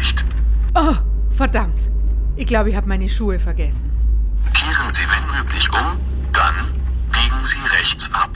erreicht. 0.00 0.24
Oh, 0.74 0.94
verdammt. 1.30 1.90
Ich 2.36 2.46
glaube, 2.46 2.70
ich 2.70 2.76
habe 2.76 2.88
meine 2.88 3.08
Schuhe 3.08 3.38
vergessen. 3.38 3.90
Kehren 4.54 4.92
Sie 4.92 5.04
wenn 5.04 5.38
möglich 5.38 5.68
um, 5.72 5.98
dann 6.32 6.54
biegen 7.12 7.44
Sie 7.44 7.58
rechts 7.78 8.12
ab. 8.12 8.30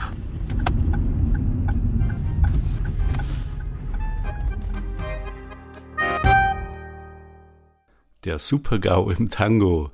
Der 8.23 8.39
Supergau 8.39 9.11
im 9.11 9.29
Tango. 9.29 9.91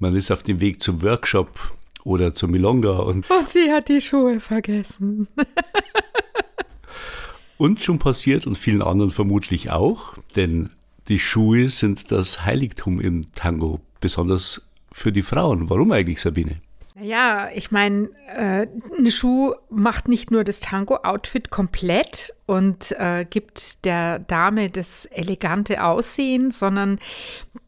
Man 0.00 0.16
ist 0.16 0.30
auf 0.30 0.42
dem 0.42 0.60
Weg 0.60 0.80
zum 0.80 1.02
Workshop 1.02 1.72
oder 2.04 2.34
zum 2.34 2.52
Milonga 2.52 2.98
und, 2.98 3.28
Und 3.30 3.48
sie 3.48 3.72
hat 3.72 3.88
die 3.88 4.00
Schuhe 4.00 4.40
vergessen. 4.40 5.28
und 7.56 7.82
schon 7.82 7.98
passiert 7.98 8.46
und 8.46 8.56
vielen 8.56 8.82
anderen 8.82 9.10
vermutlich 9.10 9.70
auch, 9.70 10.14
denn 10.36 10.70
die 11.08 11.18
Schuhe 11.18 11.70
sind 11.70 12.10
das 12.12 12.44
Heiligtum 12.44 13.00
im 13.00 13.32
Tango, 13.34 13.80
besonders 14.00 14.62
für 14.92 15.12
die 15.12 15.22
Frauen. 15.22 15.70
Warum 15.70 15.92
eigentlich, 15.92 16.20
Sabine? 16.20 16.60
Ja, 17.00 17.48
ich 17.54 17.70
meine, 17.70 18.08
äh, 18.26 18.66
ein 18.98 19.10
Schuh 19.10 19.54
macht 19.70 20.08
nicht 20.08 20.32
nur 20.32 20.42
das 20.42 20.58
Tango-Outfit 20.58 21.48
komplett 21.48 22.34
und 22.46 22.92
äh, 22.98 23.24
gibt 23.28 23.84
der 23.84 24.18
Dame 24.18 24.68
das 24.68 25.04
elegante 25.06 25.84
Aussehen, 25.84 26.50
sondern 26.50 26.98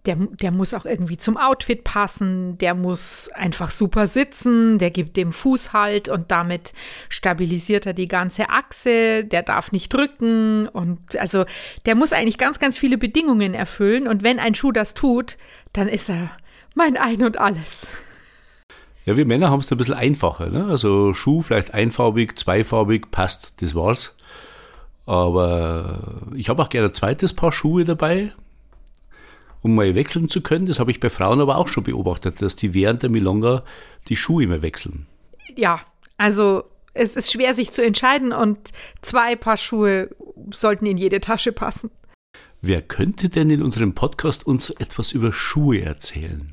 der, 0.04 0.16
der 0.16 0.50
muss 0.50 0.74
auch 0.74 0.84
irgendwie 0.84 1.16
zum 1.16 1.36
Outfit 1.36 1.84
passen, 1.84 2.58
der 2.58 2.74
muss 2.74 3.28
einfach 3.32 3.70
super 3.70 4.08
sitzen, 4.08 4.78
der 4.78 4.90
gibt 4.90 5.16
dem 5.16 5.30
Fuß 5.30 5.72
Halt 5.72 6.08
und 6.08 6.32
damit 6.32 6.72
stabilisiert 7.08 7.86
er 7.86 7.92
die 7.92 8.08
ganze 8.08 8.50
Achse, 8.50 9.24
der 9.24 9.42
darf 9.42 9.70
nicht 9.70 9.92
drücken 9.92 10.66
und 10.66 11.16
also 11.16 11.44
der 11.86 11.94
muss 11.94 12.12
eigentlich 12.12 12.38
ganz, 12.38 12.58
ganz 12.58 12.78
viele 12.78 12.98
Bedingungen 12.98 13.54
erfüllen 13.54 14.08
und 14.08 14.24
wenn 14.24 14.40
ein 14.40 14.56
Schuh 14.56 14.72
das 14.72 14.94
tut, 14.94 15.36
dann 15.72 15.88
ist 15.88 16.10
er 16.10 16.36
mein 16.74 16.96
Ein 16.96 17.22
und 17.22 17.38
alles. 17.38 17.86
Ja, 19.06 19.16
wir 19.16 19.26
Männer 19.26 19.50
haben 19.50 19.60
es 19.60 19.70
ein 19.70 19.78
bisschen 19.78 19.94
einfacher. 19.94 20.50
Ne? 20.50 20.66
Also 20.66 21.14
Schuh 21.14 21.42
vielleicht 21.42 21.74
einfarbig, 21.74 22.38
zweifarbig, 22.38 23.10
passt, 23.10 23.62
das 23.62 23.74
war's. 23.74 24.16
Aber 25.06 26.30
ich 26.34 26.48
habe 26.48 26.62
auch 26.62 26.68
gerne 26.68 26.88
ein 26.88 26.94
zweites 26.94 27.32
Paar 27.32 27.52
Schuhe 27.52 27.84
dabei, 27.84 28.32
um 29.62 29.74
mal 29.74 29.94
wechseln 29.94 30.28
zu 30.28 30.42
können. 30.42 30.66
Das 30.66 30.78
habe 30.78 30.90
ich 30.90 31.00
bei 31.00 31.10
Frauen 31.10 31.40
aber 31.40 31.56
auch 31.56 31.68
schon 31.68 31.84
beobachtet, 31.84 32.42
dass 32.42 32.56
die 32.56 32.74
während 32.74 33.02
der 33.02 33.10
Milonga 33.10 33.64
die 34.08 34.16
Schuhe 34.16 34.44
immer 34.44 34.62
wechseln. 34.62 35.06
Ja, 35.56 35.80
also 36.16 36.64
es 36.92 37.16
ist 37.16 37.32
schwer, 37.32 37.54
sich 37.54 37.72
zu 37.72 37.84
entscheiden 37.84 38.32
und 38.32 38.58
zwei 39.02 39.34
Paar 39.36 39.56
Schuhe 39.56 40.10
sollten 40.52 40.86
in 40.86 40.98
jede 40.98 41.20
Tasche 41.20 41.52
passen. 41.52 41.90
Wer 42.62 42.82
könnte 42.82 43.30
denn 43.30 43.48
in 43.48 43.62
unserem 43.62 43.94
Podcast 43.94 44.46
uns 44.46 44.68
etwas 44.70 45.12
über 45.12 45.32
Schuhe 45.32 45.80
erzählen? 45.80 46.52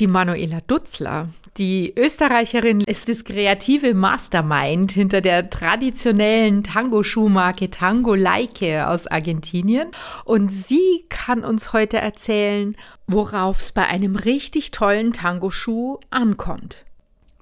Die 0.00 0.06
Manuela 0.06 0.62
Dutzler, 0.62 1.28
die 1.58 1.92
Österreicherin, 1.94 2.80
ist 2.80 3.10
das 3.10 3.22
kreative 3.22 3.92
Mastermind 3.92 4.92
hinter 4.92 5.20
der 5.20 5.50
traditionellen 5.50 6.64
Tango-Schuhmarke 6.64 7.68
Tango 7.68 8.14
Leike 8.14 8.88
aus 8.88 9.06
Argentinien. 9.06 9.90
Und 10.24 10.48
sie 10.48 11.04
kann 11.10 11.44
uns 11.44 11.74
heute 11.74 11.98
erzählen, 11.98 12.78
worauf 13.08 13.58
es 13.58 13.72
bei 13.72 13.88
einem 13.88 14.16
richtig 14.16 14.70
tollen 14.70 15.12
Tango-Schuh 15.12 15.98
ankommt. 16.08 16.86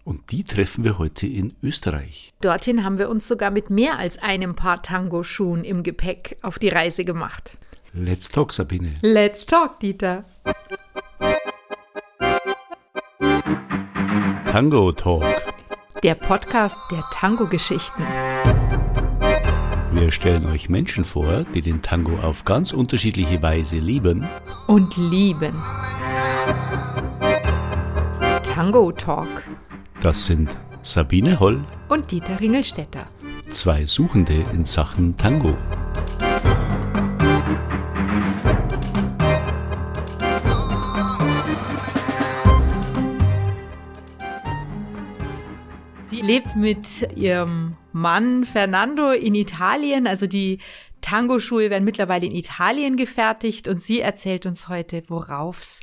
Und 0.03 0.33
die 0.33 0.43
treffen 0.43 0.83
wir 0.83 0.99
heute 0.99 1.29
in 1.29 1.55
Österreich. 1.63 2.33
Dorthin 2.41 2.83
haben 2.83 2.99
wir 2.99 3.09
uns 3.09 3.29
sogar 3.29 3.53
mit 3.53 3.71
mehr 3.71 3.99
als 4.01 4.19
einem 4.19 4.57
Paar 4.57 4.83
Tango-Schuhen 4.83 5.63
im 5.63 5.85
Gepäck 5.85 6.37
auf 6.43 6.59
die 6.59 6.71
Reise 6.71 7.05
gemacht. 7.05 7.57
Let's 7.93 8.29
talk, 8.29 8.53
Sabine. 8.53 8.95
Let's 9.03 9.47
talk, 9.47 9.79
Dieter. 9.79 10.25
Tango 14.51 14.93
Talk. 14.93 15.25
Der 16.03 16.15
Podcast 16.15 16.77
der 16.91 17.03
Tango-Geschichten. 17.11 18.03
Wir 19.93 20.11
stellen 20.13 20.47
euch 20.47 20.69
Menschen 20.69 21.05
vor, 21.05 21.45
die 21.55 21.63
den 21.63 21.83
Tango 21.83 22.19
auf 22.21 22.45
ganz 22.45 22.73
unterschiedliche 22.73 23.41
Weise 23.43 23.77
lieben. 23.77 24.27
und 24.67 24.97
lieben. 24.97 25.63
Tango 28.55 28.93
Talk 28.93 29.29
Das 30.01 30.27
sind 30.27 30.51
Sabine 30.83 31.39
Holl, 31.41 31.65
und 31.89 32.11
Dieter 32.11 32.41
Ringelstetter. 32.41 33.01
zwei 33.51 33.87
Suchende 33.87 34.45
in 34.53 34.65
Sachen 34.65 35.17
Tango. 35.17 35.57
Lebt 46.29 46.57
mit 46.57 47.17
ihrem 47.17 47.79
Mann 47.93 48.45
Fernando 48.45 49.13
in 49.13 49.35
Italien. 49.35 50.07
Also 50.07 50.27
die 50.27 50.59
Tango-Schuhe 51.01 51.71
werden 51.71 51.85
mittlerweile 51.87 52.27
in 52.27 52.35
Italien 52.35 52.97
gefertigt 52.97 53.67
und 53.67 53.81
sie 53.81 54.01
erzählt 54.01 54.45
uns 54.45 54.69
heute, 54.69 55.03
worauf 55.09 55.61
es 55.61 55.81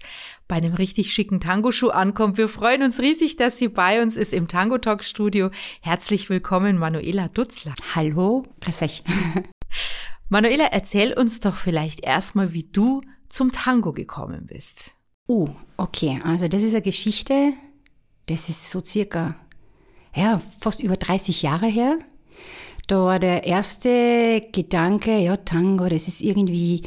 bei 0.48 0.58
einem 0.58 0.76
richtig 0.76 1.12
schicken 1.12 1.40
Tango-Schuh 1.40 1.90
ankommt. 1.90 2.38
Wir 2.38 2.48
freuen 2.48 2.84
uns 2.84 3.00
riesig, 3.00 3.38
dass 3.38 3.58
sie 3.58 3.70
bei 3.70 4.04
uns 4.04 4.18
ist 4.18 4.34
im 4.34 4.48
Tango 4.48 4.78
Talk 4.78 5.04
Studio. 5.04 5.50
Herzlich 5.82 6.30
willkommen, 6.30 6.78
Manuela 6.78 7.28
Dutzler. 7.28 7.74
Hallo, 7.96 8.44
grüß 8.62 8.84
euch. 8.84 9.04
Manuela, 10.30 10.66
erzähl 10.66 11.14
uns 11.14 11.40
doch 11.40 11.56
vielleicht 11.56 12.02
erstmal, 12.06 12.54
wie 12.54 12.70
du 12.72 13.02
zum 13.30 13.52
Tango 13.52 13.94
gekommen 13.94 14.46
bist. 14.46 14.92
Oh, 15.26 15.50
okay, 15.78 16.22
also 16.24 16.48
das 16.48 16.62
ist 16.62 16.76
eine 16.76 16.84
Geschichte, 16.84 17.54
das 18.28 18.48
ist 18.48 18.70
so 18.70 18.80
circa, 18.86 19.34
ja, 20.16 20.42
fast 20.60 20.82
über 20.82 20.96
30 20.96 21.42
Jahre 21.42 21.68
her. 21.68 21.98
Da 22.88 23.00
war 23.00 23.20
der 23.20 23.46
erste 23.46 24.42
Gedanke, 24.52 25.18
ja, 25.18 25.38
Tango, 25.38 25.88
das 25.88 26.08
ist 26.08 26.22
irgendwie 26.22 26.84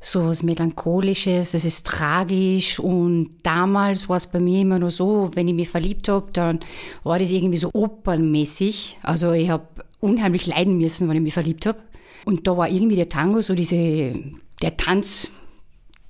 so 0.00 0.26
was 0.28 0.42
Melancholisches, 0.42 1.52
das 1.52 1.64
ist 1.64 1.86
tragisch 1.86 2.80
und 2.80 3.30
damals 3.44 4.08
war 4.08 4.16
es 4.16 4.26
bei 4.26 4.40
mir 4.40 4.60
immer 4.60 4.78
nur 4.80 4.90
so, 4.90 5.30
wenn 5.34 5.46
ich 5.46 5.54
mich 5.54 5.68
verliebt 5.68 6.08
habe, 6.08 6.30
dann 6.32 6.60
war 7.04 7.18
das 7.20 7.30
irgendwie 7.30 7.58
so 7.58 7.70
opernmäßig. 7.72 8.98
Also 9.02 9.30
ich 9.32 9.48
habe 9.48 9.66
unheimlich 10.00 10.46
leiden 10.46 10.76
müssen, 10.78 11.08
wenn 11.08 11.16
ich 11.16 11.22
mich 11.22 11.34
verliebt 11.34 11.66
habe. 11.66 11.78
Und 12.24 12.46
da 12.46 12.56
war 12.56 12.68
irgendwie 12.68 12.96
der 12.96 13.08
Tango 13.08 13.40
so 13.40 13.54
diese, 13.54 14.12
der 14.60 14.76
Tanz, 14.76 15.30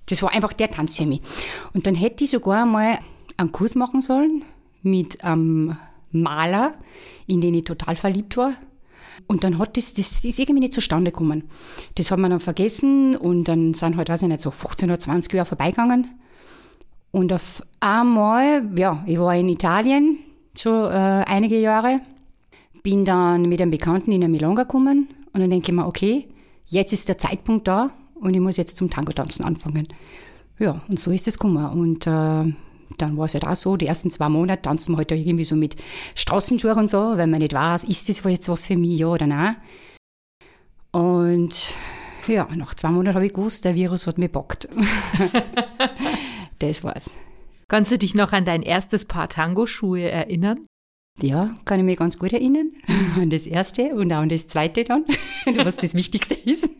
das 0.06 0.22
war 0.22 0.32
einfach 0.32 0.54
der 0.54 0.70
Tanz 0.70 0.96
für 0.96 1.06
mich. 1.06 1.20
Und 1.74 1.86
dann 1.86 1.94
hätte 1.94 2.24
ich 2.24 2.30
sogar 2.30 2.64
mal 2.64 2.98
einen 3.36 3.52
Kurs 3.52 3.74
machen 3.74 4.00
sollen 4.00 4.42
mit 4.82 5.22
einem 5.22 5.76
Maler, 6.12 6.74
in 7.26 7.40
den 7.40 7.54
ich 7.54 7.64
total 7.64 7.96
verliebt 7.96 8.36
war. 8.36 8.54
Und 9.26 9.44
dann 9.44 9.58
hat 9.58 9.76
das, 9.76 9.94
das 9.94 10.24
ist 10.24 10.38
irgendwie 10.38 10.60
nicht 10.60 10.74
zustande 10.74 11.10
gekommen. 11.10 11.44
Das 11.94 12.10
hat 12.10 12.18
man 12.18 12.30
dann 12.30 12.40
vergessen 12.40 13.16
und 13.16 13.44
dann 13.44 13.74
sind 13.74 13.96
halt, 13.96 14.08
weiß 14.08 14.22
ich 14.22 14.28
nicht, 14.28 14.40
so 14.40 14.50
15 14.50 14.90
oder 14.90 14.98
20 14.98 15.32
Jahre 15.32 15.46
vorbeigegangen. 15.46 16.08
Und 17.10 17.32
auf 17.32 17.62
einmal, 17.80 18.70
ja, 18.74 19.02
ich 19.06 19.18
war 19.18 19.36
in 19.36 19.48
Italien 19.48 20.18
schon 20.56 20.90
äh, 20.90 21.24
einige 21.26 21.60
Jahre, 21.60 22.00
bin 22.82 23.04
dann 23.04 23.42
mit 23.42 23.60
einem 23.60 23.70
Bekannten 23.70 24.12
in 24.12 24.22
eine 24.22 24.30
Milonga 24.30 24.62
gekommen 24.62 25.08
und 25.32 25.40
dann 25.40 25.50
denke 25.50 25.70
ich 25.70 25.76
mir, 25.76 25.86
okay, 25.86 26.28
jetzt 26.66 26.92
ist 26.92 27.08
der 27.08 27.18
Zeitpunkt 27.18 27.68
da 27.68 27.90
und 28.14 28.34
ich 28.34 28.40
muss 28.40 28.56
jetzt 28.56 28.76
zum 28.76 28.88
Tango-Tanzen 28.88 29.44
anfangen. 29.44 29.88
Ja, 30.58 30.80
und 30.88 30.98
so 30.98 31.10
ist 31.10 31.28
es 31.28 31.38
gekommen. 31.38 31.64
Und 31.66 32.06
äh, 32.06 32.52
dann 32.98 33.16
war 33.16 33.26
es 33.26 33.34
halt 33.34 33.46
auch 33.46 33.56
so, 33.56 33.76
die 33.76 33.86
ersten 33.86 34.10
zwei 34.10 34.28
Monate 34.28 34.62
tanzen 34.62 34.92
wir 34.92 34.98
halt 34.98 35.10
da 35.10 35.14
irgendwie 35.14 35.44
so 35.44 35.56
mit 35.56 35.76
Straßenschuhen 36.14 36.78
und 36.78 36.90
so, 36.90 36.98
weil 36.98 37.26
man 37.26 37.40
nicht 37.40 37.54
weiß, 37.54 37.84
ist 37.84 38.08
das 38.08 38.22
jetzt 38.24 38.48
was 38.48 38.66
für 38.66 38.76
mich, 38.76 38.98
ja 38.98 39.06
oder 39.06 39.26
nein. 39.26 39.56
Und 40.92 41.74
ja, 42.26 42.48
nach 42.54 42.74
zwei 42.74 42.90
Monaten 42.90 43.14
habe 43.14 43.26
ich 43.26 43.32
gewusst, 43.32 43.64
der 43.64 43.74
Virus 43.74 44.06
hat 44.06 44.18
mich 44.18 44.32
gepackt. 44.32 44.68
das 46.58 46.84
war's. 46.84 47.14
Kannst 47.68 47.90
du 47.90 47.98
dich 47.98 48.14
noch 48.14 48.32
an 48.32 48.44
dein 48.44 48.62
erstes 48.62 49.06
Paar 49.06 49.28
Tango-Schuhe 49.28 50.02
erinnern? 50.02 50.66
Ja, 51.20 51.54
kann 51.64 51.80
ich 51.80 51.86
mich 51.86 51.98
ganz 51.98 52.18
gut 52.18 52.32
erinnern. 52.32 52.72
An 53.16 53.30
das 53.30 53.46
erste 53.46 53.94
und 53.94 54.12
auch 54.12 54.18
an 54.18 54.28
das 54.28 54.46
zweite 54.46 54.84
dann, 54.84 55.04
was 55.56 55.76
das 55.76 55.94
Wichtigste 55.94 56.34
ist. 56.34 56.70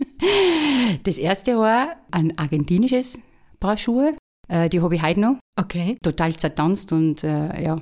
Das 1.05 1.19
erste 1.19 1.59
war 1.59 1.97
ein 2.11 2.37
argentinisches 2.39 3.19
Paar 3.61 3.77
Schuhe. 3.77 4.17
Äh, 4.49 4.69
Die 4.69 4.81
habe 4.81 4.95
ich 4.95 5.03
heute 5.03 5.21
noch. 5.21 5.37
Okay. 5.59 5.97
Total 6.03 6.35
zertanzt 6.37 6.93
und 6.93 7.25
äh, 7.25 7.63
ja. 7.63 7.77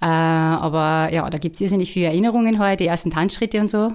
Äh, 0.00 0.06
aber 0.06 1.12
ja, 1.12 1.28
da 1.28 1.38
gibt 1.38 1.56
es 1.56 1.60
irrsinnig 1.60 1.92
viele 1.92 2.06
Erinnerungen 2.06 2.58
heute, 2.58 2.84
die 2.84 2.86
ersten 2.86 3.10
Tanzschritte 3.10 3.60
und 3.60 3.68
so. 3.68 3.86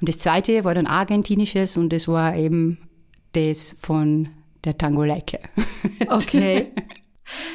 Und 0.00 0.08
das 0.08 0.18
zweite 0.18 0.64
war 0.64 0.74
dann 0.74 0.86
argentinisches 0.86 1.76
und 1.76 1.92
das 1.92 2.08
war 2.08 2.36
eben 2.36 2.78
das 3.32 3.76
von 3.78 4.28
der 4.64 4.78
Tango 4.78 5.04
Leike. 5.04 5.40
Okay. 6.08 6.72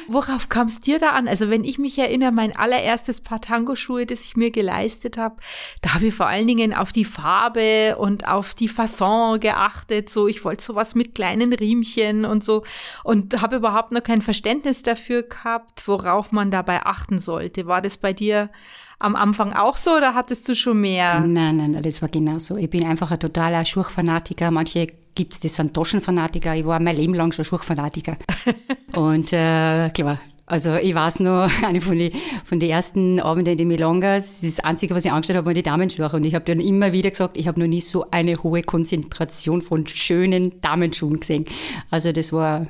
Worauf 0.06 0.48
kam 0.48 0.66
es 0.66 0.80
dir 0.80 0.98
da 0.98 1.10
an? 1.10 1.28
Also 1.28 1.50
wenn 1.50 1.64
ich 1.64 1.78
mich 1.78 1.98
erinnere, 1.98 2.32
mein 2.32 2.56
allererstes 2.56 3.20
Paar 3.20 3.40
Tango-Schuhe, 3.40 4.06
das 4.06 4.24
ich 4.24 4.36
mir 4.36 4.50
geleistet 4.50 5.18
habe, 5.18 5.36
da 5.82 5.94
habe 5.94 6.06
ich 6.06 6.14
vor 6.14 6.26
allen 6.26 6.46
Dingen 6.46 6.74
auf 6.74 6.92
die 6.92 7.04
Farbe 7.04 7.96
und 7.98 8.26
auf 8.26 8.54
die 8.54 8.68
Fasson 8.68 9.40
geachtet. 9.40 10.10
So, 10.10 10.28
ich 10.28 10.44
wollte 10.44 10.64
sowas 10.64 10.94
mit 10.94 11.14
kleinen 11.14 11.52
Riemchen 11.52 12.24
und 12.24 12.42
so 12.42 12.64
und 13.04 13.40
habe 13.40 13.56
überhaupt 13.56 13.92
noch 13.92 14.02
kein 14.02 14.22
Verständnis 14.22 14.82
dafür 14.82 15.22
gehabt, 15.22 15.86
worauf 15.86 16.32
man 16.32 16.50
dabei 16.50 16.84
achten 16.84 17.18
sollte. 17.18 17.66
War 17.66 17.82
das 17.82 17.96
bei 17.96 18.12
dir 18.12 18.50
am 18.98 19.14
Anfang 19.14 19.52
auch 19.52 19.76
so 19.76 19.92
oder 19.92 20.14
hattest 20.14 20.48
du 20.48 20.54
schon 20.54 20.80
mehr? 20.80 21.20
Nein, 21.20 21.56
nein, 21.56 21.80
das 21.82 22.02
war 22.02 22.08
genauso. 22.08 22.56
Ich 22.56 22.70
bin 22.70 22.84
einfach 22.84 23.10
ein 23.10 23.20
totaler 23.20 23.64
Schuchfanatiker. 23.64 24.50
Manche 24.50 24.88
gibt 25.18 25.34
es, 25.34 25.40
das 25.40 25.56
sind 25.56 25.74
Taschenfanatiker. 25.74 26.54
Ich 26.54 26.64
war 26.64 26.78
mein 26.80 26.96
Leben 26.96 27.12
lang 27.12 27.32
schon 27.32 27.44
Schuchfanatiker. 27.44 28.16
und 28.94 29.32
äh, 29.32 29.90
klar, 29.90 30.20
also 30.46 30.76
ich 30.76 30.94
weiß 30.94 31.20
noch, 31.20 31.50
eine 31.64 31.80
von 31.80 31.98
den 31.98 32.12
von 32.44 32.60
den 32.60 32.70
ersten 32.70 33.18
Abenden 33.18 33.52
in 33.52 33.58
den 33.58 33.68
Milongas, 33.68 34.42
das 34.42 34.60
Einzige, 34.60 34.94
was 34.94 35.04
ich 35.04 35.10
angestellt 35.10 35.38
habe, 35.38 35.46
waren 35.46 35.54
die 35.54 35.62
Damenschuhe. 35.62 36.08
Und 36.12 36.24
ich 36.24 36.36
habe 36.36 36.44
dann 36.44 36.60
immer 36.60 36.92
wieder 36.92 37.10
gesagt, 37.10 37.36
ich 37.36 37.48
habe 37.48 37.58
noch 37.58 37.66
nie 37.66 37.80
so 37.80 38.06
eine 38.12 38.36
hohe 38.44 38.62
Konzentration 38.62 39.60
von 39.60 39.88
schönen 39.88 40.60
Damenschuhen 40.60 41.18
gesehen. 41.18 41.46
Also 41.90 42.12
das 42.12 42.32
war 42.32 42.68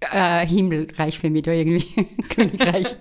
äh, 0.00 0.46
Himmelreich 0.46 1.18
für 1.18 1.28
mich 1.28 1.42
da 1.42 1.52
irgendwie, 1.52 2.06
Königreich. 2.30 2.96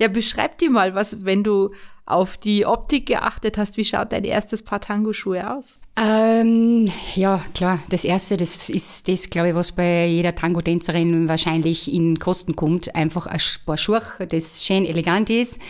ja, 0.00 0.08
beschreib 0.08 0.58
dir 0.58 0.70
mal, 0.70 0.96
was, 0.96 1.24
wenn 1.24 1.44
du 1.44 1.70
auf 2.04 2.36
die 2.36 2.66
Optik 2.66 3.06
geachtet 3.06 3.58
hast, 3.58 3.76
wie 3.76 3.84
schaut 3.84 4.10
dein 4.10 4.24
erstes 4.24 4.64
Paar 4.64 4.80
Tango-Schuhe 4.80 5.56
aus? 5.56 5.78
Ähm, 5.96 6.90
ja, 7.14 7.40
klar. 7.54 7.78
Das 7.88 8.04
erste, 8.04 8.36
das 8.36 8.68
ist 8.68 9.08
das, 9.08 9.30
glaube 9.30 9.50
ich, 9.50 9.54
was 9.54 9.72
bei 9.72 10.06
jeder 10.06 10.34
Tango-Tänzerin 10.34 11.28
wahrscheinlich 11.28 11.92
in 11.92 12.18
Kosten 12.18 12.56
kommt. 12.56 12.94
Einfach 12.94 13.26
ein 13.26 13.40
Paar 13.64 13.76
Schuhe, 13.76 14.02
das 14.28 14.64
schön 14.64 14.84
elegant 14.86 15.30
ist, 15.30 15.60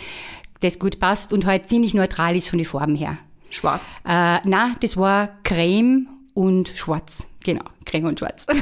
das 0.61 0.79
gut 0.79 0.99
passt 0.99 1.31
und 1.31 1.45
halt 1.45 1.69
ziemlich 1.69 1.93
neutral 1.93 2.35
ist 2.35 2.49
von 2.49 2.57
den 2.57 2.65
Farben 2.65 2.95
her. 2.95 3.17
Schwarz? 3.51 3.99
Äh, 4.03 4.39
na, 4.43 4.75
das 4.81 4.97
war 4.97 5.29
Creme 5.43 6.07
und 6.33 6.69
Schwarz. 6.69 7.27
Genau, 7.43 7.63
Creme 7.85 8.07
und 8.07 8.19
Schwarz. 8.19 8.45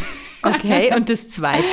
Okay, 0.45 0.93
und 0.93 1.07
das 1.07 1.29
zweite? 1.29 1.63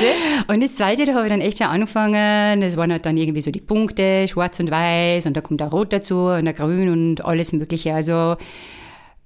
Und 0.47 0.63
das 0.63 0.77
zweite, 0.77 1.05
da 1.05 1.15
habe 1.15 1.27
ich 1.27 1.33
dann 1.33 1.41
echt 1.41 1.59
schon 1.59 1.67
angefangen. 1.67 2.61
Das 2.61 2.77
waren 2.77 2.93
halt 2.93 3.05
dann 3.05 3.17
irgendwie 3.17 3.41
so 3.41 3.51
die 3.51 3.61
Punkte, 3.61 4.29
schwarz 4.29 4.61
und 4.61 4.71
weiß, 4.71 5.27
und 5.27 5.37
da 5.37 5.41
kommt 5.41 5.61
auch 5.61 5.73
rot 5.73 5.93
dazu 5.93 6.27
und 6.27 6.47
ein 6.47 6.55
grün 6.55 6.89
und 6.89 7.25
alles 7.25 7.53
Mögliche. 7.53 7.93
Also, 7.93 8.37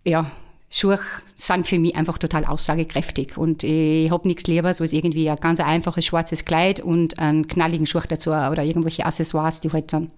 ja, 0.03 0.31
Schuhe 0.77 0.99
sind 1.37 1.69
für 1.69 1.79
mich 1.79 1.95
einfach 1.95 2.19
total 2.19 2.45
aussagekräftig. 2.45 3.39
Und 3.39 3.63
ich 3.63 4.11
habe 4.11 4.27
nichts 4.27 4.49
lieber, 4.49 4.75
so 4.75 4.83
als 4.83 4.93
irgendwie 4.93 5.31
ein 5.31 5.37
ganz 5.37 5.61
einfaches 5.61 6.05
schwarzes 6.05 6.45
Kleid 6.45 6.81
und 6.81 7.21
einen 7.21 7.47
knalligen 7.47 7.87
Schuh 7.87 8.01
dazu 8.09 8.31
oder 8.31 8.65
irgendwelche 8.65 9.07
Accessoires, 9.07 9.61
die 9.61 9.71
halt 9.71 9.93
dann, 9.93 10.11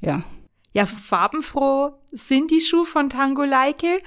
ja. 0.00 0.22
Ja, 0.72 0.86
farbenfroh 0.86 1.92
sind 2.10 2.50
die 2.50 2.62
Schuhe 2.62 2.86
von 2.86 3.10
Tango 3.10 3.44
Leike. 3.44 4.00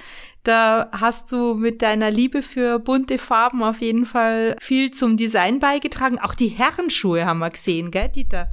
Da 0.43 0.89
hast 0.91 1.31
du 1.31 1.53
mit 1.53 1.83
deiner 1.83 2.09
Liebe 2.09 2.41
für 2.41 2.79
bunte 2.79 3.19
Farben 3.19 3.61
auf 3.61 3.81
jeden 3.81 4.07
Fall 4.07 4.55
viel 4.59 4.89
zum 4.89 5.17
Design 5.17 5.59
beigetragen. 5.59 6.17
Auch 6.17 6.33
die 6.33 6.47
Herrenschuhe 6.47 7.25
haben 7.25 7.39
wir 7.39 7.49
gesehen, 7.51 7.91
gell, 7.91 8.09
Dieter? 8.09 8.51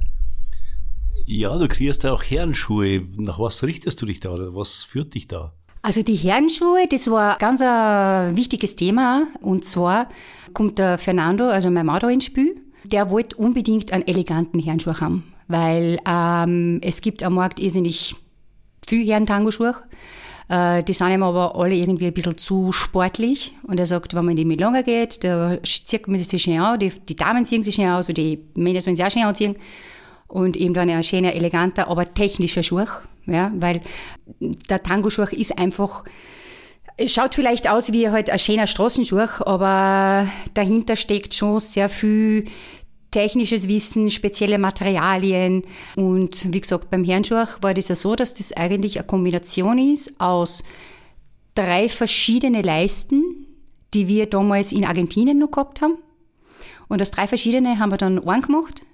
Ja, 1.25 1.57
du 1.57 1.67
kriegst 1.67 2.03
ja 2.03 2.11
auch 2.11 2.23
Herrenschuhe. 2.23 3.01
Nach 3.17 3.39
was 3.39 3.63
richtest 3.63 4.01
du 4.03 4.05
dich 4.05 4.19
da 4.19 4.29
oder 4.31 4.53
was 4.53 4.83
führt 4.83 5.15
dich 5.15 5.27
da? 5.27 5.56
Also 5.81 6.03
die 6.03 6.15
Herrenschuhe, 6.15 6.87
das 6.89 7.09
war 7.09 7.37
ganz 7.37 7.61
ein 7.61 8.35
wichtiges 8.35 8.75
Thema. 8.75 9.23
Und 9.41 9.63
zwar 9.65 10.09
kommt 10.53 10.79
der 10.79 10.97
Fernando, 10.97 11.49
also 11.49 11.69
mein 11.69 11.85
Mann 11.85 11.99
da 11.99 12.09
ins 12.09 12.25
Spiel. 12.25 12.55
Der 12.83 13.09
wollte 13.09 13.35
unbedingt 13.35 13.91
einen 13.91 14.07
eleganten 14.07 14.59
Herrenschuh 14.59 14.99
haben, 14.99 15.23
weil 15.47 15.99
ähm, 16.07 16.79
es 16.83 17.01
gibt 17.01 17.23
am 17.23 17.35
Markt 17.35 17.59
irrsinnig 17.59 18.15
viel 18.85 19.05
Herren-Tango-Schuhe. 19.07 19.75
Äh, 20.49 20.83
die 20.83 20.93
sind 20.93 21.11
ihm 21.11 21.23
aber 21.23 21.55
alle 21.55 21.75
irgendwie 21.75 22.07
ein 22.07 22.13
bisschen 22.13 22.37
zu 22.37 22.71
sportlich. 22.71 23.55
Und 23.63 23.79
er 23.79 23.85
sagt, 23.85 24.13
wenn 24.13 24.23
man 24.23 24.31
in 24.31 24.37
die 24.37 24.45
Milonga 24.45 24.81
geht, 24.81 25.23
da 25.23 25.57
zieht 25.63 26.07
man 26.07 26.19
sich 26.19 26.41
schön 26.41 26.59
an, 26.59 26.79
die, 26.79 26.89
die 26.89 27.15
Damen 27.15 27.45
ziehen 27.45 27.63
sich 27.63 27.75
schön 27.75 27.89
aus, 27.89 28.07
und 28.07 28.17
die 28.17 28.39
Männer 28.55 28.81
sollen 28.81 28.95
sich 28.95 29.05
auch 29.05 29.11
schön 29.11 29.23
anziehen. 29.23 29.55
Und 30.27 30.57
eben 30.57 30.73
dann 30.73 30.89
ein 30.89 31.03
schöner, 31.03 31.33
eleganter, 31.33 31.87
aber 31.87 32.13
technischer 32.13 32.63
Schuh. 32.63 32.85
Ja, 33.25 33.51
weil 33.55 33.81
der 34.39 34.83
Tango-Schuh 34.83 35.27
ist 35.31 35.57
einfach, 35.57 36.03
es 36.97 37.13
schaut 37.13 37.35
vielleicht 37.35 37.69
aus 37.69 37.91
wie 37.91 38.09
halt 38.09 38.29
ein 38.29 38.39
schöner 38.39 38.67
Straßenschuh, 38.67 39.41
aber 39.45 40.27
dahinter 40.53 40.95
steckt 40.95 41.33
schon 41.33 41.59
sehr 41.59 41.89
viel 41.89 42.45
technisches 43.11 43.67
Wissen, 43.67 44.09
spezielle 44.11 44.59
Materialien. 44.59 45.63
Und 45.95 46.53
wie 46.53 46.61
gesagt, 46.61 46.89
beim 46.89 47.03
Herrenschuh 47.03 47.45
war 47.61 47.73
das 47.73 47.87
ja 47.87 47.95
so, 47.95 48.15
dass 48.15 48.33
das 48.33 48.53
eigentlich 48.53 48.97
eine 48.97 49.07
Kombination 49.07 49.77
ist 49.77 50.19
aus 50.19 50.63
drei 51.55 51.89
verschiedene 51.89 52.61
Leisten, 52.61 53.47
die 53.93 54.07
wir 54.07 54.27
damals 54.27 54.71
in 54.71 54.85
Argentinien 54.85 55.39
noch 55.39 55.51
gehabt 55.51 55.81
haben. 55.81 55.97
Und 56.87 57.01
aus 57.01 57.11
drei 57.11 57.27
verschiedene 57.27 57.79
haben 57.79 57.91
wir 57.91 57.97
dann 57.97 58.19
einen 58.19 58.41
gemacht, 58.41 58.85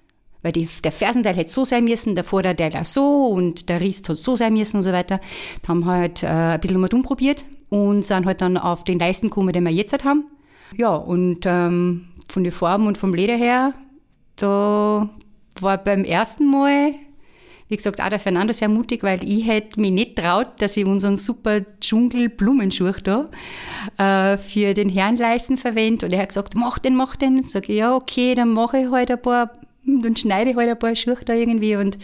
weil 0.44 0.52
die, 0.52 0.68
der 0.84 0.92
Fersenteil 0.92 1.36
hätte 1.36 1.52
so 1.52 1.66
sein 1.66 1.86
müssen, 1.86 2.14
der 2.14 2.24
Vorderteil 2.24 2.76
auch 2.76 2.86
so 2.86 3.26
und 3.28 3.70
der 3.70 3.82
Rist 3.82 4.08
hat 4.10 4.18
so 4.18 4.36
sein 4.36 4.54
müssen 4.54 4.78
und 4.78 4.84
so 4.84 4.92
weiter. 4.92 5.20
Da 5.64 5.70
haben 5.70 5.86
halt 5.86 6.22
äh, 6.22 6.28
ein 6.28 6.60
bisschen 6.60 6.80
mal 6.80 6.90
probiert 6.90 7.46
und 7.70 8.06
sind 8.06 8.28
halt 8.28 8.42
dann 8.42 8.58
auf 8.58 8.84
den 8.84 9.00
Leisten 9.00 9.30
gekommen, 9.30 9.52
den 9.52 9.64
wir 9.64 9.72
jetzt 9.72 9.92
halt 9.92 10.06
haben. 10.06 10.26
Ja, 10.78 10.96
und 10.96 11.42
ähm, 11.46 12.10
von 12.28 12.44
den 12.44 12.54
Farben 12.54 12.86
und 12.86 12.98
vom 12.98 13.14
Leder 13.14 13.36
her 13.36 13.74
da 14.36 15.10
war 15.60 15.78
beim 15.78 16.04
ersten 16.04 16.46
Mal, 16.46 16.96
wie 17.68 17.78
gesagt, 17.78 18.02
auch 18.02 18.10
der 18.10 18.20
Fernando 18.20 18.54
sehr 18.54 18.70
mutig, 18.70 19.04
weil 19.04 19.24
ich 19.24 19.48
hätte 19.48 19.80
mich 19.80 19.92
nicht 19.92 20.16
traut, 20.18 20.62
dass 20.62 20.78
ich 20.78 20.86
unseren 20.86 21.18
super 21.18 21.62
Dschungel-Blumenschuh 21.80 22.94
da 23.04 23.30
äh, 23.98 24.38
für 24.38 24.74
den 24.74 24.90
Herrenleisten 24.90 25.58
verwende. 25.58 26.06
Und 26.06 26.14
er 26.14 26.22
hat 26.22 26.30
gesagt, 26.30 26.56
mach 26.56 26.80
den, 26.80 26.96
mach 26.96 27.16
den. 27.16 27.46
Sag 27.46 27.70
ich, 27.70 27.78
ja, 27.78 27.96
okay, 27.96 28.36
dann 28.36 28.50
mache 28.50 28.80
ich 28.80 28.90
halt 28.90 29.12
ein 29.12 29.22
paar, 29.22 29.52
dann 29.86 30.16
schneide 30.16 30.52
ich 30.52 30.56
halt 30.56 30.70
ein 30.70 30.80
paar 30.80 30.96
Schuhe 30.96 31.18
da 31.26 31.34
irgendwie 31.34 31.76
und 31.76 31.98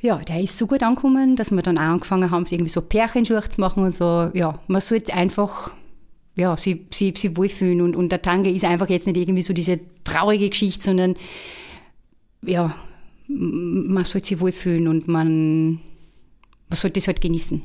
ja, 0.00 0.18
der 0.18 0.40
ist 0.40 0.56
so 0.56 0.66
gut 0.66 0.82
angekommen, 0.82 1.36
dass 1.36 1.50
wir 1.50 1.62
dann 1.62 1.78
auch 1.78 1.82
angefangen 1.82 2.30
haben, 2.30 2.46
irgendwie 2.48 2.70
so 2.70 2.82
Pärchenschuhe 2.82 3.48
zu 3.48 3.60
machen 3.60 3.82
und 3.82 3.96
so. 3.96 4.30
Ja, 4.34 4.60
man 4.68 4.80
sollte 4.80 5.14
einfach 5.14 5.72
ja, 6.36 6.56
sie, 6.56 6.86
sie, 6.92 7.14
sie 7.16 7.36
wohlfühlen. 7.36 7.80
Und, 7.80 7.96
und 7.96 8.10
der 8.10 8.22
Tange 8.22 8.50
ist 8.50 8.64
einfach 8.64 8.88
jetzt 8.88 9.06
nicht 9.06 9.16
irgendwie 9.16 9.42
so 9.42 9.52
diese 9.52 9.80
traurige 10.04 10.50
Geschichte, 10.50 10.84
sondern 10.84 11.16
ja, 12.42 12.74
man 13.26 14.04
sollte 14.04 14.28
sich 14.28 14.40
wohlfühlen 14.40 14.86
und 14.86 15.08
man, 15.08 15.80
man 16.68 16.76
sollte 16.76 17.00
es 17.00 17.08
halt 17.08 17.20
genießen. 17.20 17.62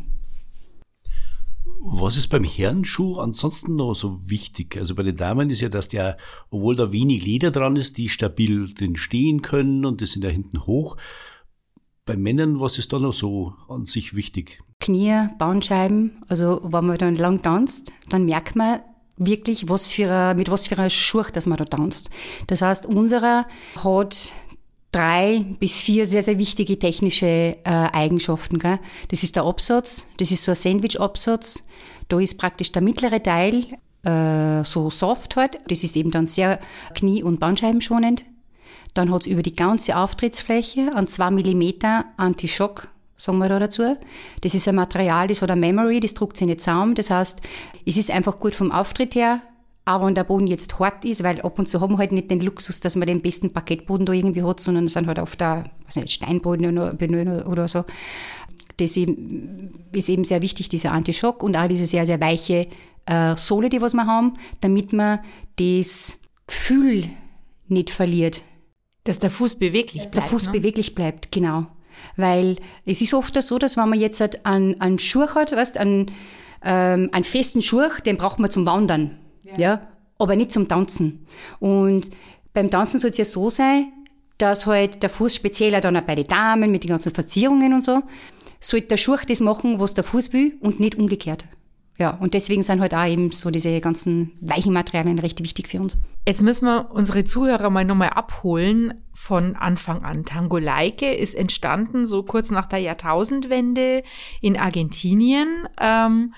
Was 1.83 2.15
ist 2.15 2.27
beim 2.27 2.43
Herrenschuh 2.43 3.17
ansonsten 3.17 3.75
noch 3.75 3.95
so 3.95 4.21
wichtig? 4.25 4.77
Also 4.77 4.93
bei 4.93 5.01
den 5.01 5.17
Damen 5.17 5.49
ist 5.49 5.61
ja, 5.61 5.69
dass 5.69 5.87
der, 5.87 6.15
obwohl 6.51 6.75
da 6.75 6.91
wenig 6.91 7.25
Leder 7.25 7.49
dran 7.49 7.75
ist, 7.75 7.97
die 7.97 8.07
stabil 8.07 8.71
drin 8.71 8.95
stehen 8.95 9.41
können 9.41 9.83
und 9.85 9.99
die 9.99 10.05
sind 10.05 10.23
ja 10.23 10.29
hinten 10.29 10.67
hoch. 10.67 10.95
Bei 12.05 12.15
Männern, 12.15 12.59
was 12.59 12.77
ist 12.77 12.93
da 12.93 12.99
noch 12.99 13.13
so 13.13 13.53
an 13.67 13.85
sich 13.85 14.13
wichtig? 14.13 14.61
Knie, 14.79 15.27
Bauernscheiben. 15.39 16.21
Also 16.27 16.61
wenn 16.63 16.85
man 16.85 16.99
dann 16.99 17.15
lang 17.15 17.41
tanzt, 17.41 17.91
dann 18.09 18.25
merkt 18.25 18.55
man 18.55 18.81
wirklich, 19.17 19.67
was 19.67 19.89
für 19.89 20.11
eine, 20.11 20.35
mit 20.35 20.51
was 20.51 20.67
für 20.67 20.77
einer 20.77 20.91
Schuhe, 20.91 21.25
dass 21.33 21.47
man 21.47 21.57
da 21.57 21.65
tanzt. 21.65 22.11
Das 22.45 22.61
heißt, 22.61 22.85
unserer 22.85 23.47
hat 23.83 24.33
drei 24.91 25.45
bis 25.59 25.73
vier 25.73 26.05
sehr, 26.07 26.23
sehr 26.23 26.37
wichtige 26.37 26.77
technische 26.77 27.25
äh, 27.25 27.55
Eigenschaften. 27.63 28.59
Gell? 28.59 28.79
Das 29.09 29.23
ist 29.23 29.35
der 29.35 29.43
Absatz, 29.43 30.07
das 30.17 30.31
ist 30.31 30.43
so 30.43 30.51
ein 30.51 30.55
Sandwich-Absatz. 30.55 31.63
Da 32.07 32.19
ist 32.19 32.37
praktisch 32.37 32.71
der 32.71 32.81
mittlere 32.81 33.23
Teil 33.23 33.67
äh, 34.03 34.63
so 34.63 34.89
soft 34.89 35.35
halt. 35.37 35.57
Das 35.67 35.83
ist 35.83 35.95
eben 35.95 36.11
dann 36.11 36.25
sehr 36.25 36.59
knie- 36.93 37.23
und 37.23 37.39
Bandscheibenschonend. 37.39 38.25
Dann 38.93 39.13
hat 39.13 39.21
es 39.21 39.27
über 39.27 39.41
die 39.41 39.55
ganze 39.55 39.95
Auftrittsfläche 39.95 40.93
an 40.93 41.07
zwei 41.07 41.31
Millimeter 41.31 42.05
Anti-Schock 42.17 42.89
sagen 43.21 43.37
wir 43.37 43.49
da 43.49 43.59
dazu. 43.59 43.97
Das 44.41 44.55
ist 44.55 44.67
ein 44.67 44.75
Material, 44.75 45.27
das 45.27 45.41
hat 45.41 45.51
eine 45.51 45.61
Memory, 45.61 45.99
das 45.99 46.15
druckt 46.15 46.37
sich 46.37 46.47
nicht 46.47 46.61
zusammen. 46.61 46.95
Das 46.95 47.11
heißt, 47.11 47.41
es 47.85 47.97
ist 47.97 48.09
einfach 48.09 48.39
gut 48.39 48.55
vom 48.55 48.71
Auftritt 48.71 49.13
her, 49.13 49.41
aber 49.83 50.05
wenn 50.05 50.15
der 50.15 50.23
Boden 50.23 50.47
jetzt 50.47 50.79
hart 50.79 51.05
ist, 51.05 51.23
weil 51.23 51.41
ab 51.41 51.57
und 51.57 51.67
zu 51.67 51.81
haben 51.81 51.93
wir 51.93 51.97
halt 51.97 52.11
nicht 52.11 52.29
den 52.29 52.39
Luxus, 52.39 52.79
dass 52.79 52.95
man 52.95 53.07
den 53.07 53.21
besten 53.21 53.51
Parkettboden 53.51 54.05
da 54.05 54.13
irgendwie 54.13 54.43
hat, 54.43 54.59
sondern 54.59 54.85
es 54.85 54.93
sind 54.93 55.07
halt 55.07 55.19
oft 55.19 55.41
da, 55.41 55.63
was 55.85 55.95
nicht, 55.95 56.11
Steinboden 56.11 56.77
oder, 56.77 57.47
oder 57.47 57.67
so. 57.67 57.83
Das 58.77 58.95
ist 58.95 60.09
eben 60.09 60.23
sehr 60.23 60.41
wichtig, 60.41 60.69
dieser 60.69 60.91
Anti-Schock 60.91 61.43
und 61.43 61.57
auch 61.57 61.67
diese 61.67 61.85
sehr, 61.85 62.05
sehr 62.05 62.21
weiche 62.21 62.67
äh, 63.05 63.35
Sohle, 63.35 63.69
die 63.69 63.81
was 63.81 63.93
wir 63.93 64.05
haben, 64.05 64.33
damit 64.61 64.93
man 64.93 65.19
das 65.57 66.19
Gefühl 66.47 67.05
nicht 67.67 67.89
verliert. 67.89 68.43
Dass 69.03 69.19
der 69.19 69.31
Fuß 69.31 69.55
beweglich 69.55 70.03
bleibt. 70.03 70.15
Der 70.15 70.23
Fuß 70.23 70.47
ne? 70.47 70.51
beweglich 70.51 70.93
bleibt, 70.93 71.31
genau. 71.31 71.65
Weil 72.15 72.57
es 72.85 73.01
ist 73.01 73.13
oft 73.13 73.41
so, 73.41 73.57
dass 73.57 73.77
wenn 73.77 73.89
man 73.89 73.99
jetzt 73.99 74.21
halt 74.21 74.45
einen, 74.45 74.79
einen 74.79 74.99
Schuh 74.99 75.27
hat, 75.33 75.51
weißt, 75.51 75.77
einen, 75.77 76.11
ähm, 76.63 77.09
einen 77.11 77.23
festen 77.23 77.61
Schuh, 77.61 77.87
den 78.05 78.17
braucht 78.17 78.39
man 78.39 78.51
zum 78.51 78.65
Wandern. 78.65 79.17
Ja. 79.57 79.59
ja. 79.59 79.87
Aber 80.19 80.35
nicht 80.35 80.51
zum 80.51 80.67
Tanzen. 80.67 81.25
Und 81.59 82.11
beim 82.53 82.69
Tanzen 82.69 82.99
soll 82.99 83.09
es 83.09 83.17
ja 83.17 83.25
so 83.25 83.49
sein, 83.49 83.91
dass 84.37 84.65
halt 84.65 85.03
der 85.03 85.09
Fuß 85.09 85.35
spezieller 85.35 85.81
dann 85.81 85.97
auch 85.97 86.01
bei 86.01 86.15
den 86.15 86.27
Damen 86.27 86.71
mit 86.71 86.83
den 86.83 86.89
ganzen 86.89 87.13
Verzierungen 87.13 87.73
und 87.73 87.83
so, 87.83 88.01
sollte 88.59 88.87
der 88.87 88.97
Schuh 88.97 89.17
das 89.27 89.39
machen, 89.39 89.79
was 89.79 89.93
der 89.93 90.03
Fuß 90.03 90.33
will 90.33 90.57
und 90.61 90.79
nicht 90.79 90.95
umgekehrt. 90.95 91.45
Ja, 91.97 92.17
und 92.19 92.33
deswegen 92.33 92.63
sind 92.63 92.81
halt 92.81 92.95
auch 92.95 93.05
eben 93.05 93.31
so 93.31 93.51
diese 93.51 93.79
ganzen 93.79 94.31
weichen 94.41 94.73
Materialien 94.73 95.19
recht 95.19 95.43
wichtig 95.43 95.67
für 95.67 95.79
uns. 95.79 95.99
Jetzt 96.25 96.41
müssen 96.41 96.65
wir 96.65 96.89
unsere 96.91 97.25
Zuhörer 97.25 97.69
mal 97.69 97.85
nochmal 97.85 98.09
abholen 98.09 99.03
von 99.13 99.55
Anfang 99.55 100.03
an. 100.03 100.25
Tango 100.25 100.57
Leike 100.57 101.13
ist 101.13 101.35
entstanden 101.35 102.07
so 102.07 102.23
kurz 102.23 102.49
nach 102.49 102.65
der 102.65 102.79
Jahrtausendwende 102.79 104.01
in 104.41 104.57
Argentinien. 104.57 105.67
Ähm, 105.79 106.33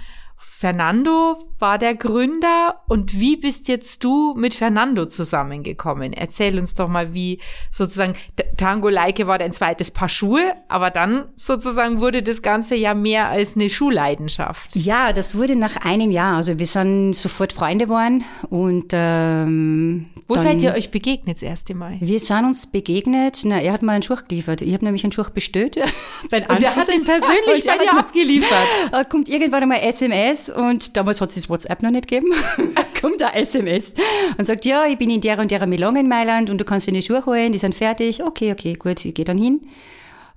Fernando 0.63 1.39
war 1.59 1.77
der 1.77 1.93
Gründer 1.93 2.83
und 2.87 3.19
wie 3.19 3.35
bist 3.35 3.67
jetzt 3.67 4.01
du 4.01 4.33
mit 4.33 4.55
Fernando 4.55 5.05
zusammengekommen? 5.05 6.13
Erzähl 6.13 6.57
uns 6.57 6.73
doch 6.73 6.87
mal, 6.87 7.13
wie 7.13 7.41
sozusagen 7.69 8.13
Tango 8.55 8.87
Leike 8.87 9.27
war 9.27 9.37
dein 9.37 9.51
zweites 9.51 9.91
Paar 9.91 10.07
Schuhe, 10.07 10.55
aber 10.69 10.89
dann 10.89 11.25
sozusagen 11.35 11.99
wurde 11.99 12.23
das 12.23 12.41
Ganze 12.41 12.75
ja 12.75 12.93
mehr 12.93 13.27
als 13.27 13.55
eine 13.55 13.69
Schuhleidenschaft. 13.69 14.73
Ja, 14.73 15.11
das 15.11 15.37
wurde 15.37 15.57
nach 15.57 15.75
einem 15.75 16.11
Jahr. 16.11 16.37
Also 16.37 16.57
wir 16.57 16.65
sind 16.65 17.11
sofort 17.11 17.51
Freunde 17.51 17.87
geworden 17.87 18.23
und 18.49 18.91
ähm, 18.93 20.05
wo 20.27 20.35
seid 20.35 20.61
ihr 20.61 20.73
euch 20.73 20.91
begegnet 20.91 21.37
das 21.37 21.43
erste 21.43 21.75
Mal? 21.75 21.97
Wir 21.99 22.19
sind 22.19 22.45
uns 22.45 22.67
begegnet. 22.67 23.41
Na, 23.43 23.59
er 23.59 23.73
hat 23.73 23.81
mal 23.81 23.93
einen 23.93 24.03
Schuh 24.03 24.15
geliefert. 24.27 24.61
Ich 24.61 24.73
habe 24.73 24.85
nämlich 24.85 25.03
einen 25.03 25.11
Schuh 25.11 25.23
bestellt. 25.33 25.75
und 26.23 26.31
er 26.31 26.75
hat 26.75 26.93
ihn 26.93 27.03
persönlich 27.03 27.65
bei 27.65 27.77
dir 27.77 27.97
abgeliefert. 27.97 29.09
Kommt 29.09 29.29
irgendwann 29.29 29.63
einmal 29.63 29.79
SMS 29.81 30.49
und 30.53 30.95
damals 30.97 31.21
hat 31.21 31.29
es 31.29 31.35
das 31.35 31.49
WhatsApp 31.49 31.81
noch 31.83 31.91
nicht 31.91 32.07
gegeben. 32.07 32.33
kommt 33.03 33.19
da 33.19 33.31
SMS 33.31 33.93
und 34.37 34.45
sagt, 34.45 34.63
ja, 34.63 34.85
ich 34.85 34.97
bin 34.97 35.09
in 35.09 35.19
der 35.19 35.37
und 35.37 35.51
der 35.51 35.67
Melon 35.67 35.97
in 35.97 36.07
Mailand 36.07 36.49
und 36.49 36.57
du 36.57 36.63
kannst 36.63 36.87
dir 36.87 36.93
die 36.93 37.01
Schuhe 37.01 37.25
holen, 37.25 37.51
die 37.51 37.59
sind 37.59 37.75
fertig. 37.75 38.23
Okay, 38.23 38.53
okay, 38.53 38.75
gut, 38.75 39.03
ich 39.03 39.13
gehe 39.13 39.25
dann 39.25 39.37
hin. 39.37 39.59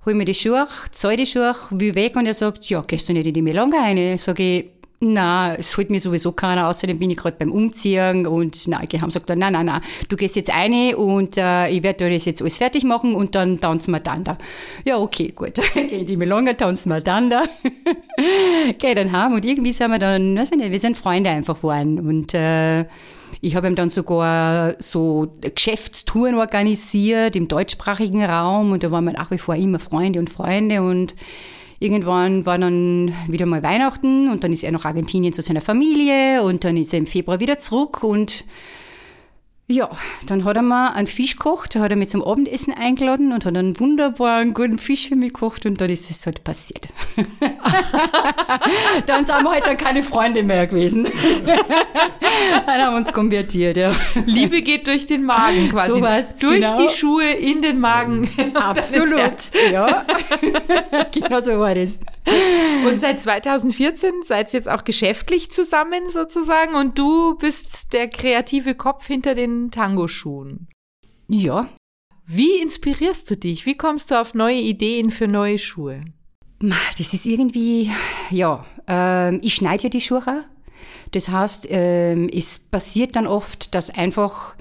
Hol 0.05 0.13
mir 0.13 0.25
die 0.25 0.33
Schuhe, 0.33 0.67
zahl 0.91 1.15
die 1.15 1.25
Schuhe, 1.25 1.55
will 1.69 1.95
weg 1.95 2.17
und 2.17 2.25
er 2.25 2.33
sagt, 2.33 2.65
ja, 2.69 2.81
gehst 2.81 3.07
du 3.07 3.13
nicht 3.13 3.25
in 3.25 3.33
die 3.33 3.41
Melon 3.41 3.73
rein? 3.73 4.17
Sag 4.17 4.39
ich, 4.41 4.65
na, 4.99 5.55
es 5.55 5.77
holt 5.77 5.91
mir 5.91 5.99
sowieso 5.99 6.31
keiner, 6.31 6.67
außerdem 6.67 6.97
bin 6.97 7.11
ich 7.11 7.17
gerade 7.17 7.37
beim 7.37 7.51
Umziehen 7.51 8.25
und 8.25 8.67
na, 8.67 8.81
ich 8.81 8.99
haben 8.99 9.09
gesagt, 9.09 9.29
nein, 9.29 9.53
nein, 9.53 9.65
nein, 9.67 9.81
du 10.09 10.15
gehst 10.15 10.35
jetzt 10.35 10.51
rein 10.51 10.95
und 10.95 11.37
äh, 11.37 11.69
ich 11.69 11.83
werde 11.83 12.09
das 12.09 12.25
jetzt 12.25 12.41
alles 12.41 12.57
fertig 12.57 12.83
machen 12.83 13.13
und 13.13 13.35
dann 13.35 13.59
tanzen 13.59 13.91
wir 13.91 13.99
dann 13.99 14.23
da. 14.23 14.37
Ja, 14.85 14.97
okay, 14.97 15.31
gut. 15.35 15.59
Geh 15.73 15.99
in 15.99 16.05
die 16.07 16.17
Melonga, 16.17 16.53
tanzen 16.53 16.89
wir 16.89 17.01
dann 17.01 17.29
da. 17.29 17.43
Geh 18.79 18.95
dann 18.95 19.11
heim 19.11 19.33
und 19.33 19.45
irgendwie 19.45 19.71
sind 19.71 19.91
wir 19.91 19.99
dann, 19.99 20.35
weiß 20.35 20.51
ich 20.51 20.57
nicht, 20.57 20.71
wir 20.71 20.79
sind 20.79 20.97
Freunde 20.97 21.29
einfach 21.29 21.57
geworden 21.57 21.99
und 21.99 22.33
äh, 22.33 22.85
ich 23.41 23.55
habe 23.55 23.67
ihm 23.67 23.75
dann 23.75 23.91
sogar 23.91 24.75
so 24.79 25.27
Geschäftstouren 25.41 26.35
organisiert 26.35 27.35
im 27.35 27.47
deutschsprachigen 27.47 28.25
Raum 28.25 28.71
und 28.71 28.83
da 28.83 28.89
waren 28.89 29.05
wir 29.05 29.13
nach 29.13 29.29
wie 29.29 29.37
vor 29.37 29.55
immer 29.55 29.77
Freunde 29.77 30.19
und 30.19 30.31
Freunde 30.31 30.81
und 30.81 31.13
Irgendwann 31.79 32.45
war 32.45 32.57
dann 32.57 33.13
wieder 33.27 33.45
mal 33.45 33.61
Weihnachten 33.61 34.29
und 34.29 34.43
dann 34.43 34.51
ist 34.51 34.63
er 34.63 34.71
nach 34.71 34.85
Argentinien 34.85 35.33
zu 35.33 35.41
seiner 35.41 35.61
Familie 35.61 36.41
und 36.41 36.63
dann 36.63 36.75
ist 36.75 36.93
er 36.93 36.99
im 36.99 37.05
Februar 37.05 37.39
wieder 37.39 37.59
zurück 37.59 38.03
und 38.03 38.45
ja, 39.69 39.89
dann 40.25 40.45
hat 40.45 40.55
er 40.55 40.61
mal 40.61 40.93
einen 40.93 41.07
Fisch 41.07 41.35
gekocht, 41.35 41.75
hat 41.75 41.91
er 41.91 41.97
mit 41.97 42.09
zum 42.09 42.23
Abendessen 42.23 42.73
eingeladen 42.73 43.33
und 43.33 43.43
hat 43.43 43.57
einen 43.57 43.77
wunderbaren, 43.77 44.53
guten 44.53 44.77
Fisch 44.77 45.09
für 45.09 45.17
mich 45.17 45.33
gekocht 45.33 45.65
und 45.65 45.81
dann 45.81 45.89
ist 45.89 46.09
es 46.09 46.25
halt 46.25 46.45
passiert. 46.45 46.87
dann 49.07 49.25
sind 49.25 49.43
wir 49.43 49.51
halt 49.51 49.65
dann 49.65 49.75
keine 49.75 50.03
Freunde 50.03 50.43
mehr 50.43 50.67
gewesen. 50.67 51.03
dann 52.65 52.81
haben 52.81 52.93
wir 52.93 52.97
uns 52.97 53.11
konvertiert, 53.11 53.75
ja. 53.75 53.91
Liebe 54.25 54.61
geht 54.61 54.87
durch 54.87 55.05
den 55.05 55.23
Magen 55.23 55.69
quasi. 55.69 55.91
So 55.91 56.01
was, 56.01 56.37
durch 56.37 56.61
genau. 56.61 56.77
die 56.77 56.87
Schuhe 56.87 57.29
in 57.31 57.61
den 57.61 57.81
Magen. 57.81 58.29
Absolut, 58.53 59.51
ja. 59.71 60.05
genau 61.13 61.41
so 61.41 61.59
war 61.59 61.75
das. 61.75 61.99
Und 62.87 62.99
seit 62.99 63.19
2014 63.21 64.23
seid 64.23 64.53
ihr 64.53 64.57
jetzt 64.57 64.69
auch 64.69 64.83
geschäftlich 64.83 65.51
zusammen 65.51 66.09
sozusagen 66.09 66.75
und 66.75 66.97
du 66.97 67.35
bist 67.37 67.93
der 67.93 68.07
kreative 68.07 68.75
Kopf 68.75 69.07
hinter 69.07 69.33
den 69.33 69.71
Tango-Schuhen. 69.71 70.67
Ja. 71.27 71.69
Wie 72.25 72.59
inspirierst 72.59 73.29
du 73.29 73.37
dich? 73.37 73.65
Wie 73.65 73.77
kommst 73.77 74.11
du 74.11 74.19
auf 74.19 74.33
neue 74.33 74.59
Ideen 74.59 75.11
für 75.11 75.27
neue 75.27 75.59
Schuhe? 75.59 76.01
Das 76.97 77.13
ist 77.13 77.25
irgendwie, 77.25 77.91
ja, 78.31 78.65
äh, 78.89 79.35
ich 79.37 79.55
schneide 79.55 79.83
ja 79.83 79.89
die 79.89 80.01
Schuhe. 80.01 80.45
Das 81.11 81.29
heißt, 81.29 81.69
äh, 81.71 82.27
es 82.27 82.59
passiert 82.59 83.15
dann 83.15 83.27
oft, 83.27 83.73
dass 83.75 83.89
einfach 83.89 84.55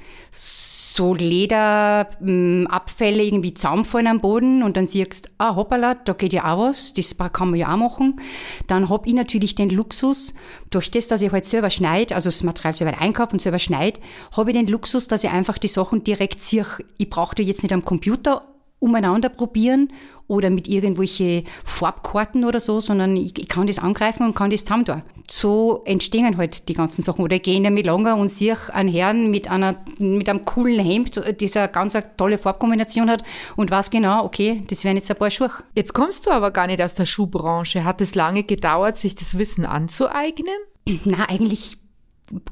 so 0.97 1.15
Lederabfälle 1.15 3.23
irgendwie 3.23 3.55
zusammenfallen 3.55 4.07
am 4.07 4.21
Boden 4.21 4.63
und 4.63 4.77
dann 4.77 4.87
siehst 4.87 5.31
ah 5.39 5.55
hoppala, 5.55 5.95
da 5.95 6.15
geht 6.15 6.33
ja 6.33 6.53
auch 6.53 6.69
was, 6.69 6.95
das 6.95 7.17
kann 7.33 7.51
man 7.51 7.61
ja 7.61 7.73
auch 7.73 7.77
machen. 7.77 8.21
Dann 8.67 8.89
hab 8.89 9.07
ich 9.07 9.13
natürlich 9.13 9.55
den 9.55 9.71
Luxus, 9.71 10.35
durch 10.71 10.91
das, 10.91 11.09
dass 11.09 11.23
ich 11.23 11.31
halt 11.31 11.45
selber 11.45 11.71
schneide, 11.71 12.15
also 12.15 12.31
das 12.31 12.43
Material 12.43 12.75
selber 12.75 12.99
einkaufe 12.99 13.35
und 13.35 13.43
selber 13.43 13.59
schneide, 13.59 14.01
habe 14.37 14.51
ich 14.51 14.57
den 14.57 14.67
Luxus, 14.67 15.07
dass 15.07 15.25
ich 15.25 15.31
einfach 15.31 15.59
die 15.59 15.69
Sachen 15.69 16.03
direkt 16.03 16.41
sehe. 16.41 16.67
Ich 16.97 17.11
brauche 17.11 17.41
jetzt 17.43 17.63
nicht 17.63 17.73
am 17.73 17.85
Computer 17.85 18.56
umeinander 18.79 19.29
probieren 19.29 19.89
oder 20.29 20.51
mit 20.51 20.69
irgendwelche 20.69 21.45
Farbkarten 21.65 22.45
oder 22.45 22.61
so, 22.61 22.81
sondern 22.81 23.17
ich, 23.17 23.49
kann 23.49 23.67
das 23.67 23.79
angreifen 23.79 24.25
und 24.25 24.35
kann 24.35 24.51
das 24.51 24.65
zusammen 24.65 24.85
tun. 24.85 25.03
So 25.31 25.83
entstehen 25.85 26.37
halt 26.37 26.69
die 26.69 26.75
ganzen 26.75 27.03
Sachen. 27.03 27.25
Oder 27.25 27.37
ich 27.37 27.43
gehe 27.43 27.57
in 27.57 27.63
der 27.63 27.73
Milonga 27.73 28.15
und 28.15 28.29
sehe 28.29 28.57
einen 28.73 28.89
Herrn 28.89 29.31
mit 29.31 29.51
einer, 29.51 29.77
mit 29.99 30.29
einem 30.29 30.45
coolen 30.45 30.85
Hemd, 30.85 31.17
das 31.17 31.57
eine 31.57 31.69
ganz 31.69 31.97
tolle 32.17 32.39
Farbkombination 32.39 33.11
hat 33.11 33.23
und 33.57 33.71
weiß 33.71 33.91
genau, 33.91 34.25
okay, 34.25 34.63
das 34.69 34.85
wären 34.85 34.97
jetzt 34.97 35.11
ein 35.11 35.17
paar 35.17 35.31
Schuhe. 35.31 35.51
Jetzt 35.75 35.95
kommst 35.95 36.27
du 36.27 36.31
aber 36.31 36.51
gar 36.51 36.67
nicht 36.67 36.83
aus 36.83 36.95
der 36.95 37.07
Schuhbranche. 37.07 37.85
Hat 37.85 38.01
es 38.01 38.15
lange 38.15 38.43
gedauert, 38.43 38.99
sich 38.99 39.15
das 39.15 39.39
Wissen 39.39 39.65
anzueignen? 39.65 40.57
Na, 41.05 41.29
eigentlich 41.29 41.79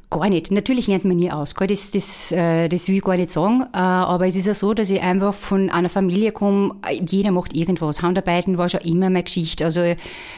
Gar 0.08 0.28
nicht. 0.28 0.52
Natürlich 0.52 0.86
lernt 0.86 1.04
man 1.04 1.16
nie 1.16 1.32
aus. 1.32 1.52
Das, 1.54 1.90
das, 1.90 2.30
äh, 2.30 2.68
das 2.68 2.86
will 2.86 2.98
ich 2.98 3.02
gar 3.02 3.16
nicht 3.16 3.30
sagen. 3.30 3.62
Äh, 3.72 3.78
aber 3.78 4.28
es 4.28 4.36
ist 4.36 4.46
ja 4.46 4.54
so, 4.54 4.72
dass 4.72 4.88
ich 4.88 5.02
einfach 5.02 5.34
von 5.34 5.68
einer 5.68 5.88
Familie 5.88 6.30
komme, 6.30 6.76
jeder 7.04 7.32
macht 7.32 7.56
irgendwas. 7.56 8.00
Handarbeiten 8.00 8.56
war 8.56 8.68
schon 8.68 8.82
immer 8.82 9.10
meine 9.10 9.24
Geschichte. 9.24 9.64
Also 9.64 9.82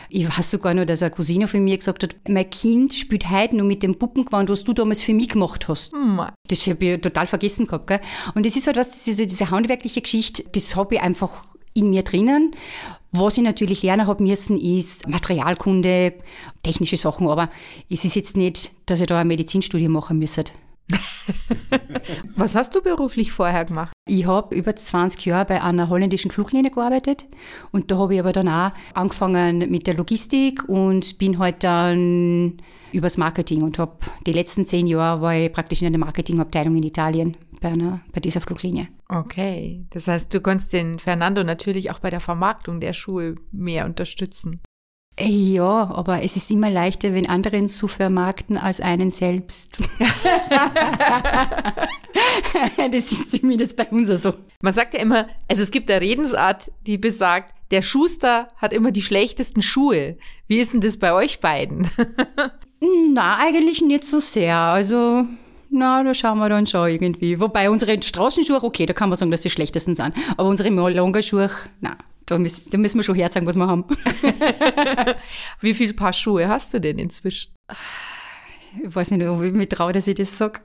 ich 0.08 0.38
weiß 0.38 0.50
sogar 0.50 0.72
noch, 0.72 0.86
dass 0.86 1.02
eine 1.02 1.10
Cousine 1.10 1.48
von 1.48 1.62
mir 1.62 1.76
gesagt 1.76 2.02
hat, 2.02 2.16
mein 2.26 2.48
Kind 2.48 2.94
spielt 2.94 3.30
heute 3.30 3.56
nur 3.56 3.66
mit 3.66 3.82
dem 3.82 3.98
Puppengewand, 3.98 4.48
was 4.48 4.64
du 4.64 4.72
damals 4.72 5.02
für 5.02 5.12
mich 5.12 5.28
gemacht 5.28 5.68
hast. 5.68 5.92
Mhm. 5.92 6.22
Das 6.48 6.66
habe 6.66 6.84
ich 6.84 7.00
total 7.02 7.26
vergessen 7.26 7.66
gehabt. 7.66 7.88
Gell? 7.88 8.00
Und 8.34 8.46
das 8.46 8.56
ist 8.56 8.66
halt 8.66 8.76
was, 8.76 9.04
diese, 9.04 9.26
diese 9.26 9.50
handwerkliche 9.50 10.00
Geschichte, 10.00 10.44
das 10.52 10.76
habe 10.76 10.94
ich 10.94 11.02
einfach 11.02 11.44
in 11.74 11.90
mir 11.90 12.02
drinnen. 12.04 12.52
Was 13.18 13.38
ich 13.38 13.44
natürlich 13.44 13.82
lernen 13.82 14.06
habe 14.06 14.22
müssen, 14.22 14.60
ist 14.60 15.08
Materialkunde, 15.08 16.14
technische 16.62 16.98
Sachen, 16.98 17.28
aber 17.28 17.48
es 17.88 18.04
ist 18.04 18.14
jetzt 18.14 18.36
nicht, 18.36 18.72
dass 18.84 19.00
ich 19.00 19.06
da 19.06 19.20
ein 19.20 19.26
Medizinstudium 19.26 19.92
machen 19.92 20.18
müsste. 20.18 20.52
Was 22.36 22.54
hast 22.54 22.74
du 22.74 22.82
beruflich 22.82 23.32
vorher 23.32 23.64
gemacht? 23.64 23.92
Ich 24.06 24.26
habe 24.26 24.54
über 24.54 24.76
20 24.76 25.24
Jahre 25.24 25.46
bei 25.46 25.62
einer 25.62 25.88
holländischen 25.88 26.30
Fluglinie 26.30 26.70
gearbeitet 26.70 27.26
und 27.72 27.90
da 27.90 27.98
habe 27.98 28.14
ich 28.14 28.20
aber 28.20 28.32
dann 28.32 28.48
auch 28.48 28.72
angefangen 28.92 29.58
mit 29.70 29.86
der 29.86 29.94
Logistik 29.94 30.68
und 30.68 31.16
bin 31.18 31.38
halt 31.38 31.64
dann 31.64 32.58
übers 32.92 33.16
Marketing 33.16 33.62
und 33.62 33.78
habe 33.78 33.96
die 34.26 34.32
letzten 34.32 34.66
zehn 34.66 34.86
Jahre 34.86 35.22
war 35.22 35.34
ich 35.34 35.52
praktisch 35.52 35.82
in 35.82 35.92
der 35.92 36.00
Marketingabteilung 36.00 36.76
in 36.76 36.82
Italien 36.82 37.36
bei, 37.60 37.68
einer, 37.68 38.00
bei 38.12 38.20
dieser 38.20 38.40
Fluglinie. 38.40 38.88
Okay, 39.08 39.86
das 39.90 40.08
heißt, 40.08 40.32
du 40.32 40.40
kannst 40.40 40.72
den 40.72 40.98
Fernando 40.98 41.44
natürlich 41.44 41.90
auch 41.90 41.98
bei 41.98 42.10
der 42.10 42.20
Vermarktung 42.20 42.80
der 42.80 42.92
Schuhe 42.92 43.36
mehr 43.52 43.84
unterstützen. 43.84 44.60
Ja, 45.18 45.90
aber 45.94 46.22
es 46.22 46.36
ist 46.36 46.50
immer 46.50 46.68
leichter, 46.70 47.14
wenn 47.14 47.26
anderen 47.26 47.70
zu 47.70 47.88
vermarkten 47.88 48.58
als 48.58 48.82
einen 48.82 49.10
selbst. 49.10 49.78
das 52.76 53.12
ist 53.12 53.30
zumindest 53.30 53.76
bei 53.76 53.86
uns 53.86 54.08
so. 54.08 54.34
Man 54.60 54.74
sagt 54.74 54.92
ja 54.92 55.00
immer, 55.00 55.26
also 55.48 55.62
es 55.62 55.70
gibt 55.70 55.90
eine 55.90 56.02
Redensart, 56.02 56.70
die 56.86 56.98
besagt, 56.98 57.54
der 57.70 57.80
Schuster 57.80 58.50
hat 58.56 58.74
immer 58.74 58.92
die 58.92 59.02
schlechtesten 59.02 59.62
Schuhe. 59.62 60.18
Wie 60.48 60.58
ist 60.58 60.74
denn 60.74 60.82
das 60.82 60.98
bei 60.98 61.12
euch 61.14 61.40
beiden? 61.40 61.90
Na, 63.12 63.38
eigentlich 63.38 63.80
nicht 63.80 64.04
so 64.04 64.20
sehr. 64.20 64.56
Also, 64.56 65.24
na, 65.70 66.02
da 66.02 66.14
schauen 66.14 66.38
wir 66.38 66.48
dann 66.48 66.66
schon 66.66 66.88
irgendwie. 66.88 67.40
Wobei 67.40 67.70
unsere 67.70 68.02
Straßenschuhe, 68.02 68.62
okay, 68.62 68.86
da 68.86 68.92
kann 68.92 69.08
man 69.08 69.18
sagen, 69.18 69.30
dass 69.30 69.42
sie 69.42 69.50
schlechtesten 69.50 69.94
sind. 69.94 70.12
Aber 70.36 70.48
unsere 70.48 70.70
Longerschuhe, 70.70 71.50
na, 71.80 71.96
da 72.26 72.38
müssen, 72.38 72.70
da 72.70 72.78
müssen 72.78 72.98
wir 72.98 73.04
schon 73.04 73.14
herzeigen, 73.14 73.46
was 73.46 73.56
wir 73.56 73.66
haben. 73.66 73.84
Wie 75.60 75.74
viele 75.74 75.94
Paar 75.94 76.12
Schuhe 76.12 76.48
hast 76.48 76.74
du 76.74 76.80
denn 76.80 76.98
inzwischen? 76.98 77.52
Ich 78.82 78.94
weiß 78.94 79.12
nicht, 79.12 79.26
ob 79.26 79.42
ich 79.42 79.52
mich 79.52 79.68
traue, 79.68 79.92
dass 79.92 80.06
ich 80.06 80.16
das 80.16 80.36
sage. 80.36 80.60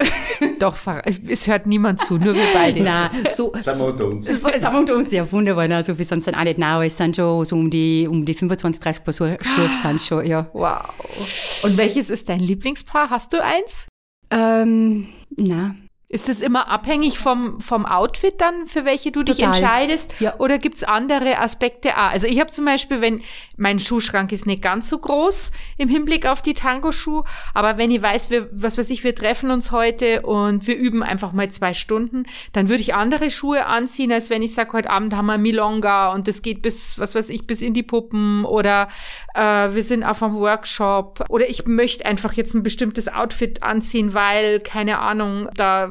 Doch, 0.60 0.76
es 1.06 1.48
hört 1.48 1.66
niemand 1.66 2.02
zu, 2.02 2.18
nur 2.18 2.36
wir 2.36 2.44
beide. 2.54 2.84
Nein, 2.84 3.10
so. 3.30 3.54
Sind 3.56 3.80
wir 3.80 3.88
unter 3.88 4.06
uns. 4.08 4.26
So, 4.26 4.50
sind 4.50 4.62
wir 4.62 4.78
unter 4.78 4.96
uns, 4.96 5.12
ja, 5.12 5.32
wunderbar. 5.32 5.70
Also, 5.70 5.98
wir 5.98 6.04
sind 6.04 6.28
auch 6.28 6.44
nicht 6.44 6.58
nah, 6.58 6.84
es 6.84 6.98
sind 6.98 7.16
schon 7.16 7.46
so 7.46 7.56
um 7.56 7.70
die, 7.70 8.08
um 8.10 8.26
die 8.26 8.34
25, 8.34 8.84
30 8.84 9.04
Paar 9.06 9.14
Schuhe 9.14 9.38
sind 9.72 10.02
schon, 10.02 10.26
ja. 10.26 10.50
Wow. 10.54 11.64
Und 11.64 11.78
welches 11.78 12.10
ist 12.10 12.28
dein 12.28 12.40
Lieblingspaar? 12.40 13.10
Hast 13.10 13.32
du 13.32 13.42
eins? 13.42 13.88
Ähm, 14.32 15.08
na, 15.38 15.76
Ist 16.12 16.28
das 16.28 16.42
immer 16.42 16.68
abhängig 16.68 17.20
vom, 17.20 17.62
vom 17.62 17.86
Outfit 17.86 18.42
dann, 18.42 18.68
für 18.68 18.84
welche 18.84 19.14
du 19.14 19.24
dich 19.24 19.38
Total. 19.38 19.56
entscheidest? 19.56 20.14
Ja. 20.20 20.36
Oder 20.40 20.58
gibt's 20.58 20.84
andere 20.84 21.40
Aspekte? 21.40 21.98
auch? 21.98 22.12
Also 22.12 22.28
ich 22.28 22.42
habe 22.42 22.52
zum 22.52 22.66
Beispiel, 22.66 23.00
wenn 23.00 23.22
mein 23.56 23.80
Schuhschrank 23.80 24.34
ist 24.34 24.46
nicht 24.46 24.62
ganz 24.62 24.90
so 24.90 24.98
groß 24.98 25.52
im 25.78 25.88
Hinblick 25.88 26.26
auf 26.26 26.42
die 26.42 26.54
Tango-Schuhe, 26.54 27.24
aber 27.54 27.78
wenn 27.78 27.92
ich 27.92 28.02
weiß, 28.02 28.30
wir, 28.30 28.50
was 28.52 28.78
weiß 28.78 28.90
ich, 28.90 29.06
wir 29.06 29.16
treffen 29.16 29.52
uns 29.52 29.72
heute 29.72 30.24
und 30.24 30.68
wir 30.68 30.76
üben 30.76 31.02
einfach 31.02 31.32
mal 31.32 31.50
zwei 31.50 31.74
Stunden, 31.74 32.24
dann 32.52 32.68
würde 32.68 32.82
ich 32.82 32.94
andere 32.94 33.32
Schuhe 33.32 33.66
anziehen, 33.66 34.12
als 34.12 34.30
wenn 34.30 34.44
ich 34.44 34.54
sage, 34.54 34.74
heute 34.74 34.90
Abend 34.90 35.16
haben 35.16 35.28
wir 35.28 35.38
Milonga 35.38 36.12
und 36.12 36.28
das 36.28 36.42
geht 36.42 36.62
bis, 36.62 37.00
was 37.00 37.16
weiß 37.16 37.30
ich, 37.30 37.48
bis 37.48 37.62
in 37.62 37.74
die 37.74 37.84
Puppen 37.84 38.44
oder 38.44 38.90
äh, 39.34 39.70
wir 39.74 39.84
sind 39.84 40.04
auf 40.04 40.22
einem 40.22 40.36
Workshop 40.36 41.24
oder 41.30 41.50
ich 41.50 41.68
möchte 41.68 42.06
einfach 42.06 42.34
jetzt 42.34 42.54
ein 42.54 42.64
bestimmtes 42.64 43.08
Outfit 43.08 43.64
anziehen, 43.64 44.14
weil, 44.14 44.60
keine 44.60 45.00
Ahnung, 45.00 45.48
da 45.56 45.90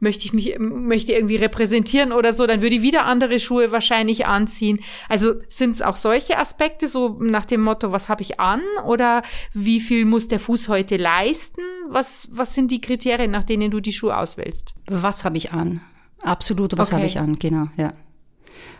möchte 0.00 0.24
ich 0.24 0.32
mich, 0.32 0.56
möchte 0.58 1.12
irgendwie 1.12 1.36
repräsentieren 1.36 2.12
oder 2.12 2.32
so, 2.32 2.46
dann 2.46 2.62
würde 2.62 2.76
ich 2.76 2.82
wieder 2.82 3.04
andere 3.04 3.38
Schuhe 3.38 3.70
wahrscheinlich 3.70 4.26
anziehen. 4.26 4.80
Also 5.08 5.34
sind 5.48 5.72
es 5.72 5.82
auch 5.82 5.96
solche 5.96 6.38
Aspekte, 6.38 6.88
so 6.88 7.18
nach 7.20 7.44
dem 7.44 7.62
Motto, 7.62 7.92
was 7.92 8.08
habe 8.08 8.22
ich 8.22 8.40
an 8.40 8.62
oder 8.86 9.22
wie 9.52 9.80
viel 9.80 10.04
muss 10.04 10.28
der 10.28 10.40
Fuß 10.40 10.68
heute 10.68 10.96
leisten? 10.96 11.60
Was, 11.88 12.28
was 12.32 12.54
sind 12.54 12.70
die 12.70 12.80
Kriterien, 12.80 13.30
nach 13.30 13.44
denen 13.44 13.70
du 13.70 13.80
die 13.80 13.92
Schuhe 13.92 14.16
auswählst? 14.16 14.74
Was 14.86 15.24
habe 15.24 15.36
ich 15.36 15.52
an? 15.52 15.80
Absolut, 16.22 16.76
was 16.76 16.88
Okay. 16.88 16.96
habe 16.96 17.06
ich 17.06 17.18
an, 17.18 17.38
genau, 17.38 17.68
ja. 17.76 17.92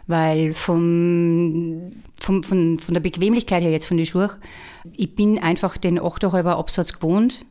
Weil 0.07 0.55
vom, 0.55 1.93
vom, 2.19 2.43
von, 2.43 2.79
von 2.79 2.95
der 2.95 3.01
Bequemlichkeit 3.01 3.63
her 3.63 3.71
jetzt 3.71 3.87
von 3.87 3.97
den 3.97 4.07
Schuhen, 4.07 4.31
ich 4.97 5.15
bin 5.15 5.39
einfach 5.39 5.77
den 5.77 6.01
8,5 6.01 6.45
Absatz 6.47 6.93
gewohnt 6.95 7.47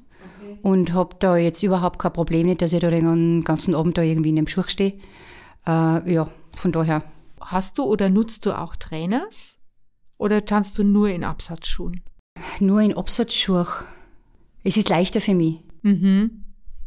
und 0.62 0.94
habe 0.94 1.16
da 1.20 1.38
jetzt 1.38 1.64
überhaupt 1.64 2.00
kein 2.00 2.14
Problem 2.14 2.48
nicht, 2.48 2.62
dass 2.62 2.74
ich 2.74 2.80
da 2.80 2.90
den 2.90 3.44
ganzen 3.44 3.76
Abend 3.76 3.98
da 3.98 4.02
irgendwie 4.02 4.30
in 4.30 4.36
dem 4.36 4.48
Schuh 4.48 4.64
stehe. 4.68 5.00
Äh, 5.68 6.14
ja, 6.14 6.30
von 6.56 6.72
daher. 6.72 7.04
Hast 7.42 7.78
du 7.78 7.84
oder 7.84 8.10
nutzt 8.10 8.46
du 8.46 8.58
auch 8.58 8.76
Trainers? 8.76 9.58
Oder 10.18 10.46
tanzt 10.46 10.78
du 10.78 10.84
nur 10.84 11.10
in 11.10 11.24
Absatzschuhen? 11.24 12.02
Nur 12.60 12.82
in 12.82 12.96
Absatzschuhe. 12.96 13.66
Es 14.64 14.78
ist 14.78 14.90
leichter 14.90 15.22
für 15.22 15.34
mich. 15.34 15.62
Mhm. 15.82 16.39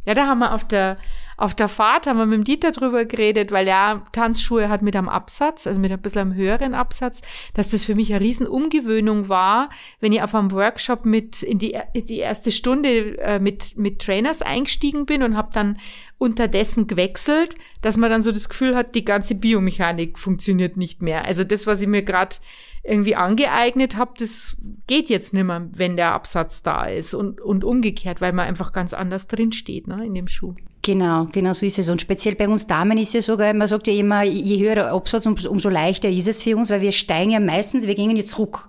Ja, 0.05 0.13
da 0.13 0.27
haben 0.27 0.39
wir 0.39 0.53
auf 0.53 0.67
der, 0.67 0.97
auf 1.37 1.55
der 1.55 1.69
Fahrt, 1.69 2.07
haben 2.07 2.17
wir 2.17 2.25
mit 2.25 2.37
dem 2.37 2.43
Dieter 2.43 2.71
drüber 2.71 3.05
geredet, 3.05 3.51
weil 3.51 3.67
er 3.67 4.05
Tanzschuhe 4.11 4.69
hat 4.69 4.81
mit 4.81 4.95
einem 4.95 5.09
Absatz, 5.09 5.65
also 5.65 5.79
mit 5.79 5.91
ein 5.91 6.01
bisschen 6.01 6.21
einem 6.21 6.35
höheren 6.35 6.73
Absatz, 6.73 7.21
dass 7.53 7.69
das 7.69 7.85
für 7.85 7.95
mich 7.95 8.13
eine 8.13 8.23
riesen 8.23 8.47
Umgewöhnung 8.47 9.29
war, 9.29 9.69
wenn 9.99 10.11
ich 10.11 10.21
auf 10.21 10.35
einem 10.35 10.51
Workshop 10.51 11.05
mit 11.05 11.41
in 11.41 11.57
die, 11.59 11.77
in 11.93 12.05
die 12.05 12.17
erste 12.17 12.51
Stunde 12.51 13.17
äh, 13.19 13.39
mit, 13.39 13.77
mit 13.77 13.99
Trainers 13.99 14.41
eingestiegen 14.41 15.05
bin 15.05 15.23
und 15.23 15.37
habe 15.37 15.49
dann 15.53 15.77
unterdessen 16.17 16.87
gewechselt, 16.87 17.55
dass 17.81 17.97
man 17.97 18.09
dann 18.09 18.23
so 18.23 18.31
das 18.31 18.49
Gefühl 18.49 18.75
hat, 18.75 18.95
die 18.95 19.05
ganze 19.05 19.35
Biomechanik 19.35 20.19
funktioniert 20.19 20.77
nicht 20.77 21.01
mehr. 21.01 21.25
Also 21.25 21.43
das, 21.43 21.67
was 21.67 21.81
ich 21.81 21.87
mir 21.87 22.03
gerade 22.03 22.35
irgendwie 22.83 23.15
angeeignet 23.15 23.95
habe, 23.95 24.11
das 24.17 24.57
geht 24.87 25.09
jetzt 25.09 25.33
nicht 25.33 25.45
mehr, 25.45 25.67
wenn 25.71 25.95
der 25.95 26.11
Absatz 26.11 26.63
da 26.63 26.85
ist 26.85 27.13
und, 27.13 27.39
und 27.39 27.63
umgekehrt, 27.63 28.19
weil 28.19 28.33
man 28.33 28.45
einfach 28.45 28.73
ganz 28.73 28.93
anders 28.93 29.27
drin 29.27 29.53
steht 29.53 29.87
ne, 29.87 30.05
in 30.05 30.13
dem 30.13 30.27
Schuh. 30.27 30.55
Genau, 30.81 31.27
genau 31.31 31.53
so 31.53 31.65
ist 31.65 31.79
es. 31.79 31.89
Und 31.89 32.01
speziell 32.01 32.35
bei 32.35 32.49
uns 32.49 32.67
Damen 32.67 32.97
ist 32.97 33.15
es 33.15 33.27
sogar, 33.27 33.53
man 33.53 33.69
sagt 33.69 33.87
ja 33.87 33.93
immer, 33.93 34.23
je 34.23 34.59
höher 34.59 34.75
der 34.75 34.91
Absatz, 34.91 35.25
umso, 35.25 35.49
umso 35.49 35.69
leichter 35.69 36.09
ist 36.09 36.27
es 36.27 36.43
für 36.43 36.57
uns, 36.57 36.69
weil 36.69 36.81
wir 36.81 36.91
steigen 36.91 37.31
ja 37.31 37.39
meistens, 37.39 37.87
wir 37.87 37.95
gehen 37.95 38.13
ja 38.15 38.25
zurück. 38.25 38.67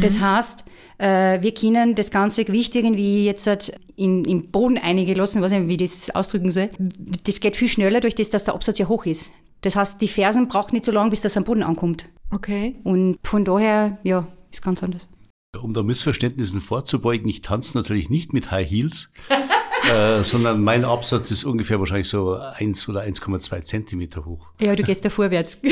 Das 0.00 0.20
heißt, 0.20 0.64
äh, 0.98 1.42
wir 1.42 1.52
können 1.52 1.94
das 1.94 2.10
ganze 2.10 2.44
Gewicht 2.44 2.74
irgendwie 2.74 3.26
jetzt 3.26 3.46
halt 3.46 3.72
in, 3.96 4.24
im 4.24 4.50
Boden 4.50 4.78
eingelassen, 4.78 5.42
weiß 5.42 5.52
nicht, 5.52 5.68
wie 5.68 5.84
ich 5.84 5.90
das 5.90 6.14
ausdrücken 6.14 6.50
soll. 6.50 6.70
Das 7.24 7.40
geht 7.40 7.56
viel 7.56 7.68
schneller 7.68 8.00
durch 8.00 8.14
das, 8.14 8.30
dass 8.30 8.44
der 8.44 8.54
Absatz 8.54 8.78
ja 8.78 8.88
hoch 8.88 9.04
ist. 9.04 9.32
Das 9.62 9.76
heißt, 9.76 10.00
die 10.00 10.08
Fersen 10.08 10.48
braucht 10.48 10.72
nicht 10.72 10.84
so 10.84 10.92
lange, 10.92 11.10
bis 11.10 11.20
das 11.22 11.36
am 11.36 11.44
Boden 11.44 11.62
ankommt. 11.62 12.06
Okay. 12.30 12.76
Und 12.84 13.18
von 13.22 13.44
daher, 13.44 13.98
ja, 14.02 14.26
ist 14.50 14.62
ganz 14.62 14.82
anders. 14.82 15.08
Um 15.60 15.74
da 15.74 15.82
Missverständnissen 15.82 16.60
vorzubeugen, 16.60 17.28
ich 17.28 17.40
tanze 17.42 17.76
natürlich 17.76 18.08
nicht 18.08 18.32
mit 18.32 18.50
High 18.52 18.70
Heels, 18.70 19.10
äh, 19.92 20.22
sondern 20.22 20.62
mein 20.62 20.84
Absatz 20.84 21.30
ist 21.32 21.44
ungefähr 21.44 21.78
wahrscheinlich 21.80 22.08
so 22.08 22.34
1 22.34 22.88
oder 22.88 23.02
1,2 23.02 23.62
Zentimeter 23.64 24.24
hoch. 24.24 24.46
Ja, 24.60 24.76
du 24.76 24.82
gehst 24.84 25.04
da 25.04 25.10
vorwärts. 25.10 25.60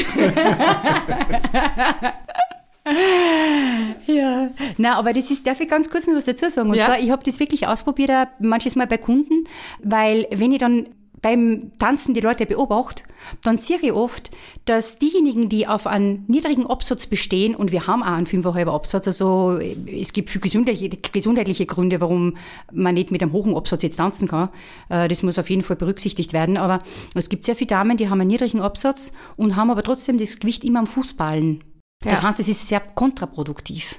ja. 4.06 4.50
Na, 4.78 4.96
aber 4.98 5.12
das 5.12 5.30
ist, 5.30 5.46
darf 5.46 5.60
ich 5.60 5.68
ganz 5.68 5.90
kurz 5.90 6.06
noch 6.06 6.14
was 6.16 6.24
dazu 6.24 6.50
sagen? 6.50 6.70
Und 6.70 6.76
Ja. 6.76 6.86
zwar, 6.86 6.98
ich 6.98 7.10
habe 7.10 7.22
das 7.24 7.38
wirklich 7.40 7.66
ausprobiert, 7.66 8.10
auch 8.10 8.26
manches 8.40 8.76
Mal 8.76 8.86
bei 8.86 8.98
Kunden, 8.98 9.44
weil 9.82 10.26
wenn 10.34 10.52
ich 10.52 10.58
dann 10.58 10.88
beim 11.22 11.72
Tanzen 11.78 12.14
die 12.14 12.20
Leute 12.20 12.46
beobachte, 12.46 13.02
dann 13.42 13.58
sehe 13.58 13.78
ich 13.82 13.92
oft, 13.92 14.30
dass 14.64 14.98
diejenigen, 14.98 15.48
die 15.48 15.66
auf 15.66 15.86
einen 15.86 16.24
niedrigen 16.28 16.66
Absatz 16.66 17.06
bestehen, 17.06 17.54
und 17.54 17.72
wir 17.72 17.86
haben 17.86 18.02
auch 18.02 18.06
einen 18.06 18.26
5,5 18.26 18.66
Absatz, 18.72 19.06
also 19.06 19.58
es 19.58 20.12
gibt 20.12 20.30
viel 20.30 20.40
gesundheitliche, 20.40 21.66
Gründe, 21.66 22.00
warum 22.00 22.36
man 22.72 22.94
nicht 22.94 23.10
mit 23.10 23.22
einem 23.22 23.32
hohen 23.32 23.56
Absatz 23.56 23.82
jetzt 23.82 23.96
tanzen 23.96 24.28
kann. 24.28 24.50
Äh, 24.88 25.08
Das 25.08 25.22
muss 25.22 25.38
auf 25.38 25.50
jeden 25.50 25.62
Fall 25.62 25.76
berücksichtigt 25.76 26.32
werden. 26.32 26.56
Aber 26.56 26.82
es 27.14 27.28
gibt 27.28 27.44
sehr 27.44 27.56
viele 27.56 27.68
Damen, 27.68 27.96
die 27.96 28.08
haben 28.08 28.20
einen 28.20 28.30
niedrigen 28.30 28.60
Absatz 28.60 29.12
und 29.36 29.56
haben 29.56 29.70
aber 29.70 29.82
trotzdem 29.82 30.18
das 30.18 30.38
Gewicht 30.38 30.64
immer 30.64 30.80
am 30.80 30.86
Fußballen. 30.86 31.64
Das 32.04 32.22
Ja. 32.22 32.28
heißt, 32.28 32.40
es 32.40 32.48
ist 32.48 32.68
sehr 32.68 32.80
kontraproduktiv, 32.80 33.98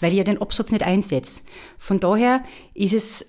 weil 0.00 0.12
ich 0.12 0.18
ja 0.18 0.24
den 0.24 0.40
Absatz 0.40 0.72
nicht 0.72 0.84
einsetze. 0.84 1.42
Von 1.78 2.00
daher 2.00 2.42
ist 2.74 2.94
es 2.94 3.28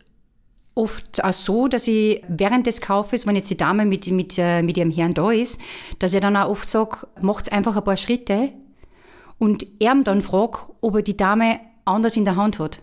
oft 0.77 1.23
auch 1.23 1.33
so, 1.33 1.67
dass 1.67 1.87
ich 1.87 2.23
während 2.27 2.67
des 2.67 2.79
Kaufes, 2.81 3.25
wenn 3.25 3.35
jetzt 3.35 3.49
die 3.49 3.57
Dame 3.57 3.85
mit, 3.85 4.07
mit, 4.07 4.37
äh, 4.37 4.61
mit 4.61 4.77
ihrem 4.77 4.91
Herrn 4.91 5.13
da 5.13 5.31
ist, 5.31 5.59
dass 5.99 6.13
ich 6.13 6.21
dann 6.21 6.37
auch 6.37 6.49
oft 6.49 6.69
sage, 6.69 7.07
macht's 7.21 7.49
einfach 7.49 7.75
ein 7.75 7.83
paar 7.83 7.97
Schritte 7.97 8.53
und 9.39 9.65
er 9.79 9.95
dann 10.03 10.21
fragt, 10.21 10.69
ob 10.81 10.95
er 10.95 11.01
die 11.01 11.17
Dame 11.17 11.59
anders 11.85 12.15
in 12.15 12.25
der 12.25 12.35
Hand 12.35 12.59
hat. 12.59 12.81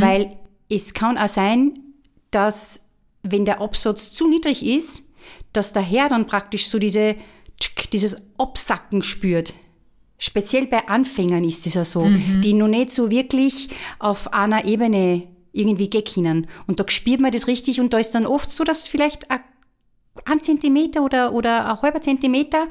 Weil 0.00 0.36
es 0.68 0.94
kann 0.94 1.18
auch 1.18 1.28
sein, 1.28 1.74
dass 2.30 2.80
wenn 3.22 3.44
der 3.44 3.60
Absatz 3.60 4.12
zu 4.12 4.28
niedrig 4.28 4.64
ist, 4.64 5.12
dass 5.52 5.72
der 5.72 5.82
Herr 5.82 6.08
dann 6.08 6.26
praktisch 6.26 6.68
so 6.68 6.78
diese, 6.78 7.16
dieses 7.92 8.16
Absacken 8.38 9.02
spürt. 9.02 9.54
Speziell 10.18 10.66
bei 10.66 10.88
Anfängern 10.88 11.44
ist 11.44 11.66
es 11.66 11.74
ja 11.74 11.84
so, 11.84 12.06
die 12.40 12.54
noch 12.54 12.68
nicht 12.68 12.92
so 12.92 13.10
wirklich 13.10 13.68
auf 13.98 14.32
einer 14.32 14.64
Ebene 14.64 15.28
irgendwie 15.54 15.88
gehen 15.88 16.04
können. 16.04 16.46
Und 16.66 16.80
da 16.80 16.84
spürt 16.88 17.20
man 17.20 17.32
das 17.32 17.46
richtig 17.46 17.80
und 17.80 17.92
da 17.92 17.98
ist 17.98 18.14
dann 18.14 18.26
oft 18.26 18.50
so, 18.50 18.64
dass 18.64 18.88
vielleicht 18.88 19.30
ein, 19.30 20.40
Zentimeter 20.40 21.02
oder, 21.02 21.32
oder 21.32 21.70
ein 21.70 21.82
halber 21.82 22.02
Zentimeter 22.02 22.68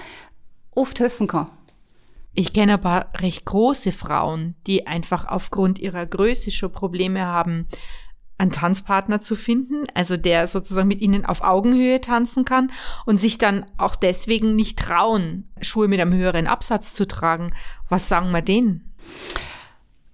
oft 0.72 1.00
helfen 1.00 1.28
kann. 1.28 1.50
Ich 2.34 2.54
kenne 2.54 2.74
aber 2.74 3.08
recht 3.15 3.46
große 3.46 3.91
Frauen, 3.91 4.56
die 4.65 4.88
einfach 4.88 5.28
aufgrund 5.28 5.80
ihrer 5.80 6.06
Größe 6.06 6.52
schon 6.52 6.72
Probleme 6.72 7.26
haben, 7.26 7.67
einen 8.38 8.52
Tanzpartner 8.52 9.22
zu 9.22 9.36
finden, 9.36 9.86
also 9.93 10.17
der 10.17 10.48
sozusagen 10.48 10.88
mit 10.88 11.00
ihnen 11.00 11.26
auf 11.26 11.43
Augenhöhe 11.43 12.02
tanzen 12.02 12.43
kann 12.43 12.72
und 13.06 13.19
sich 13.19 13.38
dann 13.38 13.65
auch 13.78 13.96
deswegen 13.96 14.56
nicht 14.56 14.80
trauen, 14.80 15.48
Schuhe 15.62 15.88
mit 15.88 16.02
einem 16.02 16.13
höheren 16.13 16.48
Absatz 16.48 16.93
zu 16.93 17.08
tragen. 17.08 17.54
Was 17.88 18.10
sagen 18.10 18.32
wir 18.32 18.41
denen? 18.41 18.93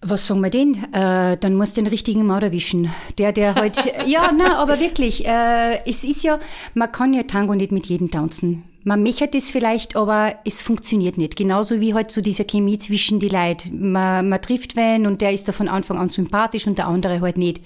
Was 0.01 0.27
sagen 0.27 0.39
wir 0.41 0.49
denn? 0.49 0.75
Äh, 0.93 1.35
dann 1.37 1.55
muss 1.55 1.73
den 1.73 1.85
richtigen 1.85 2.25
Mann 2.25 2.41
erwischen. 2.41 2.89
Der, 3.17 3.33
der 3.33 3.55
halt, 3.55 3.77
ja, 4.05 4.31
na, 4.35 4.57
aber 4.57 4.79
wirklich, 4.79 5.27
äh, 5.27 5.85
es 5.85 6.05
ist 6.05 6.23
ja, 6.23 6.39
man 6.73 6.91
kann 6.91 7.13
ja 7.13 7.23
Tango 7.23 7.53
nicht 7.53 7.73
mit 7.73 7.87
jedem 7.87 8.09
tanzen. 8.09 8.63
Man 8.85 9.03
mechert 9.03 9.35
es 9.35 9.51
vielleicht, 9.51 9.97
aber 9.97 10.35
es 10.45 10.61
funktioniert 10.61 11.17
nicht. 11.17 11.35
Genauso 11.35 11.81
wie 11.81 11.93
halt 11.93 12.11
so 12.11 12.21
diese 12.21 12.45
Chemie 12.45 12.77
zwischen 12.77 13.19
die 13.19 13.27
Leute. 13.27 13.69
Man, 13.71 14.29
man 14.29 14.41
trifft 14.41 14.77
wen 14.77 15.05
und 15.05 15.19
der 15.19 15.33
ist 15.33 15.49
da 15.49 15.51
von 15.51 15.67
Anfang 15.67 15.97
an 15.97 16.07
sympathisch 16.07 16.65
und 16.65 16.77
der 16.77 16.87
andere 16.87 17.19
halt 17.19 17.37
nicht. 17.37 17.61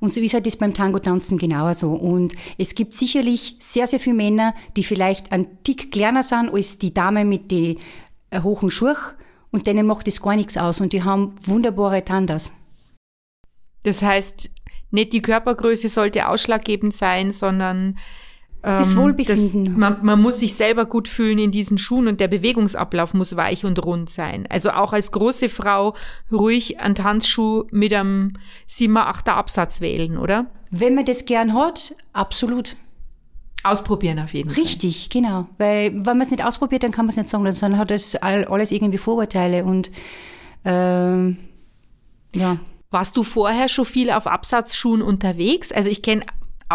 Und 0.00 0.12
so 0.12 0.20
ist 0.20 0.34
halt 0.34 0.46
das 0.46 0.58
beim 0.58 0.74
Tango-Tanzen 0.74 1.38
genauso. 1.38 1.92
Und 1.92 2.34
es 2.58 2.74
gibt 2.74 2.92
sicherlich 2.92 3.56
sehr, 3.58 3.86
sehr 3.86 4.00
viele 4.00 4.16
Männer, 4.16 4.54
die 4.76 4.84
vielleicht 4.84 5.32
ein 5.32 5.46
Tick 5.64 5.90
kleiner 5.90 6.22
sind 6.22 6.52
als 6.52 6.78
die 6.78 6.92
Dame 6.92 7.24
mit 7.24 7.50
den 7.50 7.78
hohen 8.42 8.70
Schuhen 8.70 8.96
und 9.54 9.68
denen 9.68 9.86
macht 9.86 10.08
das 10.08 10.20
gar 10.20 10.34
nichts 10.34 10.56
aus 10.56 10.80
und 10.80 10.92
die 10.92 11.04
haben 11.04 11.36
wunderbare 11.44 12.04
Tandas. 12.04 12.52
Das 13.84 14.02
heißt, 14.02 14.50
nicht 14.90 15.12
die 15.12 15.22
Körpergröße 15.22 15.88
sollte 15.88 16.26
ausschlaggebend 16.26 16.92
sein, 16.92 17.30
sondern 17.30 17.96
Das 18.62 18.94
ähm, 18.94 18.98
Wohlbefinden. 18.98 19.64
Das, 19.66 19.76
man, 19.76 20.04
man 20.04 20.20
muss 20.20 20.40
sich 20.40 20.56
selber 20.56 20.86
gut 20.86 21.06
fühlen 21.06 21.38
in 21.38 21.52
diesen 21.52 21.78
Schuhen 21.78 22.08
und 22.08 22.18
der 22.18 22.26
Bewegungsablauf 22.26 23.14
muss 23.14 23.36
weich 23.36 23.64
und 23.64 23.84
rund 23.84 24.10
sein. 24.10 24.48
Also 24.50 24.70
auch 24.70 24.92
als 24.92 25.12
große 25.12 25.48
Frau 25.48 25.94
ruhig 26.32 26.80
einen 26.80 26.96
Tanzschuh 26.96 27.62
mit 27.70 27.94
einem 27.94 28.32
7er, 28.68 29.06
8er 29.06 29.34
Absatz 29.34 29.80
wählen, 29.80 30.18
oder? 30.18 30.46
Wenn 30.72 30.96
man 30.96 31.04
das 31.04 31.26
gern 31.26 31.54
hat, 31.54 31.94
absolut. 32.12 32.76
Ausprobieren 33.64 34.18
auf 34.20 34.32
jeden 34.34 34.50
Fall. 34.50 34.62
Richtig, 34.62 35.08
genau. 35.08 35.46
Weil 35.58 35.92
wenn 35.94 36.18
man 36.18 36.20
es 36.20 36.30
nicht 36.30 36.44
ausprobiert, 36.44 36.82
dann 36.82 36.90
kann 36.90 37.06
man 37.06 37.10
es 37.10 37.16
nicht 37.16 37.28
sagen, 37.28 37.44
dann 37.44 37.78
hat 37.78 37.90
das 37.90 38.14
all- 38.16 38.44
alles 38.44 38.70
irgendwie 38.70 38.98
Vorurteile 38.98 39.64
und 39.64 39.90
ähm, 40.64 41.38
ja. 42.34 42.58
Warst 42.90 43.16
du 43.16 43.22
vorher 43.24 43.68
schon 43.68 43.86
viel 43.86 44.10
auf 44.10 44.26
Absatzschuhen 44.26 45.02
unterwegs? 45.02 45.72
Also 45.72 45.90
ich 45.90 46.02
kenne 46.02 46.24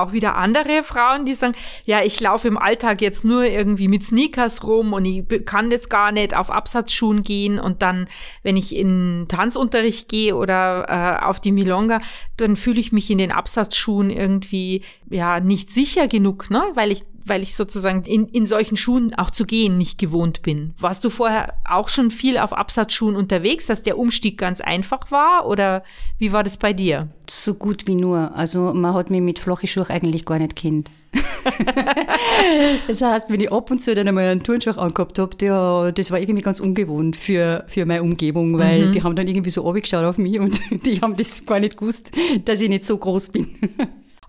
auch 0.02 0.12
wieder 0.12 0.36
andere 0.36 0.84
Frauen, 0.84 1.26
die 1.26 1.34
sagen, 1.34 1.54
ja, 1.86 2.02
ich 2.04 2.20
laufe 2.20 2.48
im 2.48 2.58
Alltag 2.58 3.02
jetzt 3.02 3.26
nur 3.26 3.44
irgendwie 3.44 3.88
mit 3.88 4.04
Sneakers 4.04 4.64
rum 4.64 4.94
und 4.94 5.06
ich 5.06 5.26
kann 5.46 5.70
das 5.70 5.90
gar 5.90 6.12
nicht 6.12 6.36
auf 6.36 6.52
Absatzschuhen 6.52 7.24
gehen 7.24 7.60
und 7.60 7.82
dann, 7.82 8.08
wenn 8.44 8.58
ich 8.58 8.76
in 8.76 9.26
Tanzunterricht 9.28 10.10
gehe 10.10 10.36
oder 10.36 10.86
äh, 11.22 11.26
auf 11.26 11.40
die 11.40 11.52
Milonga, 11.52 12.00
dann 12.38 12.56
fühle 12.56 12.80
ich 12.80 12.92
mich 12.92 13.10
in 13.10 13.18
den 13.18 13.32
Absatzschuhen 13.32 14.10
irgendwie 14.10 14.84
ja 15.10 15.40
nicht 15.40 15.72
sicher 15.72 16.08
genug, 16.08 16.50
ne, 16.50 16.64
weil 16.74 16.92
ich 16.92 17.06
weil 17.30 17.42
ich 17.42 17.56
sozusagen 17.56 18.04
in, 18.04 18.28
in 18.28 18.46
solchen 18.46 18.78
Schuhen 18.78 19.13
auch 19.13 19.30
zu 19.30 19.46
gehen 19.46 19.78
nicht 19.78 19.98
gewohnt 19.98 20.42
bin. 20.42 20.74
Warst 20.80 21.04
du 21.04 21.10
vorher 21.10 21.54
auch 21.70 21.89
schon 21.89 22.12
viel 22.12 22.38
auf 22.38 22.54
Absatzschuhen 22.54 23.15
unterwegs, 23.15 23.68
dass 23.68 23.84
der 23.84 23.98
Umstieg 23.98 24.38
ganz 24.38 24.62
einfach 24.62 25.12
war 25.12 25.48
oder 25.48 25.84
wie 26.18 26.34
war 26.34 26.44
das 26.44 26.58
bei 26.58 26.74
dir? 26.74 27.10
So 27.30 27.54
gut 27.54 27.88
wie 27.88 27.96
nur. 27.96 28.36
Also 28.36 28.74
man 28.74 28.94
hat 28.94 29.10
mich 29.10 29.22
mit 29.22 29.39
flachen 29.39 29.68
Schuhen 29.68 29.86
eigentlich 29.89 30.26
gar 30.26 30.39
nicht 30.39 30.56
kennt. 30.56 30.92
das 32.88 33.02
heißt, 33.02 33.32
wenn 33.32 33.39
ich 33.39 33.52
ab 33.52 33.72
und 33.72 33.82
zu 33.82 33.96
dann 33.96 34.08
einmal 34.08 34.26
einen 34.26 34.44
Turnschuh 34.44 34.72
angehabt 34.72 35.18
habe, 35.20 35.36
der, 35.36 35.92
das 35.92 36.12
war 36.12 36.20
irgendwie 36.20 36.42
ganz 36.42 36.60
ungewohnt 36.60 37.15
für, 37.15 37.63
für 37.68 37.86
meine 37.86 38.04
Umgebung, 38.04 38.58
weil 38.58 38.88
mhm. 38.88 38.92
die 38.92 39.04
haben 39.04 39.15
dann 39.15 39.28
irgendwie 39.28 39.50
so 39.50 39.68
abgeschaut 39.68 40.06
auf 40.06 40.18
mich 40.18 40.39
und 40.39 40.60
die 40.86 41.02
haben 41.02 41.15
das 41.15 41.46
gar 41.46 41.60
nicht 41.60 41.78
gewusst, 41.78 42.12
dass 42.46 42.62
ich 42.62 42.70
nicht 42.70 42.86
so 42.86 42.98
groß 42.98 43.30
bin. 43.30 43.48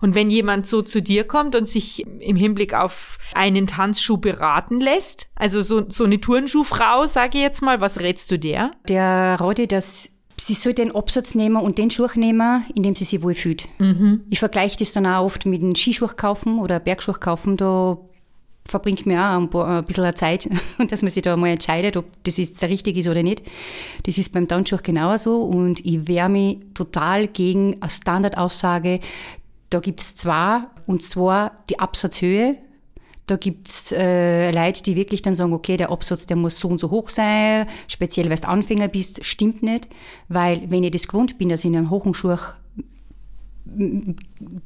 Und 0.01 0.15
wenn 0.15 0.29
jemand 0.29 0.65
so 0.67 0.81
zu 0.81 1.01
dir 1.01 1.23
kommt 1.23 1.55
und 1.55 1.67
sich 1.67 2.05
im 2.19 2.35
Hinblick 2.35 2.73
auf 2.73 3.19
einen 3.33 3.67
Tanzschuh 3.67 4.17
beraten 4.17 4.81
lässt, 4.81 5.27
also 5.35 5.61
so, 5.61 5.83
so 5.87 6.03
eine 6.03 6.19
Turnschuhfrau, 6.19 7.05
sage 7.05 7.37
ich 7.37 7.43
jetzt 7.43 7.61
mal, 7.61 7.79
was 7.79 7.99
rätst 7.99 8.31
du 8.31 8.39
der? 8.39 8.71
Der 8.87 9.37
rate, 9.39 9.67
dass 9.67 10.09
sie 10.37 10.53
soll 10.55 10.73
den 10.73 10.95
Absatz 10.95 11.35
nehmen 11.35 11.57
und 11.57 11.77
den 11.77 11.91
Schuh 11.91 12.07
nehmen, 12.15 12.65
in 12.75 12.83
dem 12.83 12.95
sie 12.95 13.03
sich 13.03 13.21
wohlfühlt. 13.21 13.69
Mhm. 13.77 14.21
Ich 14.29 14.39
vergleiche 14.39 14.77
das 14.77 14.91
dann 14.91 15.05
auch 15.05 15.23
oft 15.23 15.45
mit 15.45 15.61
einem 15.61 15.75
Skischuh 15.75 16.07
kaufen 16.07 16.59
oder 16.59 16.79
Bergschuh 16.79 17.13
kaufen. 17.13 17.57
Da 17.57 17.97
verbringt 18.67 19.05
mir 19.05 19.19
auch 19.19 19.37
ein, 19.37 19.49
paar, 19.49 19.79
ein 19.79 19.85
bisschen 19.85 20.15
Zeit, 20.15 20.49
dass 20.87 21.01
man 21.01 21.11
sich 21.11 21.21
da 21.21 21.35
mal 21.37 21.49
entscheidet, 21.49 21.97
ob 21.97 22.05
das 22.23 22.37
jetzt 22.37 22.61
der 22.61 22.69
richtige 22.69 22.99
ist 22.99 23.07
oder 23.07 23.23
nicht. 23.23 23.43
Das 24.03 24.17
ist 24.17 24.33
beim 24.33 24.47
Tanzschuh 24.47 24.77
genauso 24.81 25.41
und 25.41 25.85
ich 25.85 26.07
wehre 26.07 26.29
mich 26.29 26.57
total 26.73 27.27
gegen 27.27 27.79
eine 27.81 27.89
Standardaussage, 27.89 28.99
da 29.71 29.79
gibt's 29.79 30.15
zwei, 30.15 30.63
und 30.85 31.01
zwar 31.01 31.63
die 31.69 31.79
Absatzhöhe. 31.79 32.57
Da 33.25 33.37
gibt's 33.37 33.93
äh, 33.93 34.51
Leute, 34.51 34.83
die 34.83 34.95
wirklich 34.97 35.21
dann 35.21 35.35
sagen, 35.35 35.53
okay, 35.53 35.77
der 35.77 35.91
Absatz, 35.91 36.27
der 36.27 36.35
muss 36.35 36.59
so 36.59 36.67
und 36.67 36.79
so 36.79 36.91
hoch 36.91 37.07
sein, 37.07 37.65
speziell 37.87 38.29
weil 38.29 38.37
du 38.37 38.47
Anfänger 38.47 38.89
bist, 38.89 39.23
stimmt 39.23 39.63
nicht, 39.63 39.87
weil 40.27 40.69
wenn 40.69 40.83
ich 40.83 40.91
das 40.91 41.07
gewohnt 41.07 41.37
bin, 41.37 41.47
dass 41.47 41.61
ich 41.61 41.69
in 41.69 41.77
einem 41.77 41.89
hohen 41.89 42.13
Schuh 42.13 42.35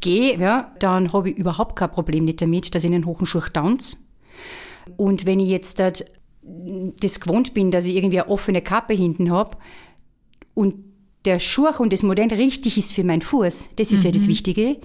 gehe, 0.02 0.40
ja, 0.40 0.74
dann 0.80 1.14
habe 1.14 1.30
ich 1.30 1.38
überhaupt 1.38 1.76
kein 1.76 1.92
Problem 1.92 2.26
nicht 2.26 2.42
damit, 2.42 2.74
dass 2.74 2.84
ich 2.84 2.90
in 2.90 2.96
einen 2.96 3.06
hohen 3.06 3.28
Schuh 3.28 3.42
tanze. 3.42 3.98
Und 4.98 5.28
wenn 5.28 5.40
ich 5.40 5.50
jetzt 5.50 5.78
das, 5.78 6.04
das 6.42 7.20
gewohnt 7.20 7.54
bin, 7.54 7.70
dass 7.70 7.86
ich 7.86 7.96
irgendwie 7.96 8.20
eine 8.20 8.30
offene 8.30 8.64
Kappe 8.64 8.96
hinten 8.96 9.32
habe 9.32 9.58
und 10.56 10.85
der 11.26 11.40
Schurch 11.40 11.80
und 11.80 11.92
das 11.92 12.04
Modell 12.04 12.32
richtig 12.34 12.78
ist 12.78 12.94
für 12.94 13.04
meinen 13.04 13.22
Fuß, 13.22 13.70
das 13.76 13.92
ist 13.92 14.00
mhm. 14.00 14.06
ja 14.06 14.12
das 14.12 14.22
mhm. 14.24 14.28
Wichtige, 14.28 14.78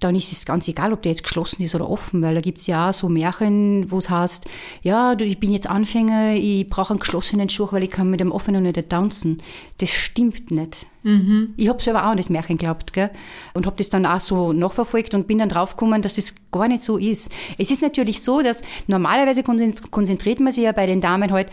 dann 0.00 0.14
ist 0.14 0.32
es 0.32 0.46
ganz 0.46 0.68
egal, 0.68 0.92
ob 0.92 1.02
der 1.02 1.12
jetzt 1.12 1.24
geschlossen 1.24 1.62
ist 1.62 1.74
oder 1.74 1.88
offen, 1.88 2.22
weil 2.22 2.34
da 2.34 2.40
gibt's 2.40 2.66
ja 2.66 2.90
auch 2.90 2.92
so 2.92 3.08
Märchen, 3.08 3.90
wo 3.90 3.98
es 3.98 4.10
heißt, 4.10 4.46
ja, 4.82 5.14
ich 5.18 5.38
bin 5.38 5.52
jetzt 5.52 5.68
Anfänger, 5.68 6.34
ich 6.34 6.68
brauche 6.68 6.90
einen 6.90 7.00
geschlossenen 7.00 7.48
Schuh, 7.48 7.68
weil 7.70 7.82
ich 7.82 7.90
kann 7.90 8.10
mit 8.10 8.20
dem 8.20 8.32
offenen 8.32 8.62
nicht 8.62 8.88
tanzen. 8.88 9.38
Das 9.78 9.90
stimmt 9.90 10.50
nicht. 10.50 10.86
Mhm. 11.02 11.54
Ich 11.56 11.68
habe 11.68 11.82
selber 11.82 12.04
auch 12.04 12.10
an 12.10 12.16
das 12.16 12.28
Märchen 12.28 12.56
geglaubt 12.58 12.92
gell? 12.92 13.10
und 13.54 13.66
habe 13.66 13.76
das 13.76 13.88
dann 13.88 14.04
auch 14.04 14.20
so 14.20 14.52
nachverfolgt 14.52 15.14
und 15.14 15.26
bin 15.26 15.38
dann 15.38 15.48
draufgekommen, 15.48 16.02
dass 16.02 16.18
es 16.18 16.34
gar 16.50 16.68
nicht 16.68 16.82
so 16.82 16.98
ist. 16.98 17.30
Es 17.56 17.70
ist 17.70 17.82
natürlich 17.82 18.22
so, 18.22 18.42
dass 18.42 18.62
normalerweise 18.86 19.42
konzentriert 19.42 20.40
man 20.40 20.52
sich 20.52 20.64
ja 20.64 20.72
bei 20.72 20.86
den 20.86 21.00
Damen 21.00 21.32
halt 21.32 21.48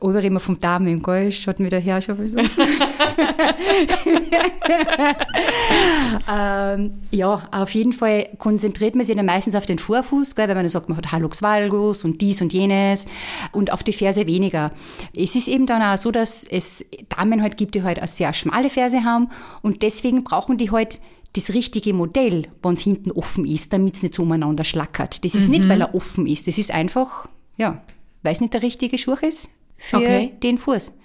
oder 0.00 0.22
immer 0.22 0.40
vom 0.40 0.58
Damen, 0.60 1.02
gell? 1.02 1.30
Schaut 1.30 1.60
mir 1.60 1.68
der 1.68 1.80
Herr 1.80 2.00
schon 2.00 2.26
so. 2.26 2.38
ähm, 6.30 6.92
ja, 7.10 7.42
auf 7.52 7.70
jeden 7.72 7.92
Fall 7.92 8.30
konzentriert 8.38 8.94
man 8.94 9.04
sich 9.04 9.14
dann 9.14 9.26
meistens 9.26 9.54
auf 9.54 9.66
den 9.66 9.78
Vorfuß, 9.78 10.36
gell? 10.36 10.48
wenn 10.48 10.56
man 10.56 10.64
dann 10.64 10.70
sagt, 10.70 10.88
man 10.88 10.96
hat 10.96 11.12
Hallux 11.12 11.42
valgus 11.42 12.02
und 12.02 12.22
dies 12.22 12.40
und 12.40 12.54
jenes 12.54 13.04
und 13.52 13.72
auf 13.72 13.82
die 13.82 13.92
Ferse 13.92 14.26
weniger. 14.26 14.72
Es 15.14 15.34
ist 15.34 15.48
eben 15.48 15.66
dann 15.66 15.82
auch 15.82 15.98
so, 15.98 16.10
dass 16.10 16.44
es 16.44 16.86
Damen 17.10 17.42
halt 17.42 17.58
gibt, 17.58 17.74
die 17.74 17.82
halt 17.82 17.98
eine 17.98 18.08
sehr 18.08 18.32
schmale 18.32 18.70
Ferse 18.70 19.04
haben 19.04 19.28
und 19.60 19.82
deswegen 19.82 20.24
brauchen 20.24 20.56
die 20.56 20.70
halt 20.70 20.98
das 21.34 21.50
richtige 21.50 21.92
Modell, 21.92 22.48
wenn 22.62 22.72
es 22.72 22.80
hinten 22.80 23.10
offen 23.10 23.44
ist, 23.44 23.74
damit 23.74 23.96
es 23.96 24.02
nicht 24.02 24.14
so 24.14 24.22
umeinander 24.22 24.64
schlackert. 24.64 25.26
Das 25.26 25.34
ist 25.34 25.46
mhm. 25.46 25.50
nicht, 25.50 25.68
weil 25.68 25.82
er 25.82 25.94
offen 25.94 26.26
ist. 26.26 26.46
Das 26.46 26.56
ist 26.56 26.72
einfach, 26.72 27.28
ja, 27.58 27.82
weil 28.22 28.32
es 28.32 28.40
nicht 28.40 28.54
der 28.54 28.62
richtige 28.62 28.96
Schuh 28.96 29.16
ist 29.20 29.50
für 29.76 29.96
okay. 29.96 30.32
den 30.42 30.58
Fuß. 30.58 30.98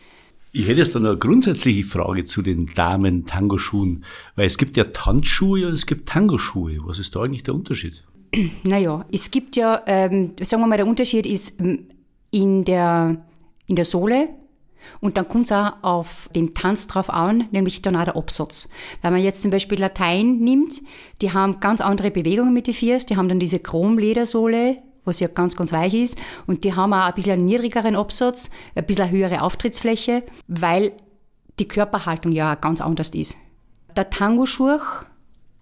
Ich 0.51 0.67
hätte 0.67 0.79
jetzt 0.79 0.95
dann 0.95 1.05
eine 1.05 1.15
grundsätzliche 1.15 1.83
Frage 1.83 2.23
zu 2.23 2.41
den 2.41 2.73
Damen-Tango-Schuhen, 2.73 4.03
weil 4.35 4.47
es 4.47 4.57
gibt 4.57 4.77
ja 4.77 4.85
Tanzschuhe 4.85 5.67
und 5.67 5.73
es 5.73 5.85
gibt 5.85 6.09
Tango-Schuhe. 6.09 6.79
Was 6.85 6.97
ist 6.97 7.15
da 7.15 7.21
eigentlich 7.21 7.43
der 7.43 7.55
Unterschied? 7.55 8.03
Naja, 8.63 9.05
es 9.11 9.31
gibt 9.31 9.55
ja, 9.55 9.81
ähm, 9.85 10.33
sagen 10.41 10.61
wir 10.63 10.67
mal, 10.67 10.77
der 10.77 10.87
Unterschied 10.87 11.25
ist 11.25 11.59
ähm, 11.59 11.87
in 12.31 12.65
der, 12.65 13.25
in 13.67 13.75
der 13.75 13.85
Sohle 13.85 14.29
und 15.01 15.17
dann 15.17 15.27
kommt 15.27 15.45
es 15.45 15.51
auch 15.51 15.73
auf 15.81 16.29
den 16.35 16.53
Tanz 16.53 16.87
drauf 16.87 17.09
an, 17.09 17.47
nämlich 17.51 17.81
dann 17.81 17.95
auch 17.95 18.05
der 18.05 18.15
Absatz. 18.15 18.69
Wenn 19.01 19.13
man 19.13 19.23
jetzt 19.23 19.41
zum 19.41 19.51
Beispiel 19.51 19.79
Latein 19.79 20.39
nimmt, 20.39 20.81
die 21.21 21.31
haben 21.31 21.59
ganz 21.59 21.81
andere 21.81 22.11
Bewegungen 22.11 22.53
mit 22.53 22.67
den 22.67 22.73
Viers, 22.73 23.05
die 23.05 23.17
haben 23.17 23.29
dann 23.29 23.39
diese 23.39 23.59
Chromledersohle, 23.59 24.77
was 25.05 25.19
ja 25.19 25.27
ganz, 25.27 25.55
ganz 25.55 25.71
weich 25.71 25.93
ist. 25.93 26.17
Und 26.47 26.63
die 26.63 26.75
haben 26.75 26.93
auch 26.93 27.07
ein 27.07 27.13
bisschen 27.13 27.33
einen 27.33 27.45
niedrigeren 27.45 27.95
Absatz, 27.95 28.49
ein 28.75 28.85
bisschen 28.85 29.03
eine 29.03 29.11
höhere 29.11 29.41
Auftrittsfläche, 29.41 30.23
weil 30.47 30.93
die 31.59 31.67
Körperhaltung 31.67 32.31
ja 32.31 32.55
ganz 32.55 32.81
anders 32.81 33.09
ist. 33.09 33.37
Der 33.95 34.09
Tango-Schuh, 34.09 34.79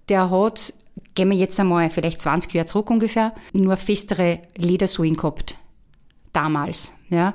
der 0.10 0.30
hat, 0.30 0.74
gehen 1.16 1.30
wir 1.30 1.38
jetzt 1.38 1.60
einmal 1.60 1.90
vielleicht 1.90 2.22
20 2.22 2.54
Jahre 2.54 2.66
zurück 2.66 2.90
ungefähr, 2.90 3.34
nur 3.54 3.78
festere 3.78 4.40
Ledersohlen 4.56 5.16
gehabt. 5.16 5.58
Damals, 6.34 6.94
ja. 7.10 7.34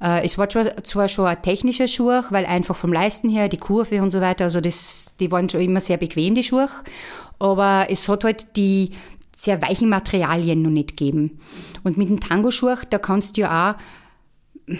Äh, 0.00 0.24
es 0.24 0.36
war 0.36 0.48
zwar 0.48 1.08
schon 1.08 1.26
ein 1.26 1.40
technischer 1.40 1.88
Schuh, 1.88 2.22
weil 2.30 2.44
einfach 2.44 2.76
vom 2.76 2.92
Leisten 2.92 3.28
her, 3.28 3.48
die 3.48 3.56
Kurve 3.56 4.02
und 4.02 4.10
so 4.10 4.20
weiter, 4.20 4.44
also 4.44 4.60
das, 4.60 5.14
die 5.18 5.30
waren 5.30 5.48
schon 5.48 5.60
immer 5.60 5.80
sehr 5.80 5.96
bequem, 5.96 6.34
die 6.34 6.42
Schuhe. 6.42 6.68
Aber 7.38 7.86
es 7.88 8.08
hat 8.08 8.24
halt 8.24 8.56
die, 8.56 8.90
sehr 9.42 9.60
weichen 9.60 9.88
Materialien 9.88 10.62
noch 10.62 10.70
nicht 10.70 10.96
geben. 10.96 11.40
Und 11.82 11.98
mit 11.98 12.08
dem 12.08 12.20
Tango-Schuh, 12.20 12.76
da 12.90 12.98
kannst 12.98 13.36
du 13.36 13.40
ja 13.40 13.72
auch 13.72 14.74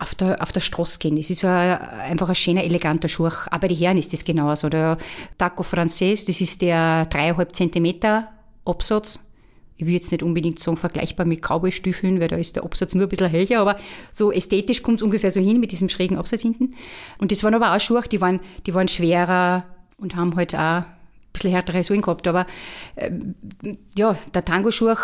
auf 0.00 0.16
der, 0.16 0.42
auf 0.42 0.50
der 0.50 0.58
Straße 0.60 0.98
gehen. 0.98 1.14
Das 1.14 1.30
ist 1.30 1.42
ja 1.42 1.76
einfach 1.76 2.28
ein 2.28 2.34
schöner, 2.34 2.64
eleganter 2.64 3.06
Schuh. 3.06 3.30
Bei 3.60 3.68
den 3.68 3.76
Herren 3.76 3.98
ist 3.98 4.12
das 4.12 4.24
genauso. 4.24 4.68
Der 4.68 4.98
Taco 5.38 5.62
Frances, 5.62 6.24
das 6.24 6.40
ist 6.40 6.60
der 6.60 7.06
dreieinhalb 7.06 7.54
Zentimeter 7.54 8.32
Absatz. 8.64 9.20
Ich 9.76 9.86
will 9.86 9.94
jetzt 9.94 10.10
nicht 10.10 10.24
unbedingt 10.24 10.58
sagen, 10.58 10.76
vergleichbar 10.76 11.24
mit 11.24 11.40
Cowboy-Stiefeln, 11.40 12.20
weil 12.20 12.28
da 12.28 12.36
ist 12.36 12.56
der 12.56 12.64
Absatz 12.64 12.96
nur 12.96 13.06
ein 13.06 13.08
bisschen 13.08 13.30
hellcher, 13.30 13.60
aber 13.60 13.76
so 14.10 14.32
ästhetisch 14.32 14.82
kommt 14.82 14.98
es 14.98 15.02
ungefähr 15.04 15.30
so 15.30 15.40
hin 15.40 15.60
mit 15.60 15.70
diesem 15.70 15.88
schrägen 15.88 16.18
Absatz 16.18 16.42
hinten. 16.42 16.74
Und 17.18 17.30
das 17.30 17.44
waren 17.44 17.54
aber 17.54 17.76
auch 17.76 17.80
Schuhe, 17.80 18.02
die 18.10 18.20
waren, 18.20 18.40
die 18.66 18.74
waren 18.74 18.88
schwerer 18.88 19.64
und 19.98 20.16
haben 20.16 20.34
halt 20.34 20.56
auch 20.56 20.82
bisschen 21.32 21.50
härtere 21.50 21.84
Sohlen 21.84 22.02
gehabt, 22.02 22.26
aber 22.26 22.46
äh, 22.96 23.10
ja, 23.96 24.16
der 24.34 24.44
Tango-Schuh, 24.44 24.94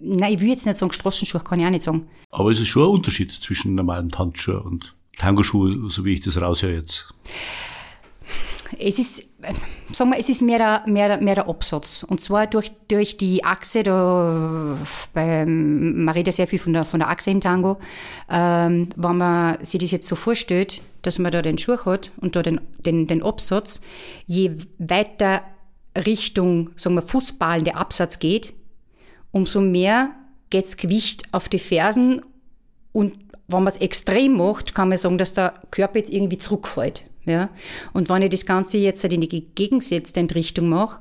nein, 0.00 0.34
ich 0.34 0.40
will 0.40 0.48
jetzt 0.48 0.66
nicht 0.66 0.78
sagen 0.78 0.92
Straßenschuh, 0.92 1.40
kann 1.40 1.60
ich 1.60 1.66
auch 1.66 1.70
nicht 1.70 1.82
sagen. 1.82 2.08
Aber 2.30 2.50
es 2.50 2.60
ist 2.60 2.68
schon 2.68 2.84
ein 2.84 2.90
Unterschied 2.90 3.32
zwischen 3.32 3.74
normalen 3.74 4.10
Tanzschuh 4.10 4.58
und 4.58 4.94
Tango-Schuh, 5.18 5.88
so 5.88 6.04
wie 6.04 6.14
ich 6.14 6.20
das 6.20 6.40
raushöre 6.40 6.74
jetzt. 6.74 7.12
Es 8.78 8.98
ist, 8.98 9.20
äh, 9.42 9.52
sagen 9.92 10.10
wir, 10.10 10.18
es 10.18 10.28
ist 10.28 10.42
mehr 10.42 10.58
der, 10.58 10.82
mehr, 10.86 11.20
mehr 11.20 11.34
der 11.34 11.48
Absatz. 11.48 12.04
Und 12.08 12.20
zwar 12.20 12.46
durch, 12.46 12.72
durch 12.88 13.16
die 13.16 13.44
Achse, 13.44 13.82
da, 13.82 14.76
bei, 15.12 15.44
man 15.44 16.08
redet 16.08 16.34
sehr 16.34 16.46
viel 16.46 16.58
von 16.58 16.72
der, 16.72 16.84
von 16.84 17.00
der 17.00 17.10
Achse 17.10 17.30
im 17.30 17.40
Tango. 17.40 17.78
Ähm, 18.30 18.88
wenn 18.96 19.16
man 19.16 19.62
sich 19.62 19.80
das 19.80 19.90
jetzt 19.90 20.08
so 20.08 20.16
vorstellt, 20.16 20.80
dass 21.02 21.18
man 21.18 21.32
da 21.32 21.42
den 21.42 21.58
Schuh 21.58 21.84
hat 21.84 22.12
und 22.16 22.36
da 22.36 22.42
den, 22.42 22.60
den, 22.78 23.06
den 23.06 23.22
Absatz, 23.22 23.82
je 24.26 24.52
weiter 24.78 25.42
Richtung, 25.96 26.70
sagen 26.76 26.94
wir, 26.94 27.02
Fußballen 27.02 27.64
der 27.64 27.76
Absatz 27.76 28.18
geht, 28.18 28.54
umso 29.30 29.60
mehr 29.60 30.10
geht 30.50 30.64
das 30.64 30.76
Gewicht 30.76 31.24
auf 31.32 31.48
die 31.48 31.58
Fersen 31.58 32.22
und 32.92 33.14
wenn 33.48 33.64
man 33.64 33.72
es 33.72 33.80
extrem 33.80 34.36
macht, 34.36 34.74
kann 34.74 34.88
man 34.88 34.98
sagen, 34.98 35.18
dass 35.18 35.34
der 35.34 35.54
Körper 35.70 35.98
jetzt 35.98 36.12
irgendwie 36.12 36.38
zurückfällt. 36.38 37.04
Ja? 37.24 37.50
Und 37.92 38.08
wenn 38.08 38.22
ich 38.22 38.30
das 38.30 38.46
Ganze 38.46 38.78
jetzt 38.78 39.02
halt 39.02 39.12
in 39.12 39.20
die 39.20 39.28
gegengesetzte 39.54 40.26
Richtung 40.34 40.68
mache, 40.68 41.00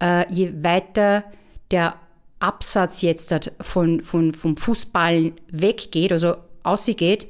äh, 0.00 0.32
je 0.32 0.52
weiter 0.62 1.24
der 1.70 1.96
Absatz 2.40 3.02
jetzt 3.02 3.30
halt 3.30 3.52
von, 3.60 4.00
von, 4.00 4.32
vom 4.32 4.56
Fußballen 4.56 5.34
weggeht, 5.50 6.12
also 6.12 6.34
ausgeht, 6.62 7.28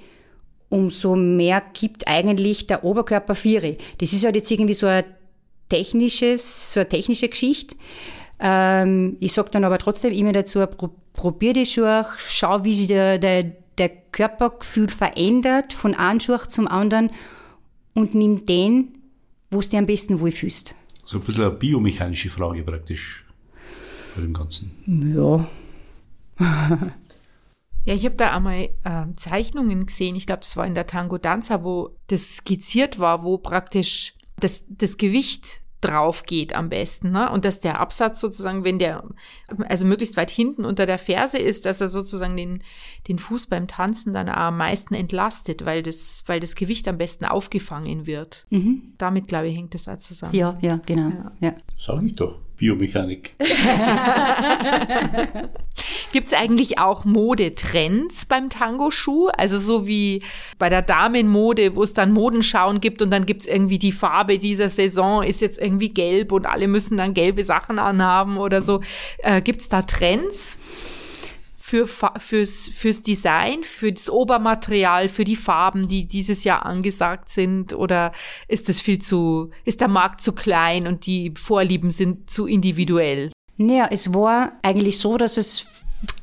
umso 0.68 1.16
mehr 1.16 1.62
gibt 1.74 2.08
eigentlich 2.08 2.66
der 2.66 2.82
Oberkörper 2.82 3.34
Viere. 3.34 3.76
Das 3.98 4.12
ist 4.12 4.24
halt 4.24 4.36
jetzt 4.36 4.50
irgendwie 4.50 4.74
so 4.74 4.86
ein 4.86 5.04
technisches, 5.72 6.74
so 6.74 6.80
eine 6.80 6.88
technische 6.88 7.28
Geschichte. 7.28 7.76
Ähm, 8.38 9.16
ich 9.20 9.32
sage 9.32 9.50
dann 9.50 9.64
aber 9.64 9.78
trotzdem 9.78 10.12
immer 10.12 10.32
dazu, 10.32 10.66
pro, 10.66 10.90
probier 11.14 11.54
die 11.54 11.64
Schuhe, 11.64 12.04
schau, 12.26 12.64
wie 12.64 12.74
sich 12.74 12.88
der, 12.88 13.18
der, 13.18 13.44
der 13.78 13.88
Körpergefühl 13.88 14.88
verändert 14.90 15.72
von 15.72 15.94
einem 15.94 16.20
Schuh 16.20 16.36
zum 16.48 16.68
anderen 16.68 17.10
und 17.94 18.14
nimm 18.14 18.44
den, 18.44 18.98
wo 19.50 19.60
du 19.60 19.68
dich 19.68 19.78
am 19.78 19.86
besten 19.86 20.20
wohlfühlst. 20.20 20.74
So 21.04 21.18
ein 21.18 21.24
bisschen 21.24 21.44
eine 21.44 21.52
biomechanische 21.52 22.28
Frage 22.28 22.62
praktisch 22.62 23.24
bei 24.14 24.20
dem 24.20 24.34
Ganzen. 24.34 24.72
Ja. 24.86 25.48
Ja, 27.84 27.94
ich 27.94 28.04
habe 28.04 28.14
da 28.14 28.30
einmal 28.30 28.68
äh, 28.84 29.06
Zeichnungen 29.16 29.86
gesehen. 29.86 30.14
Ich 30.14 30.26
glaube, 30.26 30.42
das 30.42 30.56
war 30.56 30.64
in 30.64 30.76
der 30.76 30.86
Tango 30.86 31.18
Danza, 31.18 31.64
wo 31.64 31.90
das 32.06 32.36
skizziert 32.36 33.00
war, 33.00 33.24
wo 33.24 33.38
praktisch 33.38 34.14
das, 34.38 34.64
das 34.68 34.98
Gewicht 34.98 35.61
drauf 35.82 36.22
geht 36.24 36.54
am 36.54 36.68
besten. 36.68 37.10
Ne? 37.10 37.30
Und 37.30 37.44
dass 37.44 37.60
der 37.60 37.80
Absatz 37.80 38.20
sozusagen, 38.20 38.64
wenn 38.64 38.78
der, 38.78 39.04
also 39.68 39.84
möglichst 39.84 40.16
weit 40.16 40.30
hinten 40.30 40.64
unter 40.64 40.86
der 40.86 40.98
Ferse 40.98 41.38
ist, 41.38 41.66
dass 41.66 41.80
er 41.80 41.88
sozusagen 41.88 42.36
den, 42.36 42.62
den 43.08 43.18
Fuß 43.18 43.48
beim 43.48 43.68
Tanzen 43.68 44.14
dann 44.14 44.28
am 44.28 44.56
meisten 44.56 44.94
entlastet, 44.94 45.64
weil 45.64 45.82
das, 45.82 46.24
weil 46.26 46.40
das 46.40 46.54
Gewicht 46.54 46.88
am 46.88 46.98
besten 46.98 47.24
aufgefangen 47.24 48.06
wird. 48.06 48.46
Mhm. 48.50 48.94
Damit, 48.98 49.28
glaube 49.28 49.48
ich, 49.48 49.56
hängt 49.56 49.74
das 49.74 49.88
auch 49.88 49.98
zusammen. 49.98 50.34
Ja, 50.34 50.56
ja, 50.62 50.80
genau. 50.86 51.10
Ja. 51.10 51.32
ja. 51.40 51.54
Sag 51.78 52.02
ich 52.04 52.14
doch. 52.14 52.38
Biomechanik. 52.62 53.34
Gibt 56.12 56.28
es 56.28 56.32
eigentlich 56.32 56.78
auch 56.78 57.04
Modetrends 57.04 58.24
beim 58.26 58.50
Tango-Schuh? 58.50 59.30
Also 59.36 59.58
so 59.58 59.88
wie 59.88 60.22
bei 60.60 60.68
der 60.68 60.82
Damenmode, 60.82 61.74
wo 61.74 61.82
es 61.82 61.92
dann 61.92 62.12
Modenschauen 62.12 62.80
gibt 62.80 63.02
und 63.02 63.10
dann 63.10 63.26
gibt 63.26 63.40
es 63.42 63.48
irgendwie 63.48 63.80
die 63.80 63.90
Farbe 63.90 64.38
dieser 64.38 64.68
Saison 64.68 65.24
ist 65.24 65.40
jetzt 65.40 65.60
irgendwie 65.60 65.88
gelb 65.88 66.30
und 66.30 66.46
alle 66.46 66.68
müssen 66.68 66.96
dann 66.96 67.14
gelbe 67.14 67.42
Sachen 67.42 67.80
anhaben 67.80 68.36
oder 68.36 68.62
so. 68.62 68.80
Äh, 69.18 69.42
Gibt 69.42 69.62
es 69.62 69.68
da 69.68 69.82
Trends? 69.82 70.60
Für, 71.72 71.86
fürs, 71.86 72.68
fürs 72.68 73.00
Design, 73.00 73.64
für 73.64 73.90
das 73.90 74.10
Obermaterial, 74.10 75.08
für 75.08 75.24
die 75.24 75.36
Farben, 75.36 75.88
die 75.88 76.04
dieses 76.04 76.44
Jahr 76.44 76.66
angesagt 76.66 77.30
sind? 77.30 77.72
Oder 77.72 78.12
ist 78.46 78.68
das 78.68 78.78
viel 78.78 78.98
zu, 78.98 79.48
ist 79.64 79.80
der 79.80 79.88
Markt 79.88 80.20
zu 80.20 80.32
klein 80.32 80.86
und 80.86 81.06
die 81.06 81.32
Vorlieben 81.34 81.90
sind 81.90 82.28
zu 82.28 82.44
individuell? 82.44 83.32
Naja, 83.56 83.88
es 83.90 84.12
war 84.12 84.52
eigentlich 84.60 84.98
so, 84.98 85.16
dass 85.16 85.38
es 85.38 85.64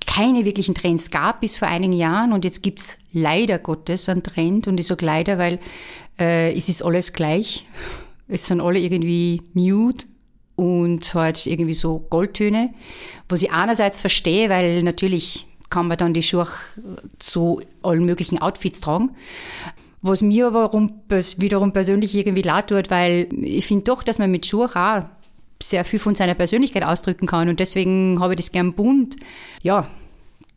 keine 0.06 0.46
wirklichen 0.46 0.76
Trends 0.76 1.10
gab 1.10 1.42
bis 1.42 1.58
vor 1.58 1.68
einigen 1.68 1.94
Jahren 1.94 2.32
und 2.32 2.46
jetzt 2.46 2.62
gibt 2.62 2.82
es 2.82 2.98
leider 3.12 3.58
Gottes 3.58 4.08
einen 4.08 4.22
Trend 4.22 4.68
und 4.68 4.80
ich 4.80 4.86
sage 4.86 5.04
leider, 5.04 5.40
weil 5.40 5.58
äh, 6.20 6.56
es 6.56 6.70
ist 6.70 6.84
alles 6.84 7.12
gleich. 7.14 7.66
Es 8.28 8.46
sind 8.46 8.62
alle 8.62 8.78
irgendwie 8.78 9.42
nude 9.56 10.06
und 10.60 11.14
halt 11.14 11.46
irgendwie 11.46 11.74
so 11.74 12.06
Goldtöne, 12.10 12.74
was 13.30 13.42
ich 13.42 13.52
einerseits 13.52 14.02
verstehe, 14.02 14.50
weil 14.50 14.84
natürlich 14.84 15.48
kann 15.70 15.88
man 15.88 15.98
dann 15.98 16.14
die 16.14 16.24
Schuhe 16.24 16.48
zu 17.20 17.62
allen 17.82 18.04
möglichen 18.04 18.40
Outfits 18.40 18.82
tragen. 18.82 19.12
Was 20.02 20.22
mir 20.22 20.48
aber 20.48 20.72
wiederum 21.38 21.74
persönlich 21.74 22.16
irgendwie 22.16 22.42
leid 22.42 22.68
tut, 22.68 22.90
weil 22.90 23.28
ich 23.42 23.66
finde 23.66 23.86
doch, 23.86 24.04
dass 24.04 24.20
man 24.20 24.32
mit 24.32 24.46
Schuhen 24.46 24.70
auch 24.70 25.04
sehr 25.62 25.86
viel 25.86 26.00
von 26.00 26.16
seiner 26.16 26.36
Persönlichkeit 26.36 26.84
ausdrücken 26.84 27.28
kann 27.28 27.50
und 27.50 27.60
deswegen 27.60 28.20
habe 28.20 28.34
ich 28.34 28.38
das 28.38 28.52
gern 28.52 28.74
bunt. 28.74 29.18
Ja, 29.62 29.88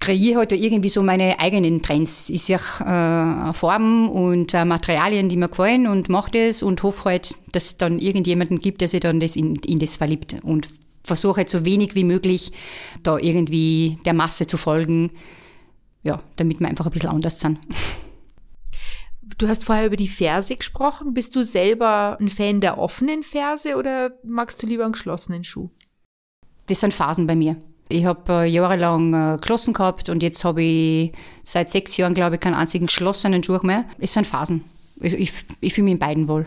kreiere 0.03 0.39
halt 0.39 0.53
irgendwie 0.53 0.89
so 0.89 1.01
meine 1.03 1.39
eigenen 1.39 1.81
Trends. 1.81 2.29
Ich 2.29 2.43
sehe 2.43 2.57
äh, 2.57 3.53
Farben 3.53 4.09
und 4.09 4.53
äh, 4.53 4.65
Materialien, 4.65 5.29
die 5.29 5.37
mir 5.37 5.49
gefallen 5.49 5.87
und 5.87 6.09
mache 6.09 6.33
das 6.33 6.65
und 6.65 6.83
hoffe 6.83 7.11
halt, 7.11 7.37
dass 7.53 7.67
es 7.67 7.79
dann 7.79 8.01
irgendjemanden 8.01 8.59
gibt, 8.59 8.81
der 8.81 8.89
sich 8.89 8.99
dann 8.99 9.21
das 9.21 9.37
in, 9.37 9.55
in 9.57 9.79
das 9.79 9.97
verliebt 9.97 10.37
und 10.43 10.67
versuche 11.05 11.39
halt 11.39 11.51
so 11.51 11.65
wenig 11.65 11.95
wie 11.95 12.03
möglich 12.03 12.51
da 13.05 13.17
irgendwie 13.17 13.97
der 14.05 14.13
Masse 14.13 14.49
zu 14.49 14.57
folgen, 14.57 15.13
ja, 16.03 16.21
damit 16.35 16.59
wir 16.59 16.69
einfach 16.69 16.87
ein 16.87 16.93
bisschen 16.93 17.11
anders 17.11 17.41
sind. 17.41 17.59
Du 19.39 19.49
hast 19.49 19.65
vorher 19.65 19.87
über 19.87 19.97
die 19.97 20.09
Ferse 20.09 20.55
gesprochen. 20.57 21.15
Bist 21.15 21.35
du 21.35 21.43
selber 21.43 22.19
ein 22.21 22.29
Fan 22.29 22.61
der 22.61 22.77
offenen 22.77 23.23
Ferse 23.23 23.77
oder 23.77 24.13
magst 24.23 24.63
du 24.63 24.67
lieber 24.67 24.85
einen 24.85 24.93
geschlossenen 24.93 25.43
Schuh? 25.43 25.71
Das 26.67 26.81
sind 26.81 26.93
Phasen 26.93 27.27
bei 27.27 27.35
mir. 27.35 27.57
Ich 27.89 28.05
habe 28.05 28.33
äh, 28.33 28.47
jahrelang 28.47 29.13
äh, 29.15 29.37
geschlossen 29.37 29.75
gehabt 29.75 30.09
und 30.09 30.23
jetzt 30.23 30.45
habe 30.45 30.63
ich 30.63 31.13
seit 31.45 31.71
sechs 31.71 31.97
Jahren, 31.97 32.15
glaube 32.15 32.37
ich, 32.37 32.41
keinen 32.41 32.55
einzigen 32.55 32.87
geschlossenen 32.87 33.43
Schuh 33.43 33.59
mehr. 33.63 33.85
Es 33.99 34.15
sind 34.15 34.27
Phasen. 34.27 34.65
Also 35.01 35.17
ich, 35.17 35.33
ich 35.61 35.75
fühle 35.75 35.85
mich 35.85 35.93
in 35.93 35.99
beiden 35.99 36.29
wohl. 36.29 36.45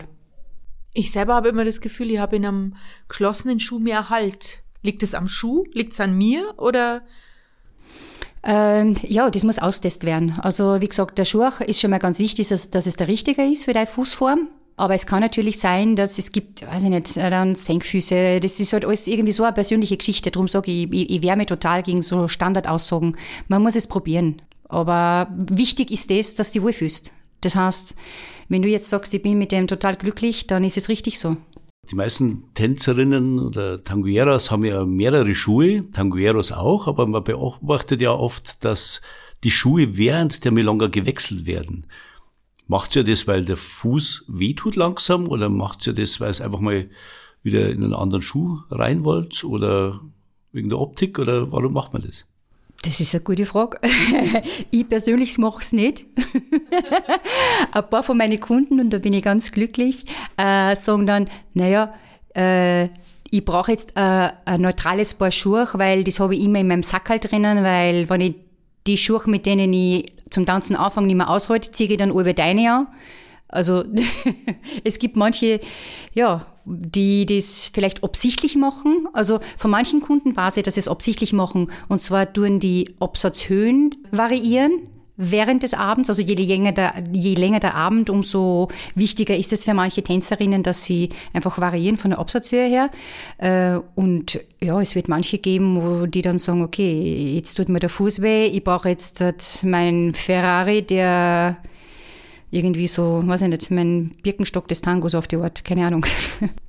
Ich 0.92 1.12
selber 1.12 1.34
habe 1.34 1.48
immer 1.48 1.64
das 1.64 1.80
Gefühl, 1.80 2.10
ich 2.10 2.18
habe 2.18 2.36
in 2.36 2.46
einem 2.46 2.76
geschlossenen 3.08 3.60
Schuh 3.60 3.78
mehr 3.78 4.08
Halt. 4.08 4.62
Liegt 4.82 5.02
es 5.02 5.14
am 5.14 5.28
Schuh? 5.28 5.64
Liegt 5.72 5.92
es 5.92 6.00
an 6.00 6.16
mir? 6.16 6.54
Oder 6.56 7.02
ähm, 8.42 8.94
ja, 9.02 9.28
das 9.28 9.42
muss 9.42 9.58
austest 9.58 10.04
werden. 10.04 10.38
Also 10.40 10.80
wie 10.80 10.86
gesagt, 10.86 11.18
der 11.18 11.24
Schuh 11.24 11.50
ist 11.66 11.80
schon 11.80 11.90
mal 11.90 11.98
ganz 11.98 12.20
wichtig, 12.20 12.48
dass, 12.48 12.70
dass 12.70 12.86
es 12.86 12.96
der 12.96 13.08
richtige 13.08 13.42
ist 13.42 13.64
für 13.64 13.72
deine 13.72 13.88
Fußform. 13.88 14.48
Aber 14.78 14.94
es 14.94 15.06
kann 15.06 15.20
natürlich 15.20 15.58
sein, 15.58 15.96
dass 15.96 16.18
es 16.18 16.32
gibt, 16.32 16.66
weiß 16.66 16.84
ich 16.84 16.90
nicht, 16.90 17.16
dann 17.16 17.54
Senkfüße. 17.54 18.40
Das 18.40 18.60
ist 18.60 18.74
halt 18.74 18.84
alles 18.84 19.06
irgendwie 19.06 19.32
so 19.32 19.42
eine 19.42 19.54
persönliche 19.54 19.96
Geschichte. 19.96 20.30
Darum 20.30 20.48
sage 20.48 20.70
ich, 20.70 20.92
ich, 20.92 21.10
ich 21.10 21.22
wehre 21.22 21.46
total 21.46 21.82
gegen 21.82 22.02
so 22.02 22.28
Standardaussagen. 22.28 23.16
Man 23.48 23.62
muss 23.62 23.74
es 23.74 23.86
probieren. 23.86 24.42
Aber 24.68 25.28
wichtig 25.34 25.90
ist 25.90 26.10
das, 26.10 26.34
dass 26.34 26.52
du 26.52 26.58
dich 26.58 26.66
wohlfühlst. 26.66 27.14
Das 27.40 27.56
heißt, 27.56 27.96
wenn 28.48 28.62
du 28.62 28.68
jetzt 28.68 28.88
sagst, 28.88 29.14
ich 29.14 29.22
bin 29.22 29.38
mit 29.38 29.52
dem 29.52 29.66
total 29.66 29.96
glücklich, 29.96 30.46
dann 30.46 30.64
ist 30.64 30.76
es 30.76 30.88
richtig 30.88 31.18
so. 31.18 31.36
Die 31.90 31.94
meisten 31.94 32.52
Tänzerinnen 32.54 33.38
oder 33.38 33.82
Tangueras 33.82 34.50
haben 34.50 34.64
ja 34.64 34.84
mehrere 34.84 35.34
Schuhe, 35.34 35.90
Tangueros 35.92 36.50
auch, 36.50 36.88
aber 36.88 37.06
man 37.06 37.22
beobachtet 37.22 38.00
ja 38.00 38.10
oft, 38.10 38.64
dass 38.64 39.00
die 39.44 39.52
Schuhe 39.52 39.96
während 39.96 40.44
der 40.44 40.50
Milonga 40.50 40.88
gewechselt 40.88 41.46
werden. 41.46 41.86
Macht 42.68 42.96
ihr 42.96 43.04
das, 43.04 43.26
weil 43.26 43.44
der 43.44 43.56
Fuß 43.56 44.24
wehtut 44.28 44.76
langsam 44.76 45.28
oder 45.28 45.48
macht 45.48 45.86
ihr 45.86 45.92
das, 45.92 46.20
weil 46.20 46.30
es 46.30 46.40
einfach 46.40 46.60
mal 46.60 46.88
wieder 47.42 47.70
in 47.70 47.84
einen 47.84 47.94
anderen 47.94 48.22
Schuh 48.22 48.58
rein 48.70 49.04
wollt 49.04 49.44
oder 49.44 50.00
wegen 50.52 50.68
der 50.68 50.80
Optik 50.80 51.18
oder 51.18 51.52
warum 51.52 51.72
macht 51.72 51.92
man 51.92 52.02
das? 52.02 52.26
Das 52.82 53.00
ist 53.00 53.14
eine 53.14 53.24
gute 53.24 53.46
Frage. 53.46 53.78
ich 54.70 54.88
persönlich 54.88 55.38
mache 55.38 55.60
es 55.60 55.72
nicht. 55.72 56.06
ein 57.72 57.90
paar 57.90 58.02
von 58.02 58.16
meinen 58.16 58.40
Kunden, 58.40 58.80
und 58.80 58.90
da 58.90 58.98
bin 58.98 59.12
ich 59.12 59.22
ganz 59.22 59.50
glücklich, 59.52 60.04
äh, 60.36 60.76
sagen 60.76 61.06
dann, 61.06 61.28
naja, 61.54 61.94
äh, 62.34 62.88
ich 63.30 63.44
brauche 63.44 63.72
jetzt 63.72 63.92
äh, 63.96 64.30
ein 64.44 64.60
neutrales 64.60 65.14
Paar 65.14 65.32
Schuhe, 65.32 65.68
weil 65.74 66.04
das 66.04 66.20
habe 66.20 66.36
ich 66.36 66.42
immer 66.42 66.60
in 66.60 66.68
meinem 66.68 66.82
Sackerl 66.82 67.18
drinnen, 67.18 67.64
weil 67.64 68.08
wenn 68.08 68.20
ich 68.20 68.34
die 68.86 68.96
Schuhe, 68.96 69.22
mit 69.26 69.46
denen 69.46 69.72
ich 69.72 70.12
zum 70.30 70.46
Tanzen 70.46 70.76
anfange, 70.76 71.06
nicht 71.06 71.16
mehr 71.16 71.30
aushalte, 71.30 71.72
ziehe 71.72 71.90
ich 71.90 71.96
dann 71.96 72.10
über 72.10 72.32
deine 72.32 72.70
an. 72.70 72.86
Also 73.48 73.84
es 74.84 74.98
gibt 74.98 75.16
manche, 75.16 75.60
ja, 76.14 76.46
die 76.64 77.26
das 77.26 77.70
vielleicht 77.72 78.02
absichtlich 78.02 78.56
machen. 78.56 79.08
Also 79.12 79.40
von 79.56 79.70
manchen 79.70 80.00
Kunden 80.00 80.36
weiß 80.36 80.56
ich, 80.56 80.64
dass 80.64 80.74
sie 80.74 80.80
es 80.80 80.88
absichtlich 80.88 81.32
machen. 81.32 81.70
Und 81.88 82.00
zwar 82.00 82.32
tun 82.32 82.58
die 82.58 82.88
Absatzhöhen 82.98 83.94
variieren 84.10 84.90
während 85.16 85.62
des 85.62 85.74
Abends. 85.74 86.08
Also 86.08 86.22
je 86.22 86.34
länger, 86.34 86.72
der, 86.72 86.94
je 87.12 87.34
länger 87.34 87.60
der 87.60 87.74
Abend, 87.74 88.10
umso 88.10 88.68
wichtiger 88.94 89.36
ist 89.36 89.52
es 89.52 89.64
für 89.64 89.74
manche 89.74 90.02
Tänzerinnen, 90.02 90.62
dass 90.62 90.84
sie 90.84 91.10
einfach 91.32 91.58
variieren 91.58 91.96
von 91.96 92.10
der 92.10 92.18
Absatzhöhe 92.18 92.68
her. 92.68 92.90
Äh, 93.38 93.80
und 93.94 94.40
ja, 94.62 94.80
es 94.80 94.94
wird 94.94 95.08
manche 95.08 95.38
geben, 95.38 95.82
wo 95.82 96.06
die 96.06 96.22
dann 96.22 96.38
sagen, 96.38 96.62
okay, 96.62 97.34
jetzt 97.34 97.54
tut 97.54 97.68
mir 97.68 97.80
der 97.80 97.90
Fuß 97.90 98.22
weh, 98.22 98.46
ich 98.46 98.64
brauche 98.64 98.88
jetzt 98.88 99.22
meinen 99.64 100.14
Ferrari, 100.14 100.82
der 100.82 101.56
irgendwie 102.50 102.86
so, 102.86 103.22
weiß 103.24 103.42
ich 103.42 103.48
nicht, 103.48 103.70
mein 103.70 104.10
Birkenstock 104.22 104.68
des 104.68 104.80
Tangos 104.80 105.14
auf 105.14 105.26
die 105.26 105.36
Art, 105.36 105.64
keine 105.64 105.86
Ahnung. 105.86 106.06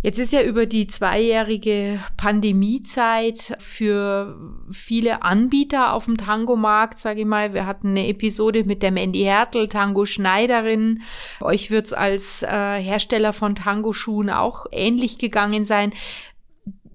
Jetzt 0.00 0.20
ist 0.20 0.32
ja 0.32 0.42
über 0.42 0.66
die 0.66 0.86
zweijährige 0.86 1.98
Pandemiezeit 2.16 3.56
für 3.58 4.38
viele 4.70 5.22
Anbieter 5.22 5.92
auf 5.92 6.04
dem 6.04 6.16
Tangomarkt, 6.16 7.00
sage 7.00 7.20
ich 7.20 7.26
mal. 7.26 7.52
Wir 7.52 7.66
hatten 7.66 7.88
eine 7.88 8.06
Episode 8.06 8.62
mit 8.62 8.84
der 8.84 8.92
Mandy 8.92 9.24
Hertel, 9.24 9.66
Tango-Schneiderin. 9.66 11.02
Euch 11.40 11.72
wird's 11.72 11.92
als 11.92 12.44
äh, 12.44 12.46
Hersteller 12.80 13.32
von 13.32 13.56
Tango-Schuhen 13.56 14.30
auch 14.30 14.66
ähnlich 14.70 15.18
gegangen 15.18 15.64
sein 15.64 15.92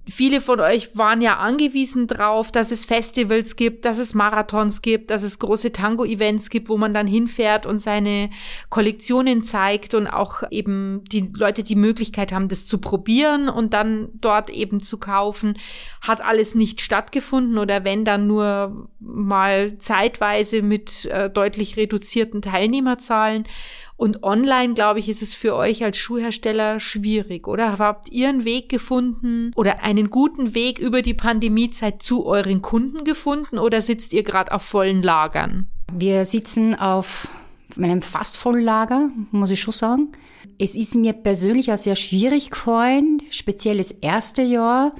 viele 0.08 0.42
von 0.42 0.60
euch 0.60 0.98
waren 0.98 1.22
ja 1.22 1.38
angewiesen 1.38 2.08
drauf, 2.08 2.52
dass 2.52 2.72
es 2.72 2.86
Festivals 2.86 3.56
gibt, 3.56 3.86
dass 3.86 3.98
es 3.98 4.14
Marathons 4.14 4.82
gibt, 4.82 5.10
dass 5.12 5.24
es 5.24 5.40
große 5.40 5.72
Tango-Events 5.72 6.50
gibt, 6.50 6.70
wo 6.70 6.78
man 6.78 6.94
dann 6.94 7.08
hinfährt 7.08 7.66
und 7.66 7.80
seine 7.80 8.30
Kollektionen 8.70 9.44
zeigt 9.44 9.94
und 9.94 10.08
auch 10.08 10.44
eben 10.52 11.04
die 11.06 11.32
Leute 11.34 11.64
die 11.64 11.76
Möglichkeit 11.76 12.34
haben, 12.34 12.50
das 12.50 12.68
zu 12.68 12.80
probieren 12.80 13.48
und 13.48 13.74
dann 13.74 14.10
dort 14.16 14.50
eben 14.50 14.84
zu 14.84 14.98
kaufen. 14.98 15.58
Hat 16.02 16.22
alles 16.22 16.54
nicht 16.54 16.82
stattgefunden 16.82 17.58
oder 17.58 17.86
wenn 17.86 18.04
dann 18.04 18.28
nur 18.28 18.90
mal 19.00 19.78
zeitweise 19.80 20.62
mit 20.62 21.06
äh, 21.06 21.30
deutlich 21.30 21.78
reduzierten 21.78 22.42
Teilnehmerzahlen. 22.42 23.46
Und 23.96 24.24
online, 24.24 24.74
glaube 24.74 25.00
ich, 25.00 25.08
ist 25.08 25.22
es 25.22 25.34
für 25.34 25.56
euch 25.56 25.84
als 25.84 25.98
Schuhhersteller 25.98 26.80
schwierig, 26.80 27.48
oder? 27.48 27.78
Habt 27.78 28.12
ihr 28.12 28.30
einen 28.30 28.44
Weg 28.44 28.70
gefunden 28.70 29.52
oder 29.56 29.84
einen 29.84 30.10
guten 30.10 30.56
Weg 30.56 30.80
über 30.80 31.02
die 31.02 31.14
Pandemiezeit 31.14 32.02
zu 32.02 32.26
euren 32.26 32.62
Kunden 32.62 33.04
gefunden 33.04 33.60
oder 33.60 33.82
sitzt 33.82 34.14
ihr 34.14 34.24
gerade 34.24 34.52
auf 34.52 34.64
vollen 34.64 35.04
Lagern? 35.04 35.68
Wir 35.92 36.26
sitzen 36.26 36.76
auf 36.76 37.30
meinem 37.76 38.02
fast 38.02 38.38
vollen 38.38 38.64
Lager, 38.64 39.10
muss 39.32 39.52
ich 39.52 39.62
schon 39.62 39.74
sagen. 39.74 40.12
Es 40.60 40.76
ist 40.76 40.96
mir 40.96 41.14
persönlich 41.14 41.72
auch 41.72 41.78
sehr 41.78 41.96
schwierig 41.96 42.50
gefallen, 42.50 43.22
speziell 43.30 43.78
das 43.78 43.92
erste 43.92 44.42
Jahr, 44.42 44.94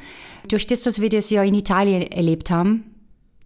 durch 0.48 0.68
das, 0.68 0.82
dass 0.82 1.02
wir 1.02 1.10
das 1.10 1.30
ja 1.30 1.44
in 1.44 1.54
Italien 1.54 2.04
erlebt 2.04 2.50
haben 2.50 2.84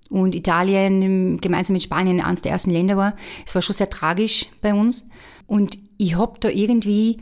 und 0.10 0.36
Italien 0.36 1.40
gemeinsam 1.40 1.74
mit 1.74 1.84
Spanien 1.84 2.22
eines 2.22 2.42
der 2.42 2.54
ersten 2.54 2.72
Länder 2.72 2.98
war. 2.98 3.16
Es 3.46 3.56
war 3.56 3.62
schon 3.62 3.76
sehr 3.76 3.90
tragisch 3.90 4.48
bei 4.62 4.74
uns. 4.74 5.10
Und 5.48 5.80
ich 5.98 6.16
habe 6.16 6.40
da 6.40 6.50
irgendwie, 6.50 7.18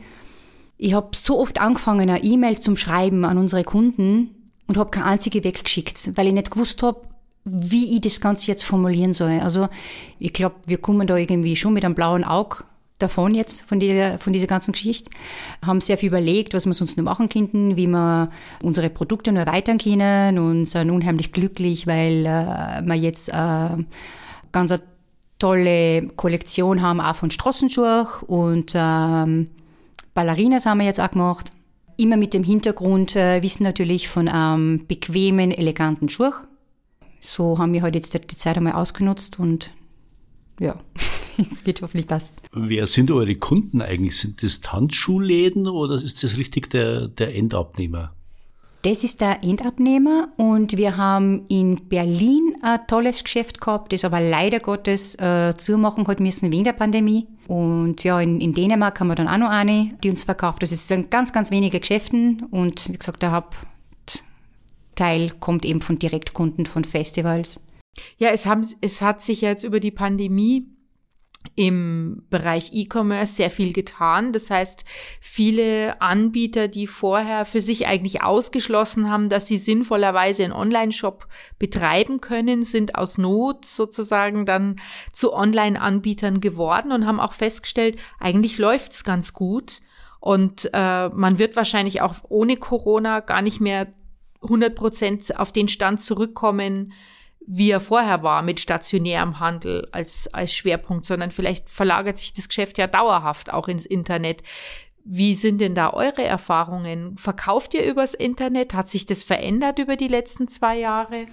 ich 0.76 0.94
habe 0.94 1.10
so 1.14 1.40
oft 1.40 1.60
angefangen, 1.60 2.10
eine 2.10 2.22
E-Mail 2.22 2.60
zum 2.60 2.76
Schreiben 2.76 3.24
an 3.24 3.38
unsere 3.38 3.64
Kunden 3.64 4.52
und 4.66 4.76
habe 4.76 4.90
keine 4.90 5.06
einzige 5.06 5.44
weggeschickt, 5.44 6.16
weil 6.16 6.26
ich 6.26 6.32
nicht 6.34 6.50
gewusst 6.50 6.82
habe, 6.82 7.02
wie 7.44 7.94
ich 7.94 8.00
das 8.00 8.20
Ganze 8.20 8.48
jetzt 8.48 8.64
formulieren 8.64 9.12
soll. 9.12 9.40
Also 9.40 9.68
ich 10.18 10.32
glaube, 10.32 10.56
wir 10.66 10.78
kommen 10.78 11.06
da 11.06 11.16
irgendwie 11.16 11.54
schon 11.54 11.72
mit 11.72 11.84
einem 11.84 11.94
blauen 11.94 12.24
Auge 12.24 12.64
davon 12.98 13.34
jetzt, 13.34 13.62
von 13.62 13.78
dieser, 13.78 14.18
von 14.18 14.32
dieser 14.32 14.46
ganzen 14.46 14.72
Geschichte. 14.72 15.10
Haben 15.64 15.80
sehr 15.80 15.98
viel 15.98 16.08
überlegt, 16.08 16.54
was 16.54 16.66
wir 16.66 16.74
sonst 16.74 16.96
noch 16.96 17.04
machen 17.04 17.28
könnten, 17.28 17.76
wie 17.76 17.86
wir 17.86 18.30
unsere 18.62 18.90
Produkte 18.90 19.32
noch 19.32 19.46
erweitern 19.46 19.78
können 19.78 20.38
und 20.38 20.66
sind 20.66 20.90
unheimlich 20.90 21.32
glücklich, 21.32 21.86
weil 21.86 22.26
äh, 22.26 22.82
wir 22.84 22.94
jetzt 22.94 23.28
äh, 23.28 23.84
ganz 24.50 24.72
eine 24.72 24.82
tolle 25.38 26.08
Kollektion 26.16 26.82
haben, 26.82 27.00
auch 27.00 27.16
von 27.16 27.30
Straßenschuhen 27.30 28.06
und 28.26 28.72
ähm, 28.74 29.48
Ballerinas 30.14 30.66
haben 30.66 30.78
wir 30.78 30.86
jetzt 30.86 31.00
auch 31.00 31.10
gemacht. 31.10 31.52
Immer 31.98 32.16
mit 32.16 32.34
dem 32.34 32.42
Hintergrund, 32.42 33.16
äh, 33.16 33.42
wissen 33.42 33.62
natürlich 33.62 34.08
von 34.08 34.28
einem 34.28 34.86
bequemen, 34.86 35.50
eleganten 35.50 36.08
Schuh. 36.08 36.32
So 37.20 37.58
haben 37.58 37.72
wir 37.72 37.82
heute 37.82 37.98
jetzt 37.98 38.14
die 38.14 38.36
Zeit 38.36 38.56
einmal 38.56 38.74
ausgenutzt 38.74 39.38
und 39.38 39.72
ja, 40.58 40.78
es 41.38 41.64
geht 41.64 41.82
hoffentlich 41.82 42.06
passt. 42.06 42.34
Wer 42.52 42.86
sind 42.86 43.10
eure 43.10 43.36
Kunden 43.36 43.82
eigentlich? 43.82 44.16
Sind 44.16 44.42
das 44.42 44.60
Tanzschuhläden 44.60 45.66
oder 45.66 45.96
ist 45.96 46.22
das 46.22 46.38
richtig 46.38 46.70
der, 46.70 47.08
der 47.08 47.34
Endabnehmer? 47.34 48.15
Das 48.86 49.02
ist 49.02 49.20
der 49.20 49.42
Endabnehmer 49.42 50.28
und 50.36 50.76
wir 50.76 50.96
haben 50.96 51.44
in 51.48 51.88
Berlin 51.88 52.54
ein 52.62 52.86
tolles 52.86 53.24
Geschäft 53.24 53.60
gehabt, 53.60 53.92
das 53.92 54.04
aber 54.04 54.20
leider 54.20 54.60
Gottes 54.60 55.16
äh, 55.16 55.54
zumachen 55.56 56.06
hat 56.06 56.20
müssen 56.20 56.52
wegen 56.52 56.62
der 56.62 56.72
Pandemie. 56.72 57.26
Und 57.48 58.04
ja, 58.04 58.20
in, 58.20 58.40
in 58.40 58.54
Dänemark 58.54 59.00
haben 59.00 59.08
wir 59.08 59.16
dann 59.16 59.26
auch 59.26 59.38
noch 59.38 59.50
eine, 59.50 59.90
die 60.04 60.10
uns 60.10 60.22
verkauft. 60.22 60.62
Das 60.62 60.70
sind 60.86 61.10
ganz, 61.10 61.32
ganz 61.32 61.50
wenige 61.50 61.80
Geschäften 61.80 62.44
und 62.52 62.88
wie 62.88 62.96
gesagt, 62.96 63.22
der 63.22 63.32
Hauptteil 63.32 65.32
kommt 65.40 65.64
eben 65.64 65.80
von 65.80 65.98
Direktkunden, 65.98 66.64
von 66.64 66.84
Festivals. 66.84 67.64
Ja, 68.18 68.28
es, 68.28 68.46
haben, 68.46 68.64
es 68.82 69.02
hat 69.02 69.20
sich 69.20 69.40
jetzt 69.40 69.64
über 69.64 69.80
die 69.80 69.90
Pandemie 69.90 70.68
im 71.54 72.24
Bereich 72.30 72.70
E-Commerce 72.72 73.36
sehr 73.36 73.50
viel 73.50 73.72
getan. 73.72 74.32
Das 74.32 74.50
heißt, 74.50 74.84
viele 75.20 76.00
Anbieter, 76.00 76.68
die 76.68 76.86
vorher 76.86 77.44
für 77.44 77.60
sich 77.60 77.86
eigentlich 77.86 78.22
ausgeschlossen 78.22 79.10
haben, 79.10 79.28
dass 79.28 79.46
sie 79.46 79.58
sinnvollerweise 79.58 80.44
einen 80.44 80.52
Online-Shop 80.52 81.26
betreiben 81.58 82.20
können, 82.20 82.64
sind 82.64 82.94
aus 82.94 83.18
Not 83.18 83.64
sozusagen 83.64 84.46
dann 84.46 84.76
zu 85.12 85.32
Online-Anbietern 85.32 86.40
geworden 86.40 86.92
und 86.92 87.06
haben 87.06 87.20
auch 87.20 87.32
festgestellt, 87.32 87.96
eigentlich 88.18 88.58
läuft's 88.58 89.04
ganz 89.04 89.32
gut. 89.32 89.80
Und 90.20 90.70
äh, 90.72 91.08
man 91.10 91.38
wird 91.38 91.54
wahrscheinlich 91.54 92.02
auch 92.02 92.16
ohne 92.28 92.56
Corona 92.56 93.20
gar 93.20 93.42
nicht 93.42 93.60
mehr 93.60 93.86
100 94.42 94.74
Prozent 94.74 95.38
auf 95.38 95.52
den 95.52 95.68
Stand 95.68 96.00
zurückkommen, 96.00 96.92
wie 97.46 97.70
er 97.70 97.80
vorher 97.80 98.22
war, 98.22 98.42
mit 98.42 98.60
stationärem 98.60 99.38
Handel 99.38 99.88
als, 99.92 100.32
als 100.34 100.52
Schwerpunkt, 100.52 101.06
sondern 101.06 101.30
vielleicht 101.30 101.70
verlagert 101.70 102.16
sich 102.16 102.32
das 102.32 102.48
Geschäft 102.48 102.76
ja 102.78 102.86
dauerhaft 102.86 103.52
auch 103.52 103.68
ins 103.68 103.86
Internet. 103.86 104.42
Wie 105.04 105.36
sind 105.36 105.60
denn 105.60 105.76
da 105.76 105.92
eure 105.92 106.24
Erfahrungen? 106.24 107.16
Verkauft 107.16 107.74
ihr 107.74 107.84
übers 107.84 108.14
Internet? 108.14 108.74
Hat 108.74 108.88
sich 108.88 109.06
das 109.06 109.22
verändert 109.22 109.78
über 109.78 109.94
die 109.94 110.08
letzten 110.08 110.48
zwei 110.48 110.76
Jahre? 110.78 111.26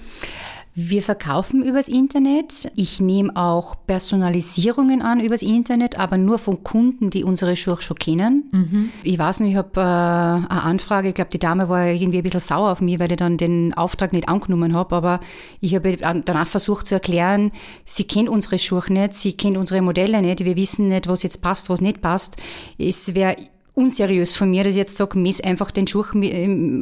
Wir 0.75 1.03
verkaufen 1.03 1.61
übers 1.61 1.87
Internet. 1.87 2.71
Ich 2.75 2.99
nehme 2.99 3.35
auch 3.35 3.75
Personalisierungen 3.85 5.03
an 5.03 5.19
übers 5.19 5.43
Internet, 5.43 5.99
aber 5.99 6.17
nur 6.17 6.39
von 6.39 6.63
Kunden, 6.63 7.11
die 7.11 7.23
unsere 7.23 7.55
Schuhe 7.55 7.79
schon 7.79 7.97
kennen. 7.97 8.49
Mhm. 8.51 8.89
Ich 9.03 9.19
weiß 9.19 9.41
nicht, 9.41 9.51
ich 9.51 9.57
habe 9.57 9.79
äh, 9.79 9.83
eine 9.83 10.63
Anfrage, 10.63 11.09
ich 11.09 11.13
glaube, 11.13 11.29
die 11.29 11.37
Dame 11.37 11.69
war 11.69 11.85
irgendwie 11.85 12.17
ein 12.17 12.23
bisschen 12.23 12.39
sauer 12.39 12.71
auf 12.71 12.81
mich, 12.81 12.97
weil 12.97 13.11
ich 13.11 13.17
dann 13.17 13.37
den 13.37 13.75
Auftrag 13.75 14.13
nicht 14.13 14.27
angenommen 14.27 14.75
habe, 14.75 14.95
aber 14.95 15.19
ich 15.59 15.75
habe 15.75 15.95
danach 15.95 16.47
versucht 16.47 16.87
zu 16.87 16.95
erklären, 16.95 17.51
sie 17.85 18.05
kennt 18.05 18.27
unsere 18.27 18.57
Schuhe 18.57 18.83
nicht, 18.87 19.13
sie 19.13 19.33
kennt 19.33 19.57
unsere 19.57 19.83
Modelle 19.83 20.23
nicht, 20.23 20.43
wir 20.43 20.57
wissen 20.57 20.87
nicht, 20.87 21.07
was 21.07 21.21
jetzt 21.21 21.41
passt, 21.41 21.69
was 21.69 21.81
nicht 21.81 22.01
passt. 22.01 22.37
Es 22.79 23.13
wäre 23.13 23.35
unseriös 23.75 24.35
von 24.35 24.49
mir, 24.49 24.63
dass 24.63 24.73
ich 24.73 24.77
jetzt 24.79 24.97
sage, 24.97 25.19
mess 25.19 25.41
einfach 25.41 25.71
den 25.71 25.85
Schuh 25.85 26.03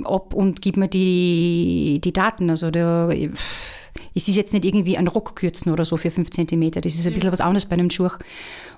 ab 0.05 0.33
und 0.33 0.61
gib 0.61 0.77
mir 0.77 0.87
die, 0.87 1.99
die 2.01 2.13
Daten. 2.13 2.49
Also 2.49 2.71
da, 2.71 3.09
es 4.13 4.27
ist 4.27 4.35
jetzt 4.35 4.53
nicht 4.53 4.65
irgendwie 4.65 4.97
ein 4.97 5.07
Rockkürzen 5.07 5.71
oder 5.71 5.85
so 5.85 5.97
für 5.97 6.11
fünf 6.11 6.29
Zentimeter. 6.31 6.81
Das 6.81 6.95
ist 6.95 7.07
ein 7.07 7.13
bisschen 7.13 7.31
was 7.31 7.41
anderes 7.41 7.65
bei 7.65 7.73
einem 7.73 7.89
Schuh. 7.89 8.09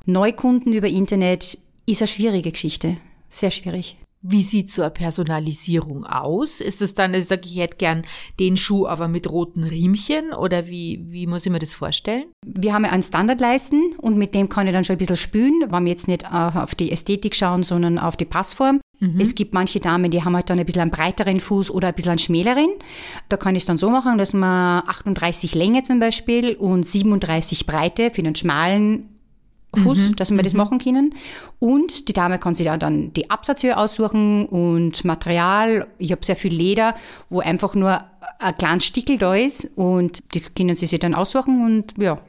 Neukunden 0.06 0.74
über 0.74 0.88
Internet 0.88 1.58
ist 1.86 2.02
eine 2.02 2.08
schwierige 2.08 2.52
Geschichte. 2.52 2.98
Sehr 3.30 3.52
schwierig. 3.52 3.98
Wie 4.26 4.44
sieht 4.44 4.70
so 4.70 4.82
eine 4.84 4.92
Personalisierung 4.92 6.06
aus? 6.06 6.62
Ist 6.62 6.82
es 6.82 6.96
dann, 6.96 7.12
dass 7.12 7.24
ich 7.24 7.28
sage, 7.28 7.42
ich 7.46 7.58
hätte 7.58 7.76
gern 7.76 8.06
den 8.40 8.56
Schuh, 8.56 8.88
aber 8.88 9.10
mit 9.10 9.30
roten 9.30 9.66
Riemchen? 9.66 10.32
Oder 10.32 10.68
wie, 10.68 11.04
wie 11.10 11.28
muss 11.28 11.46
ich 11.46 11.52
mir 11.52 11.60
das 11.60 11.74
vorstellen? 11.74 12.28
Wir 12.46 12.74
haben 12.74 12.86
ja 12.86 12.92
einen 12.92 13.04
Standardleisten 13.04 13.96
und 13.98 14.18
mit 14.18 14.34
dem 14.34 14.48
kann 14.48 14.66
ich 14.66 14.72
dann 14.72 14.86
schon 14.86 14.96
ein 14.96 15.00
bisschen 15.00 15.18
spülen, 15.18 15.66
wenn 15.68 15.84
wir 15.84 15.92
jetzt 15.92 16.08
nicht 16.08 16.32
auf 16.32 16.74
die 16.74 16.94
Ästhetik 16.94 17.36
schauen, 17.36 17.64
sondern 17.64 18.00
auf 18.00 18.16
die 18.16 18.24
Passform. 18.24 18.80
Mhm. 19.00 19.20
Es 19.20 19.36
gibt 19.36 19.54
manche 19.54 19.80
Damen, 19.80 20.12
die 20.12 20.24
haben 20.24 20.36
halt 20.36 20.50
dann 20.50 20.60
ein 20.60 20.66
bisschen 20.66 20.82
einen 20.82 20.92
breiteren 20.92 21.40
Fuß 21.40 21.72
oder 21.72 21.90
ein 21.90 21.94
bisschen 21.94 22.12
einen 22.12 22.20
schmäleren. 22.20 22.70
Da 23.30 23.38
kann 23.38 23.56
ich 23.56 23.64
es 23.64 23.68
dann 23.68 23.78
so 23.78 23.90
machen, 23.90 24.18
dass 24.18 24.34
man 24.34 24.84
38 24.88 25.56
Länge 25.56 25.84
zum 25.84 26.00
Beispiel 26.00 26.56
und 26.56 26.84
37 26.86 27.66
Breite 27.66 28.12
für 28.12 28.24
den 28.24 28.36
schmalen 28.36 29.10
Fuß, 29.76 30.10
mhm. 30.10 30.16
dass 30.16 30.32
wir 30.32 30.44
das 30.44 30.54
mhm. 30.54 30.58
machen 30.58 30.78
können. 30.78 31.16
Und 31.60 32.08
die 32.08 32.14
Dame 32.14 32.40
kann 32.40 32.54
sich 32.54 32.66
ja 32.66 32.78
dann 32.78 33.14
die 33.14 33.30
Absatzhöhe 33.30 33.78
aussuchen 33.78 34.46
und 34.46 35.04
Material. 35.04 35.88
Ich 35.98 36.12
habe 36.12 36.24
sehr 36.24 36.36
viel 36.36 36.54
Leder, 36.54 36.96
wo 37.30 37.40
einfach 37.40 37.74
nur 37.76 38.04
ein 38.40 38.58
kleines 38.58 38.86
Stickel 38.86 39.18
da 39.18 39.36
ist 39.36 39.72
und 39.76 40.22
die 40.34 40.42
können 40.42 40.76
sie 40.76 40.86
sich 40.86 41.00
dann 41.00 41.14
aussuchen 41.14 41.66
und 41.66 41.94
ja, 41.98 42.20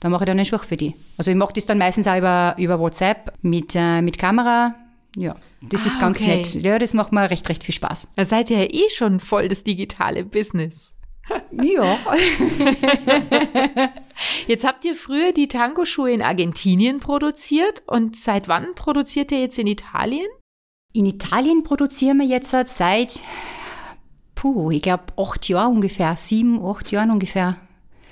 dann 0.00 0.12
mache 0.12 0.24
ich 0.24 0.26
dann 0.26 0.38
einen 0.38 0.46
Schuh 0.46 0.58
für 0.58 0.76
die. 0.76 0.94
Also 1.16 1.30
ich 1.30 1.36
mache 1.36 1.52
das 1.54 1.66
dann 1.66 1.78
meistens 1.78 2.06
auch 2.06 2.16
über, 2.16 2.54
über 2.58 2.78
WhatsApp 2.78 3.32
mit, 3.42 3.74
äh, 3.74 4.02
mit 4.02 4.18
Kamera. 4.18 4.74
Ja, 5.16 5.36
das 5.62 5.84
ah, 5.84 5.86
ist 5.86 6.00
ganz 6.00 6.20
okay. 6.20 6.36
nett. 6.38 6.64
Ja, 6.64 6.78
das 6.78 6.94
macht 6.94 7.12
mir 7.12 7.30
recht, 7.30 7.48
recht 7.48 7.64
viel 7.64 7.74
Spaß. 7.74 8.08
Da 8.16 8.24
seid 8.24 8.50
ihr 8.50 8.58
ja 8.58 8.70
eh 8.70 8.88
schon 8.90 9.20
voll 9.20 9.48
das 9.48 9.62
digitale 9.62 10.24
Business. 10.24 10.92
Ja. 11.52 11.98
Jetzt 14.46 14.66
habt 14.66 14.84
ihr 14.84 14.96
früher 14.96 15.32
die 15.32 15.48
Tango-Schuhe 15.48 16.10
in 16.10 16.22
Argentinien 16.22 16.98
produziert 17.00 17.82
und 17.86 18.16
seit 18.16 18.48
wann 18.48 18.74
produziert 18.74 19.30
ihr 19.32 19.40
jetzt 19.40 19.58
in 19.58 19.66
Italien? 19.66 20.26
In 20.92 21.06
Italien 21.06 21.62
produzieren 21.62 22.18
wir 22.18 22.26
jetzt 22.26 22.50
seit, 22.50 23.20
puh, 24.34 24.70
ich 24.72 24.82
glaube 24.82 25.04
acht 25.16 25.48
Jahren 25.48 25.74
ungefähr, 25.74 26.16
sieben, 26.16 26.62
acht 26.64 26.90
Jahren 26.90 27.12
ungefähr 27.12 27.56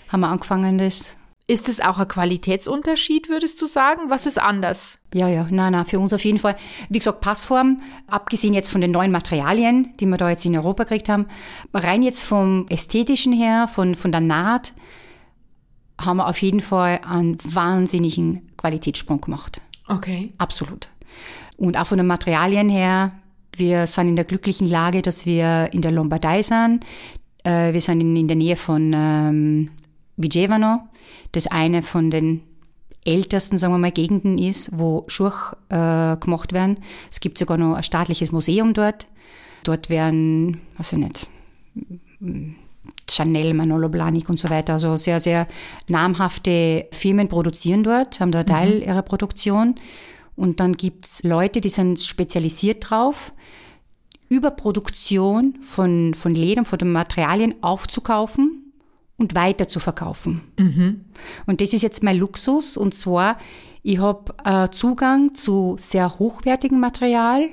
haben 0.09 0.21
wir 0.21 0.29
angefangen, 0.29 0.79
das 0.79 1.19
ist 1.49 1.69
es 1.69 1.81
auch 1.81 1.99
ein 1.99 2.07
Qualitätsunterschied, 2.07 3.31
würdest 3.31 3.61
du 3.61 3.67
sagen? 3.67 4.11
Was 4.11 4.27
ist 4.27 4.39
anders? 4.39 4.99
Ja, 5.15 5.29
ja, 5.29 5.47
nein, 5.51 5.73
nein, 5.73 5.87
für 5.87 5.99
uns 5.99 6.13
auf 6.13 6.23
jeden 6.25 6.39
Fall. 6.39 6.57
Wie 6.91 6.99
gesagt, 6.99 7.23
Passform, 7.23 7.81
abgesehen 8.07 8.53
jetzt 8.53 8.71
von 8.71 8.83
den 8.83 8.91
neuen 8.91 9.11
Materialien, 9.11 9.95
die 9.99 10.07
wir 10.07 10.19
da 10.19 10.29
jetzt 10.29 10.45
in 10.45 10.55
Europa 10.55 10.85
gekriegt 10.85 11.09
haben, 11.09 11.27
rein 11.73 12.03
jetzt 12.03 12.23
vom 12.23 12.67
Ästhetischen 12.69 13.33
her, 13.33 13.67
von, 13.67 13.95
von 13.95 14.13
der 14.13 14.21
Naht, 14.21 14.75
haben 15.99 16.19
wir 16.19 16.29
auf 16.29 16.41
jeden 16.43 16.61
Fall 16.61 17.01
einen 17.09 17.39
wahnsinnigen 17.43 18.55
Qualitätssprung 18.59 19.23
gemacht. 19.23 19.63
Okay. 19.89 20.35
Absolut. 20.37 20.91
Und 21.57 21.79
auch 21.79 21.87
von 21.87 21.97
den 21.97 22.07
Materialien 22.07 22.69
her, 22.69 23.13
wir 23.57 23.87
sind 23.87 24.09
in 24.09 24.17
der 24.17 24.27
glücklichen 24.27 24.69
Lage, 24.69 25.01
dass 25.01 25.25
wir 25.25 25.71
in 25.73 25.81
der 25.81 25.93
Lombardei 25.93 26.43
sind. 26.43 26.85
Äh, 27.43 27.73
wir 27.73 27.81
sind 27.81 28.03
in, 28.03 28.29
der 28.29 28.37
Nähe 28.37 28.55
von 28.55 28.93
ähm, 28.95 29.71
Vigevano, 30.19 30.81
das 31.33 31.47
eine 31.47 31.83
von 31.83 32.11
den 32.11 32.43
ältesten, 33.05 33.57
sagen 33.57 33.73
wir 33.73 33.79
mal, 33.79 33.93
Gegenden 33.93 34.37
ist, 34.37 34.77
wo 34.79 35.05
Schuhe 35.07 35.33
äh, 35.71 36.17
gemacht 36.19 36.53
werden. 36.53 36.79
Es 37.11 37.21
gibt 37.21 37.39
sogar 37.39 37.57
noch 37.57 37.75
ein 37.75 37.83
staatliches 37.83 38.33
Museum 38.33 38.75
dort. 38.75 39.07
Dort 39.65 39.89
werden, 39.89 40.61
weiß 40.77 40.93
ich 40.93 40.99
nicht, 40.99 41.31
Chanel, 43.09 43.55
Manolo 43.55 43.89
Blahnik 43.89 44.29
und 44.29 44.39
so 44.39 44.51
weiter. 44.51 44.75
Also 44.75 44.97
sehr, 44.97 45.21
sehr 45.21 45.47
namhafte 45.89 46.87
Firmen 46.93 47.29
produzieren 47.29 47.83
dort, 47.83 48.21
haben 48.21 48.33
da 48.33 48.45
Teil 48.45 48.77
mhm. 48.77 48.83
ihrer 48.83 49.03
Produktion. 49.03 49.77
Und 50.37 50.61
dann 50.61 50.75
gibt's 50.75 51.23
Leute, 51.23 51.61
die 51.61 51.69
sind 51.69 52.01
spezialisiert 52.01 52.91
drauf, 52.91 53.33
Überproduktion 54.29 55.55
von, 55.61 56.13
von 56.15 56.35
Leder, 56.35 56.65
von 56.65 56.79
den 56.79 56.93
Materialien 56.93 57.55
aufzukaufen 57.63 58.68
und 59.19 59.35
weiter 59.35 59.69
zu 59.69 59.81
verkaufen. 59.81 60.41
Und 61.47 61.61
das 61.61 61.73
ist 61.73 61.83
jetzt 61.83 62.03
mein 62.03 62.17
Luxus. 62.17 62.77
Und 62.77 62.95
zwar, 62.95 63.37
ich 63.83 63.99
habe 63.99 64.33
äh, 64.45 64.71
Zugang 64.71 65.35
zu 65.35 65.75
sehr 65.77 66.19
hochwertigem 66.19 66.81
Material, 66.81 67.49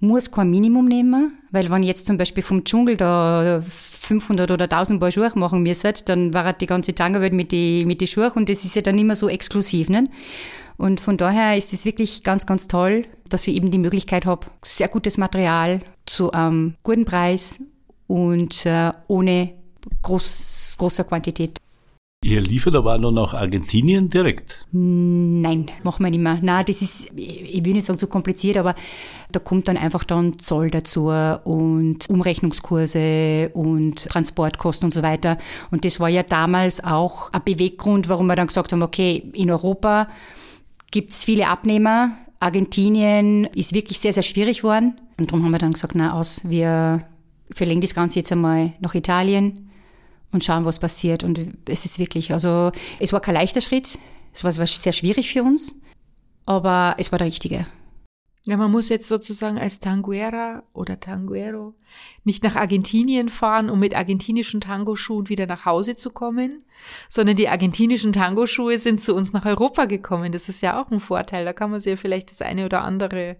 muss 0.00 0.30
kein 0.30 0.50
Minimum 0.50 0.86
nehmen, 0.86 1.38
weil 1.50 1.70
wenn 1.70 1.82
ich 1.82 1.88
jetzt 1.88 2.06
zum 2.06 2.18
Beispiel 2.18 2.42
vom 2.42 2.64
Dschungel 2.64 2.96
da 2.96 3.62
500 3.66 4.50
oder 4.50 4.64
1000 4.64 5.00
Paar 5.00 5.12
Schuhe 5.12 5.30
machen 5.34 5.62
müsste, 5.62 5.92
dann 6.04 6.34
war 6.34 6.52
die 6.52 6.66
ganze 6.66 6.94
Tangerwelt 6.94 7.32
mit 7.32 7.52
die, 7.52 7.84
mit 7.86 8.00
die 8.00 8.06
Schuhe 8.06 8.32
und 8.34 8.48
das 8.48 8.64
ist 8.64 8.76
ja 8.76 8.82
dann 8.82 8.98
immer 8.98 9.16
so 9.16 9.28
exklusiv. 9.28 9.88
Ne? 9.88 10.08
Und 10.76 11.00
von 11.00 11.16
daher 11.16 11.56
ist 11.56 11.72
es 11.72 11.84
wirklich 11.84 12.22
ganz, 12.22 12.46
ganz 12.46 12.68
toll, 12.68 13.06
dass 13.28 13.46
ich 13.46 13.54
eben 13.54 13.70
die 13.70 13.78
Möglichkeit 13.78 14.26
habe, 14.26 14.46
sehr 14.62 14.88
gutes 14.88 15.18
Material 15.18 15.80
zu 16.06 16.32
einem 16.32 16.74
guten 16.82 17.04
Preis 17.04 17.62
und 18.06 18.66
äh, 18.66 18.92
ohne 19.08 19.52
groß, 20.02 20.76
großer 20.78 21.04
Quantität. 21.04 21.58
Ihr 22.24 22.40
liefert 22.40 22.74
aber 22.74 22.94
auch 22.94 22.98
noch 22.98 23.12
nach 23.12 23.34
Argentinien 23.34 24.08
direkt. 24.08 24.64
Nein, 24.72 25.70
machen 25.82 26.02
wir 26.02 26.10
nicht 26.10 26.22
mehr. 26.22 26.38
Nein, 26.40 26.64
das 26.66 26.80
ist, 26.80 27.12
ich 27.14 27.62
will 27.62 27.74
nicht 27.74 27.84
sagen 27.84 27.98
zu 27.98 28.06
kompliziert, 28.06 28.56
aber 28.56 28.74
da 29.30 29.40
kommt 29.40 29.68
dann 29.68 29.76
einfach 29.76 30.04
dann 30.04 30.38
Zoll 30.38 30.70
dazu 30.70 31.08
und 31.08 32.08
Umrechnungskurse 32.08 33.50
und 33.52 33.96
Transportkosten 34.08 34.86
und 34.86 34.94
so 34.94 35.02
weiter. 35.02 35.36
Und 35.70 35.84
das 35.84 36.00
war 36.00 36.08
ja 36.08 36.22
damals 36.22 36.82
auch 36.82 37.30
ein 37.30 37.42
Beweggrund, 37.44 38.08
warum 38.08 38.26
wir 38.26 38.36
dann 38.36 38.46
gesagt 38.46 38.72
haben, 38.72 38.80
okay, 38.80 39.30
in 39.34 39.50
Europa 39.50 40.08
gibt 40.90 41.12
es 41.12 41.24
viele 41.24 41.48
Abnehmer. 41.48 42.12
Argentinien 42.40 43.44
ist 43.54 43.74
wirklich 43.74 43.98
sehr, 43.98 44.14
sehr 44.14 44.22
schwierig 44.22 44.62
geworden. 44.62 44.98
Und 45.18 45.30
darum 45.30 45.44
haben 45.44 45.52
wir 45.52 45.58
dann 45.58 45.74
gesagt, 45.74 45.94
na 45.94 46.14
aus, 46.14 46.40
wir 46.42 47.04
verlegen 47.50 47.82
das 47.82 47.94
Ganze 47.94 48.20
jetzt 48.20 48.32
einmal 48.32 48.72
nach 48.80 48.94
Italien 48.94 49.68
und 50.34 50.44
schauen, 50.44 50.64
was 50.64 50.78
passiert. 50.78 51.24
Und 51.24 51.40
es 51.68 51.84
ist 51.84 51.98
wirklich, 51.98 52.32
also 52.32 52.72
es 52.98 53.12
war 53.12 53.20
kein 53.20 53.34
leichter 53.34 53.60
Schritt, 53.60 53.98
es 54.32 54.44
war, 54.44 54.50
es 54.50 54.58
war 54.58 54.66
sehr 54.66 54.92
schwierig 54.92 55.32
für 55.32 55.42
uns, 55.42 55.76
aber 56.44 56.96
es 56.98 57.12
war 57.12 57.18
der 57.18 57.28
richtige. 57.28 57.66
Ja, 58.46 58.58
man 58.58 58.70
muss 58.70 58.90
jetzt 58.90 59.08
sozusagen 59.08 59.56
als 59.56 59.80
Tanguera 59.80 60.64
oder 60.74 61.00
Tanguero 61.00 61.74
nicht 62.24 62.44
nach 62.44 62.56
Argentinien 62.56 63.30
fahren, 63.30 63.70
um 63.70 63.78
mit 63.78 63.96
argentinischen 63.96 64.60
Tangoschuhen 64.60 65.30
wieder 65.30 65.46
nach 65.46 65.64
Hause 65.64 65.96
zu 65.96 66.10
kommen, 66.10 66.62
sondern 67.08 67.36
die 67.36 67.48
argentinischen 67.48 68.12
Tangoschuhe 68.12 68.78
sind 68.78 69.00
zu 69.00 69.14
uns 69.14 69.32
nach 69.32 69.46
Europa 69.46 69.86
gekommen. 69.86 70.30
Das 70.30 70.50
ist 70.50 70.60
ja 70.60 70.78
auch 70.78 70.90
ein 70.90 71.00
Vorteil. 71.00 71.46
Da 71.46 71.54
kann 71.54 71.70
man 71.70 71.80
sich 71.80 71.92
ja 71.92 71.96
vielleicht 71.96 72.32
das 72.32 72.42
eine 72.42 72.66
oder 72.66 72.82
andere 72.82 73.36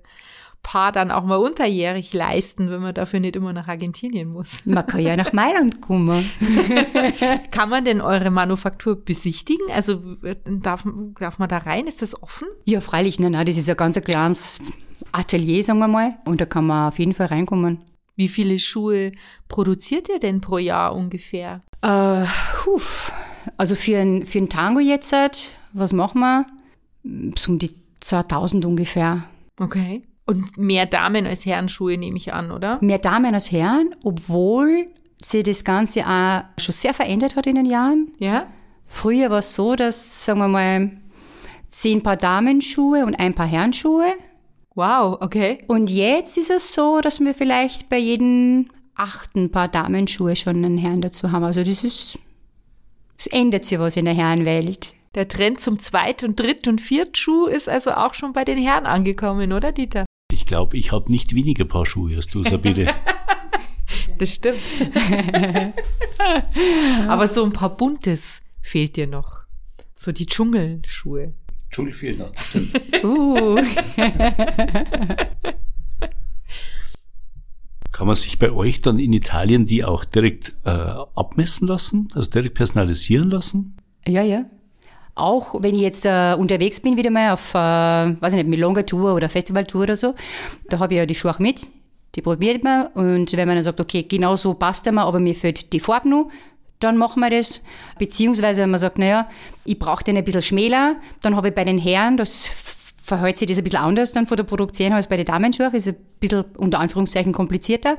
Paar 0.65 0.91
dann 0.93 1.13
auch 1.13 1.25
mal 1.25 1.37
unterjährig 1.37 2.13
leisten, 2.15 2.71
wenn 2.71 2.81
man 2.81 2.95
dafür 2.95 3.21
nicht 3.21 3.37
immer 3.37 3.53
nach 3.53 3.69
Argentinien 3.69 4.31
muss. 4.31 4.63
Man 4.67 4.85
kann 4.85 5.03
ja 5.03 5.15
nach 5.15 5.33
Mailand 5.33 5.83
kommen. 5.83 6.29
Kann 7.51 7.69
man 7.69 7.85
denn 7.85 8.01
eure 8.01 8.31
Manufaktur 8.31 8.97
besichtigen? 8.97 9.71
Also 9.71 10.17
darf, 10.45 10.85
darf 11.21 11.39
man 11.39 11.51
da 11.51 11.59
rein? 11.59 11.87
Ist 11.87 12.01
das 12.01 12.21
offen? 12.21 12.49
Ja, 12.65 12.81
freilich, 12.81 13.21
nein, 13.21 13.33
nein, 13.33 13.45
das 13.45 13.59
ist 13.59 13.69
ein 13.69 13.77
ganz 13.77 14.01
kleines 14.01 14.61
Atelier, 15.13 15.63
sagen 15.63 15.79
wir 15.81 15.89
mal. 15.89 16.17
Und 16.25 16.41
da 16.41 16.47
kann 16.47 16.67
man 16.67 16.89
auf 16.89 16.99
jeden 16.99 17.13
Fall 17.13 17.27
reinkommen. 17.27 17.83
Wie 18.17 18.29
viele 18.29 18.59
Schuhe 18.59 19.13
produziert 19.49 20.09
ihr 20.09 20.19
denn 20.19 20.41
pro 20.41 20.57
Jahr 20.57 20.95
ungefähr? 20.95 21.63
Äh, 21.83 22.25
huf. 22.65 23.13
Also 23.59 23.75
für 23.75 23.99
ein, 23.99 24.25
für 24.25 24.39
ein 24.39 24.49
Tango 24.49 24.81
jetzt, 24.81 25.13
halt, 25.13 25.53
was 25.75 25.93
machen 25.93 26.21
wir? 26.21 26.47
So 27.37 27.53
um 27.53 27.59
die 27.59 27.75
2000 28.01 28.65
ungefähr. 28.65 29.25
Okay. 29.61 30.03
Und 30.27 30.57
mehr 30.57 30.87
Damen 30.87 31.27
als 31.27 31.45
Herrenschuhe 31.45 31.99
nehme 31.99 32.17
ich 32.17 32.33
an, 32.33 32.51
oder? 32.51 32.79
Mehr 32.81 32.99
Damen 32.99 33.35
als 33.35 33.53
Herren, 33.53 33.95
obwohl 34.05 34.89
sich 35.23 35.43
das 35.43 35.65
Ganze 35.65 36.07
auch 36.07 36.43
schon 36.59 36.73
sehr 36.73 36.95
verändert 36.95 37.37
hat 37.37 37.47
in 37.47 37.57
den 37.57 37.67
Jahren. 37.67 38.13
Ja? 38.19 38.47
Früher 38.87 39.31
war 39.31 39.41
es 39.41 39.55
so, 39.55 39.77
dass, 39.77 40.25
sagen 40.25 40.39
wir 40.41 40.49
mal, 40.49 40.91
zehn 41.69 42.03
Paar 42.03 42.17
Damenschuhe 42.17 43.05
und 43.05 43.15
ein 43.17 43.35
Paar 43.35 43.47
Herrenschuhe. 43.47 44.15
Wow, 44.75 45.19
okay. 45.21 45.65
Und 45.67 45.91
jetzt 45.91 46.39
ist 46.39 46.51
es 46.51 46.75
so, 46.75 47.01
dass 47.01 47.21
wir 47.21 47.35
vielleicht 47.35 47.89
bei 47.89 47.99
jedem 47.99 48.71
achten 48.95 49.51
Paar 49.51 49.69
Damenschuhe 49.69 50.37
schon 50.37 50.65
einen 50.65 50.79
Herrn 50.79 51.01
dazu 51.01 51.33
haben. 51.33 51.45
Also 51.45 51.63
das 51.63 51.85
ist, 51.85 52.19
es 53.19 53.27
ändert 53.27 53.65
sich 53.65 53.79
was 53.79 53.97
in 53.97 54.05
der 54.05 54.15
Herrenwelt. 54.15 54.95
Der 55.15 55.29
Trend 55.29 55.61
zum 55.61 55.79
Zweit- 55.79 56.25
und 56.25 56.41
Dritt- 56.41 56.67
und 56.67 56.81
Viertschuh 56.81 57.47
ist 57.47 57.69
also 57.69 57.93
auch 57.93 58.15
schon 58.15 58.33
bei 58.33 58.45
den 58.45 58.59
Herren 58.59 58.87
angekommen, 58.87 59.53
oder 59.53 59.71
Dieter? 59.71 60.05
Ich 60.45 60.49
glaube, 60.49 60.77
ich 60.77 60.93
habe 60.93 61.11
nicht 61.11 61.35
weniger 61.35 61.65
Paar 61.65 61.87
Schuhe 61.87 62.17
als 62.17 62.27
du, 62.27 62.45
Sabine. 62.45 62.95
Das 64.19 64.35
stimmt. 64.35 64.61
Aber 67.09 67.29
so 67.29 67.45
ein 67.45 67.53
paar 67.53 67.75
Buntes 67.75 68.43
fehlt 68.61 68.97
dir 68.97 69.07
noch. 69.07 69.41
So 69.95 70.13
die 70.13 70.27
Dschungelschuhe. 70.27 71.33
Dschungel 71.71 71.95
fehlt 71.95 72.19
noch. 72.19 72.33
Stimmt. 72.39 72.79
Uh. 73.05 73.57
Kann 77.91 78.07
man 78.07 78.17
sich 78.17 78.39
bei 78.39 78.53
euch 78.53 78.83
dann 78.83 78.99
in 78.99 79.15
Italien 79.15 79.65
die 79.65 79.83
auch 79.83 80.05
direkt 80.05 80.55
äh, 80.65 80.71
abmessen 80.71 81.67
lassen, 81.67 82.09
also 82.15 82.31
direkt 82.31 82.55
personalisieren 82.55 83.31
lassen? 83.31 83.79
Ja, 84.07 84.23
ja. 84.23 84.45
Auch 85.15 85.63
wenn 85.63 85.75
ich 85.75 85.83
jetzt 85.83 86.05
äh, 86.05 86.35
unterwegs 86.37 86.81
bin, 86.81 86.97
wieder 86.97 87.11
mal 87.11 87.33
auf, 87.33 87.55
äh, 87.55 87.59
weiß 87.59 88.33
ich 88.33 88.37
nicht, 88.37 88.49
Milonga-Tour 88.49 89.15
oder 89.15 89.29
Festivaltour 89.29 89.83
oder 89.83 89.97
so, 89.97 90.15
da 90.69 90.79
habe 90.79 90.95
ich 90.95 90.99
ja 90.99 91.07
die 91.07 91.15
Schuhe 91.15 91.31
auch 91.31 91.39
mit, 91.39 91.61
die 92.15 92.23
probiert 92.23 92.65
man 92.65 92.89
und 92.89 93.33
wenn 93.33 93.47
man 93.47 93.57
dann 93.57 93.65
sagt, 93.65 93.81
okay, 93.81 94.03
genau 94.03 94.37
so 94.37 94.55
passt 94.55 94.91
mir, 94.91 95.03
aber 95.03 95.21
mir 95.21 95.35
fehlt 95.35 95.73
die 95.73 95.81
Farbe 95.81 96.09
noch, 96.09 96.31
dann 96.81 96.97
machen 96.97 97.21
wir 97.21 97.31
das. 97.31 97.63
Beziehungsweise, 97.99 98.63
wenn 98.63 98.71
man 98.71 98.81
sagt, 98.81 98.99
naja, 98.99 99.29
ich 99.65 99.79
brauche 99.79 100.05
den 100.05 100.17
ein 100.17 100.25
bisschen 100.25 100.43
schmäler, 100.43 100.97
dann 101.23 101.37
habe 101.37 101.49
ich 101.49 101.55
bei 101.55 101.65
den 101.65 101.79
Herren, 101.79 102.17
das 102.17 102.51
verhält 103.03 103.39
sich 103.39 103.49
das 103.49 103.59
ein 103.59 103.65
bisschen 103.65 103.81
anders 103.81 104.13
dann 104.13 104.27
von 104.27 104.37
der 104.37 104.45
Produktion 104.45 104.93
als 104.93 105.09
bei 105.09 105.17
den 105.17 105.27
Damenschuhen, 105.27 105.73
ist 105.73 105.89
ein 105.89 105.97
bisschen 106.21 106.45
unter 106.57 106.81
Anführungszeichen 106.81 107.33
komplizierter. 107.33 107.99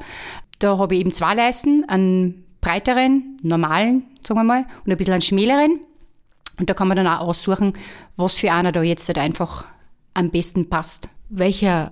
Da 0.60 0.78
habe 0.78 0.96
ich 0.96 1.02
eben 1.02 1.12
zwei 1.12 1.34
Leisten, 1.34 1.86
einen 1.88 2.46
breiteren, 2.62 3.38
normalen, 3.44 4.06
sagen 4.26 4.40
wir 4.40 4.44
mal, 4.44 4.66
und 4.84 4.92
ein 4.92 4.98
bisschen 4.98 5.14
einen 5.14 5.22
schmäleren. 5.22 5.80
Und 6.60 6.70
da 6.70 6.74
kann 6.74 6.88
man 6.88 6.98
dann 6.98 7.08
auch 7.08 7.28
aussuchen, 7.28 7.74
was 8.16 8.40
für 8.40 8.52
einer 8.52 8.72
da 8.72 8.82
jetzt 8.82 9.08
halt 9.08 9.18
einfach 9.18 9.66
am 10.14 10.30
besten 10.30 10.70
passt. 10.70 11.10
Welcher 11.30 11.92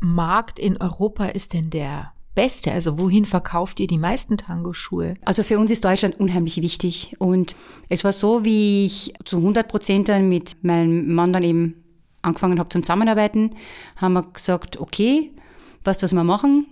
Markt 0.00 0.58
in 0.58 0.76
Europa 0.80 1.26
ist 1.26 1.52
denn 1.52 1.70
der 1.70 2.12
beste? 2.34 2.72
Also 2.72 2.98
wohin 2.98 3.26
verkauft 3.26 3.80
ihr 3.80 3.86
die 3.86 3.98
meisten 3.98 4.36
Tangoschuhe? 4.36 5.14
Also 5.24 5.42
für 5.42 5.58
uns 5.58 5.70
ist 5.70 5.84
Deutschland 5.84 6.20
unheimlich 6.20 6.62
wichtig. 6.62 7.16
Und 7.18 7.56
es 7.88 8.04
war 8.04 8.12
so, 8.12 8.44
wie 8.44 8.86
ich 8.86 9.12
zu 9.24 9.38
100 9.38 9.68
Prozent 9.68 10.08
dann 10.08 10.28
mit 10.28 10.62
meinem 10.62 11.14
Mann 11.14 11.32
dann 11.32 11.42
eben 11.42 11.74
angefangen 12.22 12.58
habe 12.58 12.68
zum 12.68 12.82
Zusammenarbeiten, 12.82 13.54
haben 13.96 14.14
wir 14.14 14.22
gesagt, 14.22 14.78
okay, 14.78 15.32
weißt 15.84 16.00
du, 16.00 16.04
was 16.04 16.12
wir 16.12 16.24
machen? 16.24 16.66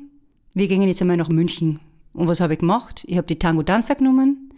Wir 0.55 0.69
gehen 0.69 0.83
jetzt 0.83 1.01
einmal 1.03 1.17
nach 1.17 1.29
München. 1.29 1.81
Und 2.13 2.29
was 2.29 2.41
habe 2.41 2.55
ich 2.55 2.61
gemacht? 2.61 3.05
Ich 3.07 3.17
habe 3.17 3.27
die 3.27 3.39
Tango 3.39 3.63
Danza 3.63 3.95
genommen 3.95 4.53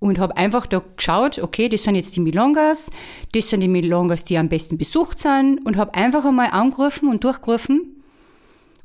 und 0.00 0.18
habe 0.18 0.36
einfach 0.36 0.66
da 0.66 0.82
geschaut, 0.96 1.38
okay, 1.38 1.68
das 1.68 1.84
sind 1.84 1.94
jetzt 1.94 2.16
die 2.16 2.20
Milongas, 2.20 2.90
das 3.32 3.50
sind 3.50 3.60
die 3.60 3.68
Milongas, 3.68 4.24
die 4.24 4.38
am 4.38 4.48
besten 4.48 4.78
besucht 4.78 5.20
sind 5.20 5.64
und 5.64 5.76
habe 5.76 5.94
einfach 5.94 6.24
einmal 6.24 6.48
angerufen 6.50 7.08
und 7.08 7.22
durchgerufen. 7.22 8.02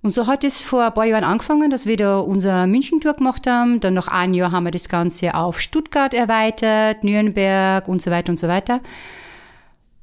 Und 0.01 0.11
so 0.11 0.28
hat 0.28 0.43
es 0.43 0.61
vor 0.61 0.86
ein 0.86 0.93
paar 0.93 1.05
Jahren 1.05 1.24
angefangen, 1.24 1.72
dass 1.72 1.88
wir 1.88 1.97
da 1.97 2.20
unsere 2.20 2.68
München-Tour 2.68 3.13
gemacht 3.13 3.47
haben. 3.47 3.80
Dann 3.80 3.95
nach 3.95 4.07
einem 4.07 4.36
Jahr 4.36 4.51
haben 4.51 4.66
wir 4.66 4.72
das 4.72 4.88
Ganze 4.88 5.34
auf 5.34 5.59
Stuttgart 5.59 6.13
erweitert, 6.13 7.03
Nürnberg 7.03 7.88
und 7.88 8.03
so 8.03 8.11
weiter 8.11 8.30
und 8.30 8.38
so 8.38 8.47
weiter. 8.47 8.82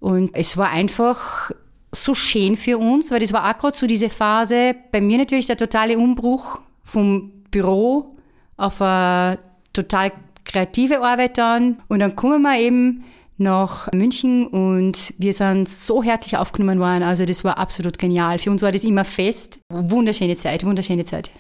Und 0.00 0.30
es 0.34 0.56
war 0.56 0.70
einfach 0.70 1.52
so 1.92 2.14
schön 2.14 2.56
für 2.56 2.78
uns, 2.78 3.12
weil 3.12 3.20
das 3.20 3.32
war 3.32 3.48
auch 3.48 3.56
gerade 3.56 3.78
so 3.78 3.86
diese 3.86 4.10
Phase, 4.10 4.74
bei 4.90 5.00
mir 5.00 5.18
natürlich 5.18 5.46
der 5.46 5.56
totale 5.56 5.96
Umbruch 5.96 6.58
vom 6.82 7.30
Büro 7.52 8.16
auf 8.56 8.82
eine 8.82 9.38
total 9.72 10.10
kreative 10.44 11.02
Arbeit 11.02 11.38
dann. 11.38 11.82
Und 11.88 12.00
dann 12.00 12.16
kommen 12.16 12.42
wir 12.42 12.58
eben 12.58 13.04
nach 13.38 13.90
München 13.92 14.46
und 14.46 15.14
wir 15.18 15.34
sind 15.34 15.68
so 15.68 16.02
herzlich 16.02 16.36
aufgenommen 16.36 16.78
worden. 16.78 17.02
Also 17.02 17.24
das 17.24 17.44
war 17.44 17.58
absolut 17.58 17.98
genial. 17.98 18.38
Für 18.38 18.50
uns 18.50 18.62
war 18.62 18.72
das 18.72 18.84
immer 18.84 19.04
fest. 19.04 19.60
Wunderschöne 19.70 20.36
Zeit, 20.36 20.64
wunderschöne 20.64 21.04
Zeit. 21.04 21.30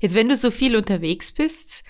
Jetzt, 0.00 0.14
wenn 0.14 0.28
du 0.28 0.36
so 0.36 0.50
viel 0.50 0.76
unterwegs 0.76 1.32
bist, 1.32 1.84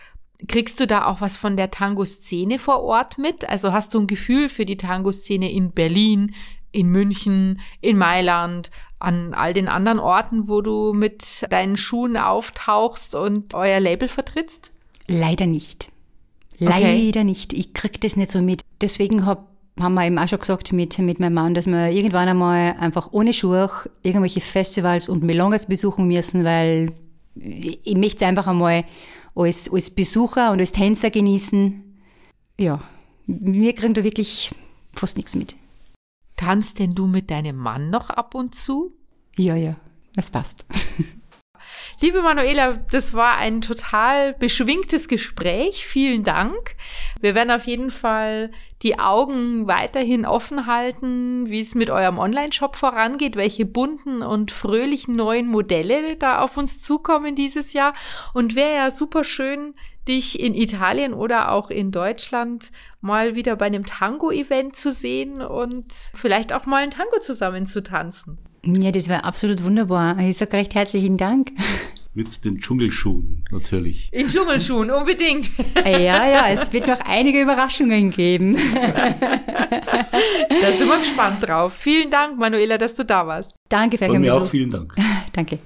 kriegst 0.46 0.78
du 0.80 0.86
da 0.86 1.06
auch 1.06 1.20
was 1.20 1.36
von 1.36 1.56
der 1.56 1.70
Tango-Szene 1.70 2.58
vor 2.58 2.82
Ort 2.82 3.18
mit? 3.18 3.48
Also 3.48 3.72
hast 3.72 3.94
du 3.94 4.00
ein 4.00 4.06
Gefühl 4.06 4.48
für 4.48 4.66
die 4.66 4.76
Tango-Szene 4.76 5.50
in 5.50 5.72
Berlin, 5.72 6.34
in 6.70 6.88
München, 6.88 7.60
in 7.80 7.96
Mailand, 7.96 8.70
an 8.98 9.32
all 9.32 9.54
den 9.54 9.68
anderen 9.68 9.98
Orten, 9.98 10.48
wo 10.48 10.60
du 10.60 10.92
mit 10.92 11.46
deinen 11.50 11.76
Schuhen 11.76 12.16
auftauchst 12.16 13.14
und 13.14 13.54
euer 13.54 13.80
Label 13.80 14.08
vertrittst? 14.08 14.72
Leider 15.06 15.46
nicht. 15.46 15.90
Leider 16.58 17.24
nicht. 17.24 17.52
Ich 17.52 17.72
krieg 17.72 18.00
das 18.00 18.16
nicht 18.16 18.30
so 18.30 18.42
mit. 18.42 18.62
Deswegen 18.80 19.26
hab, 19.26 19.48
haben 19.78 19.94
wir 19.94 20.06
eben 20.06 20.18
auch 20.18 20.28
schon 20.28 20.40
gesagt 20.40 20.72
mit, 20.72 20.98
mit 20.98 21.20
meinem 21.20 21.34
Mann, 21.34 21.54
dass 21.54 21.66
wir 21.66 21.90
irgendwann 21.90 22.28
einmal 22.28 22.76
einfach 22.78 23.12
ohne 23.12 23.32
Schuhe 23.32 23.70
irgendwelche 24.02 24.40
Festivals 24.40 25.08
und 25.08 25.22
Melongas 25.22 25.66
besuchen 25.66 26.08
müssen, 26.08 26.44
weil 26.44 26.92
ich, 27.34 27.80
ich 27.84 27.96
möchte 27.96 28.24
es 28.24 28.28
einfach 28.28 28.46
einmal 28.46 28.84
als, 29.34 29.70
als 29.72 29.90
Besucher 29.90 30.52
und 30.52 30.60
als 30.60 30.72
Tänzer 30.72 31.10
genießen. 31.10 31.84
Ja, 32.58 32.80
wir 33.26 33.72
kriegen 33.74 33.94
da 33.94 34.02
wirklich 34.02 34.50
fast 34.92 35.16
nichts 35.16 35.36
mit. 35.36 35.56
Tanzt 36.36 36.78
denn 36.78 36.94
du 36.94 37.06
mit 37.06 37.30
deinem 37.30 37.56
Mann 37.56 37.90
noch 37.90 38.10
ab 38.10 38.34
und 38.34 38.54
zu? 38.54 38.92
Ja, 39.36 39.54
ja, 39.54 39.76
das 40.14 40.30
passt. 40.30 40.66
Liebe 42.00 42.22
Manuela, 42.22 42.78
das 42.92 43.12
war 43.12 43.38
ein 43.38 43.60
total 43.60 44.32
beschwingtes 44.32 45.08
Gespräch. 45.08 45.84
Vielen 45.84 46.22
Dank. 46.22 46.76
Wir 47.20 47.34
werden 47.34 47.50
auf 47.50 47.64
jeden 47.64 47.90
Fall 47.90 48.52
die 48.82 49.00
Augen 49.00 49.66
weiterhin 49.66 50.24
offen 50.24 50.66
halten, 50.66 51.50
wie 51.50 51.58
es 51.58 51.74
mit 51.74 51.90
eurem 51.90 52.20
Online-Shop 52.20 52.76
vorangeht, 52.76 53.34
welche 53.34 53.66
bunten 53.66 54.22
und 54.22 54.52
fröhlichen 54.52 55.16
neuen 55.16 55.48
Modelle 55.48 56.14
da 56.14 56.40
auf 56.40 56.56
uns 56.56 56.80
zukommen 56.80 57.34
dieses 57.34 57.72
Jahr. 57.72 57.94
Und 58.32 58.54
wäre 58.54 58.76
ja 58.76 58.90
super 58.92 59.24
schön, 59.24 59.74
dich 60.06 60.38
in 60.38 60.54
Italien 60.54 61.12
oder 61.12 61.50
auch 61.50 61.68
in 61.68 61.90
Deutschland 61.90 62.70
mal 63.00 63.34
wieder 63.34 63.56
bei 63.56 63.66
einem 63.66 63.84
Tango-Event 63.84 64.76
zu 64.76 64.92
sehen 64.92 65.42
und 65.42 65.92
vielleicht 66.14 66.52
auch 66.52 66.64
mal 66.64 66.84
ein 66.84 66.92
Tango 66.92 67.18
zusammen 67.18 67.66
zu 67.66 67.82
tanzen. 67.82 68.38
Ja, 68.64 68.90
das 68.90 69.08
wäre 69.08 69.24
absolut 69.24 69.62
wunderbar. 69.64 70.18
Ich 70.20 70.36
sage 70.36 70.54
recht 70.54 70.74
herzlichen 70.74 71.16
Dank. 71.16 71.52
Mit 72.14 72.44
den 72.44 72.58
Dschungelschuhen, 72.58 73.44
natürlich. 73.52 74.08
In 74.12 74.26
Dschungelschuhen, 74.28 74.90
unbedingt. 74.90 75.50
Ja, 75.76 76.26
ja, 76.26 76.48
es 76.48 76.72
wird 76.72 76.88
noch 76.88 76.98
einige 77.06 77.40
Überraschungen 77.40 78.10
geben. 78.10 78.56
Da 80.60 80.72
sind 80.72 80.88
wir 80.88 80.98
gespannt 80.98 81.46
drauf. 81.46 81.74
Vielen 81.74 82.10
Dank, 82.10 82.38
Manuela, 82.38 82.76
dass 82.78 82.94
du 82.94 83.04
da 83.04 83.26
warst. 83.26 83.52
Danke 83.68 83.98
für 83.98 84.06
Von 84.06 84.20
mir 84.20 84.32
Besuch. 84.32 84.42
auch 84.42 84.46
vielen 84.50 84.70
Dank. 84.70 84.94
Danke. 85.32 85.58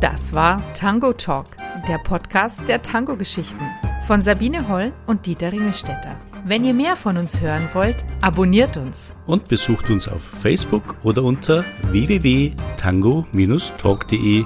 Das 0.00 0.32
war 0.32 0.60
Tango 0.74 1.12
Talk, 1.12 1.56
der 1.88 1.98
Podcast 1.98 2.60
der 2.66 2.82
Tango-Geschichten 2.82 3.62
von 4.06 4.20
Sabine 4.22 4.68
Holl 4.68 4.92
und 5.06 5.26
Dieter 5.26 5.52
Ringestetter. 5.52 6.16
Wenn 6.44 6.64
ihr 6.64 6.74
mehr 6.74 6.96
von 6.96 7.18
uns 7.18 7.40
hören 7.40 7.68
wollt, 7.72 8.04
abonniert 8.20 8.76
uns. 8.76 9.14
Und 9.26 9.46
besucht 9.46 9.90
uns 9.90 10.08
auf 10.08 10.22
Facebook 10.22 10.96
oder 11.04 11.22
unter 11.22 11.64
www.tango-talk.de. 11.92 14.44